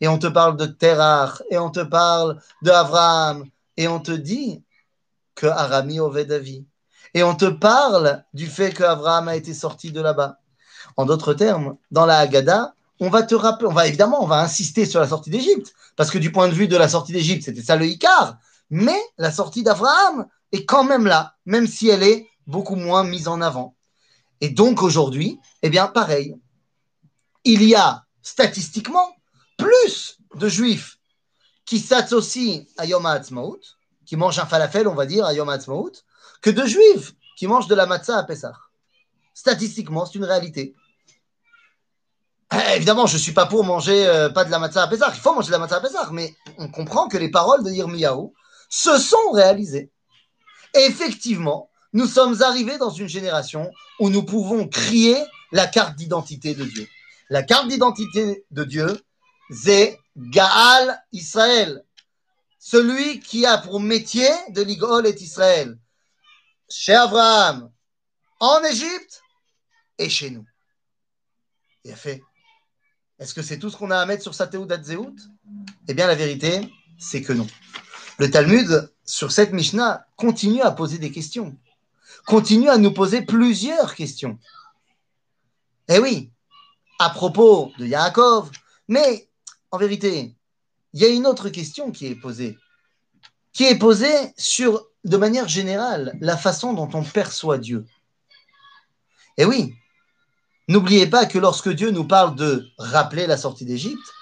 Et 0.00 0.08
on 0.08 0.18
te 0.18 0.26
parle 0.26 0.56
de 0.56 0.66
Terach, 0.66 1.42
et 1.50 1.58
on 1.58 1.70
te 1.70 1.80
parle 1.80 2.40
de 2.62 2.70
Abraham, 2.70 3.44
et 3.76 3.88
on 3.88 4.00
te 4.00 4.12
dit 4.12 4.62
que 5.34 5.46
Arami 5.46 6.00
Ovedavi. 6.00 6.64
Et 7.14 7.22
on 7.22 7.34
te 7.34 7.46
parle 7.46 8.24
du 8.32 8.46
fait 8.46 8.72
que 8.72 8.84
Abraham 8.84 9.28
a 9.28 9.36
été 9.36 9.52
sorti 9.52 9.92
de 9.92 10.00
là-bas. 10.00 10.38
En 10.96 11.04
d'autres 11.04 11.34
termes, 11.34 11.76
dans 11.90 12.06
la 12.06 12.18
Haggadah, 12.18 12.74
on 13.00 13.08
va 13.08 13.22
te 13.22 13.34
rappeler, 13.34 13.68
on 13.68 13.72
va 13.72 13.86
évidemment, 13.86 14.22
on 14.22 14.26
va 14.26 14.40
insister 14.40 14.86
sur 14.86 15.00
la 15.00 15.08
sortie 15.08 15.30
d'Égypte, 15.30 15.74
parce 15.96 16.10
que 16.10 16.18
du 16.18 16.30
point 16.30 16.48
de 16.48 16.54
vue 16.54 16.68
de 16.68 16.76
la 16.76 16.88
sortie 16.88 17.12
d'Égypte, 17.12 17.44
c'était 17.44 17.62
ça 17.62 17.76
le 17.76 17.86
Icar. 17.86 18.36
Mais 18.70 18.98
la 19.18 19.32
sortie 19.32 19.62
d'Abraham 19.62 20.26
est 20.52 20.64
quand 20.64 20.84
même 20.84 21.06
là, 21.06 21.34
même 21.46 21.66
si 21.66 21.88
elle 21.88 22.02
est 22.02 22.28
beaucoup 22.46 22.76
moins 22.76 23.04
mise 23.04 23.28
en 23.28 23.40
avant. 23.40 23.74
Et 24.40 24.50
donc 24.50 24.82
aujourd'hui, 24.82 25.38
eh 25.62 25.70
bien, 25.70 25.86
pareil. 25.86 26.36
Il 27.44 27.62
y 27.62 27.74
a 27.74 28.04
statistiquement 28.22 29.08
plus 29.60 30.18
de 30.34 30.48
juifs 30.48 30.98
qui 31.64 31.78
s'associent 31.78 32.64
à 32.78 32.86
Yom 32.86 33.06
HaAtzmaut, 33.06 33.60
qui 34.06 34.16
mangent 34.16 34.38
un 34.38 34.46
falafel, 34.46 34.88
on 34.88 34.94
va 34.94 35.06
dire, 35.06 35.24
à 35.24 35.34
Yom 35.34 35.48
HaAtzmaut, 35.48 35.92
que 36.42 36.50
de 36.50 36.64
juifs 36.66 37.14
qui 37.36 37.46
mangent 37.46 37.68
de 37.68 37.74
la 37.74 37.86
matzah 37.86 38.18
à 38.18 38.24
Pessah. 38.24 38.54
Statistiquement, 39.34 40.04
c'est 40.04 40.18
une 40.18 40.24
réalité. 40.24 40.74
Eh, 42.52 42.76
évidemment, 42.76 43.06
je 43.06 43.14
ne 43.14 43.20
suis 43.20 43.32
pas 43.32 43.46
pour 43.46 43.64
manger 43.64 44.06
euh, 44.06 44.28
pas 44.28 44.44
de 44.44 44.50
la 44.50 44.58
matzah 44.58 44.82
à 44.82 44.88
Pessah. 44.88 45.12
Il 45.14 45.20
faut 45.20 45.32
manger 45.32 45.48
de 45.48 45.52
la 45.52 45.58
matzah 45.58 45.76
à 45.76 45.80
Pessah, 45.80 46.08
mais 46.12 46.34
on 46.58 46.68
comprend 46.68 47.08
que 47.08 47.16
les 47.16 47.30
paroles 47.30 47.62
de 47.62 47.70
Yirmiyahu 47.70 48.32
se 48.68 48.98
sont 48.98 49.30
réalisées. 49.32 49.90
Effectivement, 50.74 51.70
nous 51.92 52.06
sommes 52.06 52.42
arrivés 52.42 52.78
dans 52.78 52.90
une 52.90 53.08
génération 53.08 53.70
où 53.98 54.10
nous 54.10 54.24
pouvons 54.24 54.68
crier 54.68 55.16
la 55.52 55.66
carte 55.66 55.96
d'identité 55.96 56.54
de 56.54 56.64
Dieu. 56.64 56.86
La 57.28 57.42
carte 57.42 57.68
d'identité 57.68 58.44
de 58.50 58.64
Dieu, 58.64 59.00
c'est 59.50 59.98
Gaal 60.16 61.02
Israël, 61.12 61.84
celui 62.58 63.20
qui 63.20 63.46
a 63.46 63.58
pour 63.58 63.80
métier 63.80 64.28
de 64.50 64.62
l'Igol 64.62 65.06
et 65.06 65.14
Israël, 65.20 65.78
chez 66.68 66.94
Abraham, 66.94 67.70
en 68.38 68.62
Égypte 68.64 69.22
et 69.98 70.08
chez 70.08 70.30
nous. 70.30 70.46
Il 71.84 71.92
a 71.92 71.96
fait. 71.96 72.22
Est-ce 73.18 73.34
que 73.34 73.42
c'est 73.42 73.58
tout 73.58 73.70
ce 73.70 73.76
qu'on 73.76 73.90
a 73.90 73.98
à 73.98 74.06
mettre 74.06 74.22
sur 74.22 74.34
sa 74.34 74.46
Théoudat 74.46 74.82
Zéout 74.82 75.16
Eh 75.88 75.94
bien, 75.94 76.06
la 76.06 76.14
vérité, 76.14 76.72
c'est 76.98 77.22
que 77.22 77.32
non. 77.32 77.46
Le 78.18 78.30
Talmud, 78.30 78.90
sur 79.04 79.32
cette 79.32 79.52
Mishnah, 79.52 80.06
continue 80.16 80.62
à 80.62 80.70
poser 80.70 80.98
des 80.98 81.10
questions 81.10 81.56
continue 82.26 82.68
à 82.68 82.78
nous 82.78 82.92
poser 82.92 83.22
plusieurs 83.22 83.94
questions. 83.94 84.38
Eh 85.88 85.98
oui, 85.98 86.30
à 86.98 87.10
propos 87.10 87.72
de 87.78 87.86
Yaakov, 87.86 88.50
mais 88.88 89.28
en 89.70 89.78
vérité, 89.78 90.34
il 90.92 91.00
y 91.00 91.04
a 91.04 91.08
une 91.08 91.26
autre 91.26 91.48
question 91.48 91.92
qui 91.92 92.06
est 92.06 92.14
posée, 92.14 92.58
qui 93.52 93.64
est 93.64 93.78
posée 93.78 94.32
sur, 94.36 94.86
de 95.04 95.16
manière 95.16 95.48
générale, 95.48 96.16
la 96.20 96.36
façon 96.36 96.72
dont 96.72 96.88
on 96.94 97.04
perçoit 97.04 97.58
Dieu. 97.58 97.86
Eh 99.36 99.44
oui, 99.44 99.74
n'oubliez 100.68 101.06
pas 101.06 101.26
que 101.26 101.38
lorsque 101.38 101.70
Dieu 101.70 101.90
nous 101.90 102.04
parle 102.04 102.34
de 102.34 102.66
rappeler 102.78 103.26
la 103.26 103.36
sortie 103.36 103.64
d'Égypte, 103.64 104.12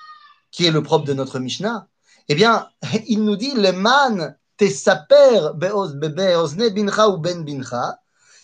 qui 0.51 0.67
est 0.67 0.71
le 0.71 0.83
propre 0.83 1.07
de 1.07 1.15
notre 1.15 1.39
Mishnah, 1.39 1.89
eh 2.29 2.35
bien, 2.35 2.69
il 3.07 3.25
nous 3.25 3.37
dit 3.37 3.55
le 3.55 3.73
man 3.73 4.37
Tesaper 4.57 5.53
beozne 5.55 6.69
bincha 6.71 7.09
ou 7.09 7.19
ben 7.19 7.45
bincha. 7.45 8.01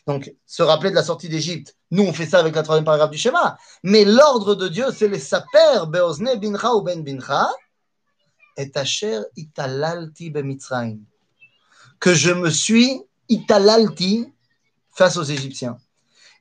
Donc, 0.06 0.34
se 0.46 0.62
rappeler 0.62 0.90
de 0.90 0.94
la 0.94 1.02
sortie 1.02 1.28
d'Égypte. 1.28 1.76
Nous, 1.90 2.02
on 2.02 2.12
fait 2.12 2.26
ça 2.26 2.38
avec 2.38 2.54
la 2.54 2.62
troisième 2.62 2.84
paragraphe 2.84 3.10
du 3.10 3.18
schéma. 3.18 3.56
Mais 3.82 4.04
l'ordre 4.04 4.54
de 4.54 4.68
Dieu, 4.68 4.86
c'est 4.94 5.08
les 5.08 5.18
saper 5.18 5.86
beozne 5.88 6.38
bincha 6.38 6.74
ou 6.74 6.82
ben 6.82 7.02
bincha. 7.02 7.48
Et 8.56 8.70
italalti 9.36 10.30
bemitzraim. 10.30 10.98
Que 11.98 12.14
je 12.14 12.30
me 12.30 12.50
suis 12.50 13.02
italalti 13.28 14.32
face 14.92 15.16
aux 15.16 15.24
Égyptiens. 15.24 15.78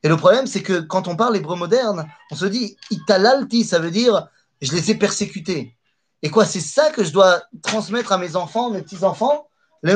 Et 0.02 0.08
le 0.08 0.16
problème, 0.16 0.46
c'est 0.46 0.62
que 0.62 0.80
quand 0.80 1.08
on 1.08 1.16
parle 1.16 1.36
hébreu 1.36 1.56
moderne, 1.56 2.06
on 2.30 2.36
se 2.36 2.44
dit 2.44 2.76
italalti, 2.90 3.64
ça 3.64 3.78
veut 3.78 3.90
dire 3.90 4.28
je 4.60 4.72
les 4.72 4.90
ai 4.90 4.94
persécutés. 4.94 5.76
Et 6.22 6.30
quoi, 6.30 6.44
c'est 6.44 6.60
ça 6.60 6.90
que 6.90 7.02
je 7.04 7.10
dois 7.10 7.42
transmettre 7.62 8.12
à 8.12 8.18
mes 8.18 8.36
enfants, 8.36 8.70
mes 8.70 8.82
petits-enfants? 8.82 9.48
Ben 9.82 9.94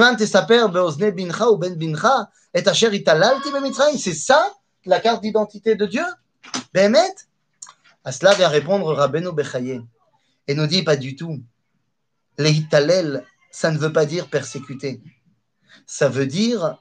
c'est 2.65 4.15
ça 4.15 4.53
la 4.85 5.01
carte 5.01 5.23
d'identité 5.23 5.75
de 5.75 5.87
Dieu? 5.87 6.05
Bémet? 6.73 7.15
À 8.05 8.13
cela 8.13 8.35
vient 8.35 8.49
répondre 8.49 8.93
Rabbeinu 8.95 9.33
Bechaye 9.33 9.81
et 10.47 10.55
nous 10.55 10.67
dit 10.67 10.83
pas 10.83 10.97
du 10.97 11.15
tout. 11.15 11.43
Les 12.39 12.53
Hitalel, 12.53 13.25
ça 13.51 13.71
ne 13.71 13.79
veut 13.79 13.93
pas 13.93 14.07
dire 14.07 14.29
persécuter. 14.29 15.03
ça 15.87 16.09
veut 16.09 16.27
dire 16.27 16.79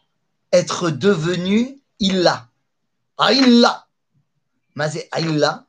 être 0.52 0.90
devenu 0.90 1.82
Illa. 2.00 2.50
Aïlla. 3.18 3.88
C'est 4.90 5.08
Aïlla. 5.12 5.66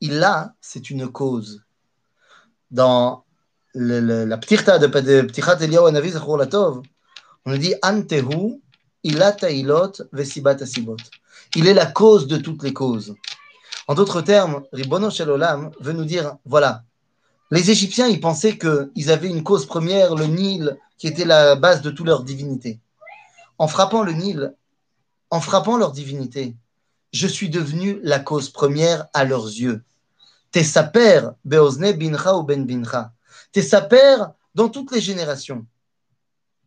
Illa, 0.00 0.54
c'est 0.60 0.90
une 0.90 1.08
cause. 1.10 1.64
Dans 2.70 3.24
le, 3.74 4.00
le, 4.00 4.24
la 4.24 4.38
ptirta 4.38 4.78
de, 4.78 4.86
de 4.86 5.22
Ptichat 5.22 5.60
Eliyahu 5.60 5.88
Anavi 5.88 6.10
Latov, 6.10 6.82
on 7.44 7.50
nous 7.52 7.58
dit 7.58 7.74
Antehu, 7.82 8.60
Il 9.04 9.16
est 11.66 11.74
la 11.74 11.86
cause 11.86 12.26
de 12.26 12.36
toutes 12.36 12.62
les 12.62 12.72
causes. 12.72 13.14
En 13.86 13.94
d'autres 13.94 14.22
termes, 14.22 14.64
Ribono 14.72 15.08
veut 15.80 15.92
nous 15.92 16.04
dire 16.04 16.36
voilà, 16.44 16.82
les 17.50 17.70
Égyptiens, 17.70 18.08
ils 18.08 18.20
pensaient 18.20 18.58
qu'ils 18.58 19.10
avaient 19.10 19.30
une 19.30 19.42
cause 19.42 19.64
première, 19.64 20.14
le 20.14 20.26
Nil, 20.26 20.76
qui 20.98 21.06
était 21.06 21.24
la 21.24 21.54
base 21.54 21.80
de 21.80 21.90
toute 21.90 22.06
leur 22.06 22.22
divinité. 22.22 22.78
En 23.56 23.68
frappant 23.68 24.02
le 24.02 24.12
Nil, 24.12 24.54
en 25.30 25.40
frappant 25.40 25.78
leur 25.78 25.92
divinité, 25.92 26.54
je 27.12 27.26
suis 27.26 27.48
devenu 27.48 28.00
la 28.02 28.18
cause 28.18 28.50
première 28.50 29.06
à 29.14 29.24
leurs 29.24 29.46
yeux. 29.46 29.82
T'es 30.50 30.64
sa 30.64 30.82
père, 30.82 31.34
Beozne 31.44 31.92
Bincha 31.92 32.36
ou 32.36 32.42
Ben 32.42 32.66
Bincha. 32.66 33.12
T'es 33.52 33.62
sa 33.62 33.80
père 33.80 34.32
dans 34.54 34.68
toutes 34.68 34.92
les 34.92 35.00
générations. 35.00 35.64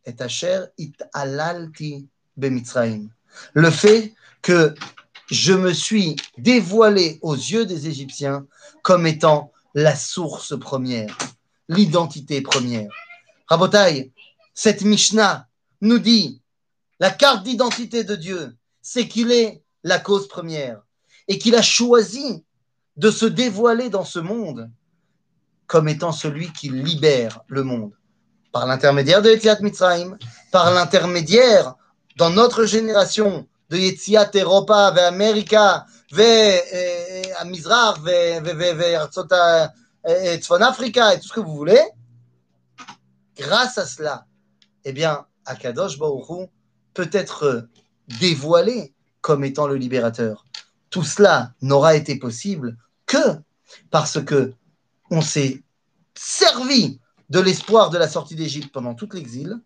Et 0.04 0.16
ta 0.16 0.26
chère, 0.26 0.66
it 0.78 1.04
alalti 1.12 2.08
Le 2.36 3.70
fait 3.70 4.14
que 4.42 4.74
je 5.30 5.52
me 5.52 5.72
suis 5.72 6.16
dévoilé 6.38 7.18
aux 7.22 7.34
yeux 7.34 7.66
des 7.66 7.88
Égyptiens 7.88 8.46
comme 8.82 9.06
étant 9.06 9.52
la 9.74 9.96
source 9.96 10.58
première, 10.58 11.16
l'identité 11.68 12.42
première. 12.42 12.90
Rabotai, 13.46 14.12
cette 14.54 14.82
Mishnah 14.82 15.48
nous 15.80 15.98
dit 15.98 16.40
la 17.00 17.10
carte 17.10 17.44
d'identité 17.44 18.04
de 18.04 18.14
Dieu, 18.14 18.54
c'est 18.80 19.08
qu'il 19.08 19.32
est 19.32 19.62
la 19.82 19.98
cause 19.98 20.28
première 20.28 20.82
et 21.28 21.38
qu'il 21.38 21.54
a 21.54 21.62
choisi 21.62 22.44
de 22.96 23.10
se 23.10 23.26
dévoiler 23.26 23.90
dans 23.90 24.04
ce 24.04 24.18
monde 24.18 24.70
comme 25.66 25.88
étant 25.88 26.12
celui 26.12 26.52
qui 26.52 26.68
libère 26.68 27.40
le 27.46 27.62
monde. 27.62 27.92
Par 28.52 28.66
l'intermédiaire 28.66 29.22
de 29.22 29.30
Yetziat 29.30 29.60
Mitzrayim, 29.60 30.18
par 30.50 30.72
l'intermédiaire 30.74 31.74
dans 32.22 32.30
notre 32.30 32.66
génération 32.66 33.48
de 33.68 33.76
Yetziat 33.76 34.30
Europa, 34.36 34.92
vers 34.92 35.10
vers 35.10 35.84
vers 38.76 39.10
Africa 40.60 41.14
et 41.14 41.18
tout 41.18 41.26
ce 41.26 41.32
que 41.32 41.40
vous 41.40 41.56
voulez, 41.56 41.82
grâce 43.36 43.76
à 43.76 43.86
cela, 43.86 44.24
eh 44.84 44.92
bien, 44.92 45.26
Akadosh 45.46 45.98
Baruchou 45.98 46.46
peut 46.94 47.10
être 47.12 47.66
dévoilé 48.20 48.94
comme 49.20 49.42
étant 49.42 49.66
le 49.66 49.74
libérateur. 49.74 50.46
Tout 50.90 51.02
cela 51.02 51.54
n'aura 51.60 51.96
été 51.96 52.20
possible 52.20 52.76
que 53.04 53.34
parce 53.90 54.22
que 54.22 54.52
on 55.10 55.22
s'est 55.22 55.60
servi 56.14 57.00
de 57.32 57.40
l'espoir 57.40 57.88
de 57.88 57.96
la 57.96 58.08
sortie 58.08 58.34
d'Égypte 58.34 58.70
pendant 58.74 58.94
tout 58.94 59.08
l'exil 59.10 59.58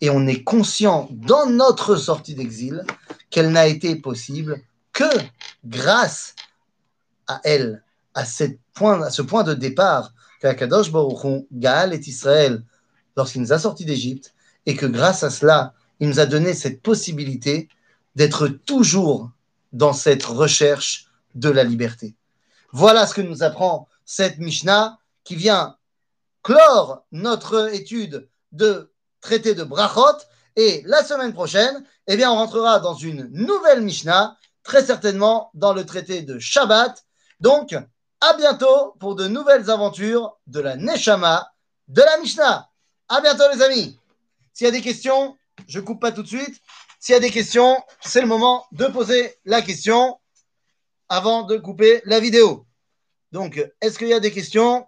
et 0.00 0.10
on 0.10 0.26
est 0.26 0.42
conscient 0.42 1.08
dans 1.12 1.46
notre 1.48 1.94
sortie 1.94 2.34
d'exil 2.34 2.84
qu'elle 3.30 3.52
n'a 3.52 3.68
été 3.68 3.94
possible 3.94 4.60
que 4.92 5.04
grâce 5.64 6.34
à 7.28 7.40
elle, 7.44 7.84
à, 8.14 8.24
cette 8.24 8.58
point, 8.74 9.00
à 9.00 9.10
ce 9.10 9.22
point 9.22 9.44
de 9.44 9.54
départ 9.54 10.12
qu'Akadosh 10.40 10.90
Baruch 10.90 11.44
Gaal 11.52 11.94
et 11.94 12.00
Israël 12.00 12.64
lorsqu'il 13.16 13.42
nous 13.42 13.52
a 13.52 13.60
sortis 13.60 13.84
d'Égypte 13.84 14.34
et 14.66 14.74
que 14.74 14.86
grâce 14.86 15.22
à 15.22 15.30
cela, 15.30 15.74
il 16.00 16.08
nous 16.08 16.18
a 16.18 16.26
donné 16.26 16.54
cette 16.54 16.82
possibilité 16.82 17.68
d'être 18.16 18.48
toujours 18.48 19.30
dans 19.72 19.92
cette 19.92 20.24
recherche 20.24 21.06
de 21.36 21.50
la 21.50 21.62
liberté. 21.62 22.16
Voilà 22.72 23.06
ce 23.06 23.14
que 23.14 23.20
nous 23.20 23.44
apprend 23.44 23.88
cette 24.04 24.38
Mishnah 24.38 24.98
qui 25.22 25.36
vient 25.36 25.76
clore 26.42 27.04
notre 27.12 27.74
étude 27.74 28.28
de 28.52 28.92
traité 29.20 29.54
de 29.54 29.64
Brachot. 29.64 30.18
Et 30.56 30.82
la 30.84 31.02
semaine 31.02 31.32
prochaine, 31.32 31.84
eh 32.06 32.16
bien, 32.16 32.30
on 32.30 32.36
rentrera 32.36 32.80
dans 32.80 32.94
une 32.94 33.28
nouvelle 33.32 33.80
Mishnah, 33.80 34.36
très 34.62 34.84
certainement 34.84 35.50
dans 35.54 35.72
le 35.72 35.86
traité 35.86 36.22
de 36.22 36.38
Shabbat. 36.38 37.04
Donc, 37.40 37.74
à 38.20 38.34
bientôt 38.34 38.92
pour 39.00 39.14
de 39.14 39.26
nouvelles 39.26 39.70
aventures 39.70 40.38
de 40.46 40.60
la 40.60 40.76
Neshama 40.76 41.48
de 41.88 42.02
la 42.02 42.18
Mishnah. 42.18 42.68
À 43.08 43.20
bientôt, 43.20 43.44
les 43.52 43.62
amis. 43.62 43.98
S'il 44.52 44.66
y 44.66 44.68
a 44.68 44.72
des 44.72 44.80
questions, 44.80 45.36
je 45.66 45.80
coupe 45.80 46.00
pas 46.00 46.12
tout 46.12 46.22
de 46.22 46.28
suite. 46.28 46.60
S'il 47.00 47.14
y 47.14 47.16
a 47.16 47.20
des 47.20 47.30
questions, 47.30 47.82
c'est 48.00 48.20
le 48.20 48.26
moment 48.26 48.66
de 48.72 48.86
poser 48.86 49.34
la 49.44 49.60
question 49.62 50.18
avant 51.08 51.42
de 51.42 51.56
couper 51.56 52.00
la 52.04 52.20
vidéo. 52.20 52.66
Donc, 53.32 53.60
est-ce 53.80 53.98
qu'il 53.98 54.08
y 54.08 54.14
a 54.14 54.20
des 54.20 54.30
questions? 54.30 54.86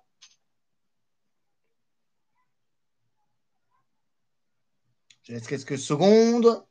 Je 5.24 5.32
laisse 5.32 5.46
quelques 5.46 5.78
secondes. 5.78 6.64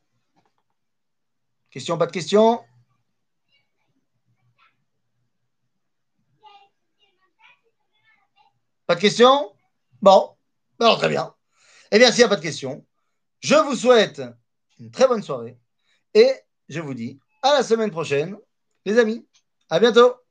Question, 1.71 1.97
pas 1.97 2.05
de 2.05 2.11
question? 2.11 2.63
Pas 8.85 8.93
de 8.93 8.99
question? 8.99 9.55
Bon, 10.01 10.35
alors 10.79 10.99
très 10.99 11.09
bien. 11.09 11.33
Eh 11.91 11.97
bien, 11.97 12.11
s'il 12.11 12.19
n'y 12.19 12.25
a 12.25 12.29
pas 12.29 12.35
de 12.35 12.41
question, 12.41 12.85
je 13.39 13.55
vous 13.55 13.75
souhaite 13.75 14.21
une 14.79 14.91
très 14.91 15.07
bonne 15.07 15.23
soirée 15.23 15.57
et 16.13 16.31
je 16.69 16.79
vous 16.79 16.93
dis 16.93 17.19
à 17.41 17.53
la 17.53 17.63
semaine 17.63 17.89
prochaine, 17.89 18.37
les 18.85 18.99
amis. 18.99 19.27
À 19.69 19.79
bientôt 19.79 20.22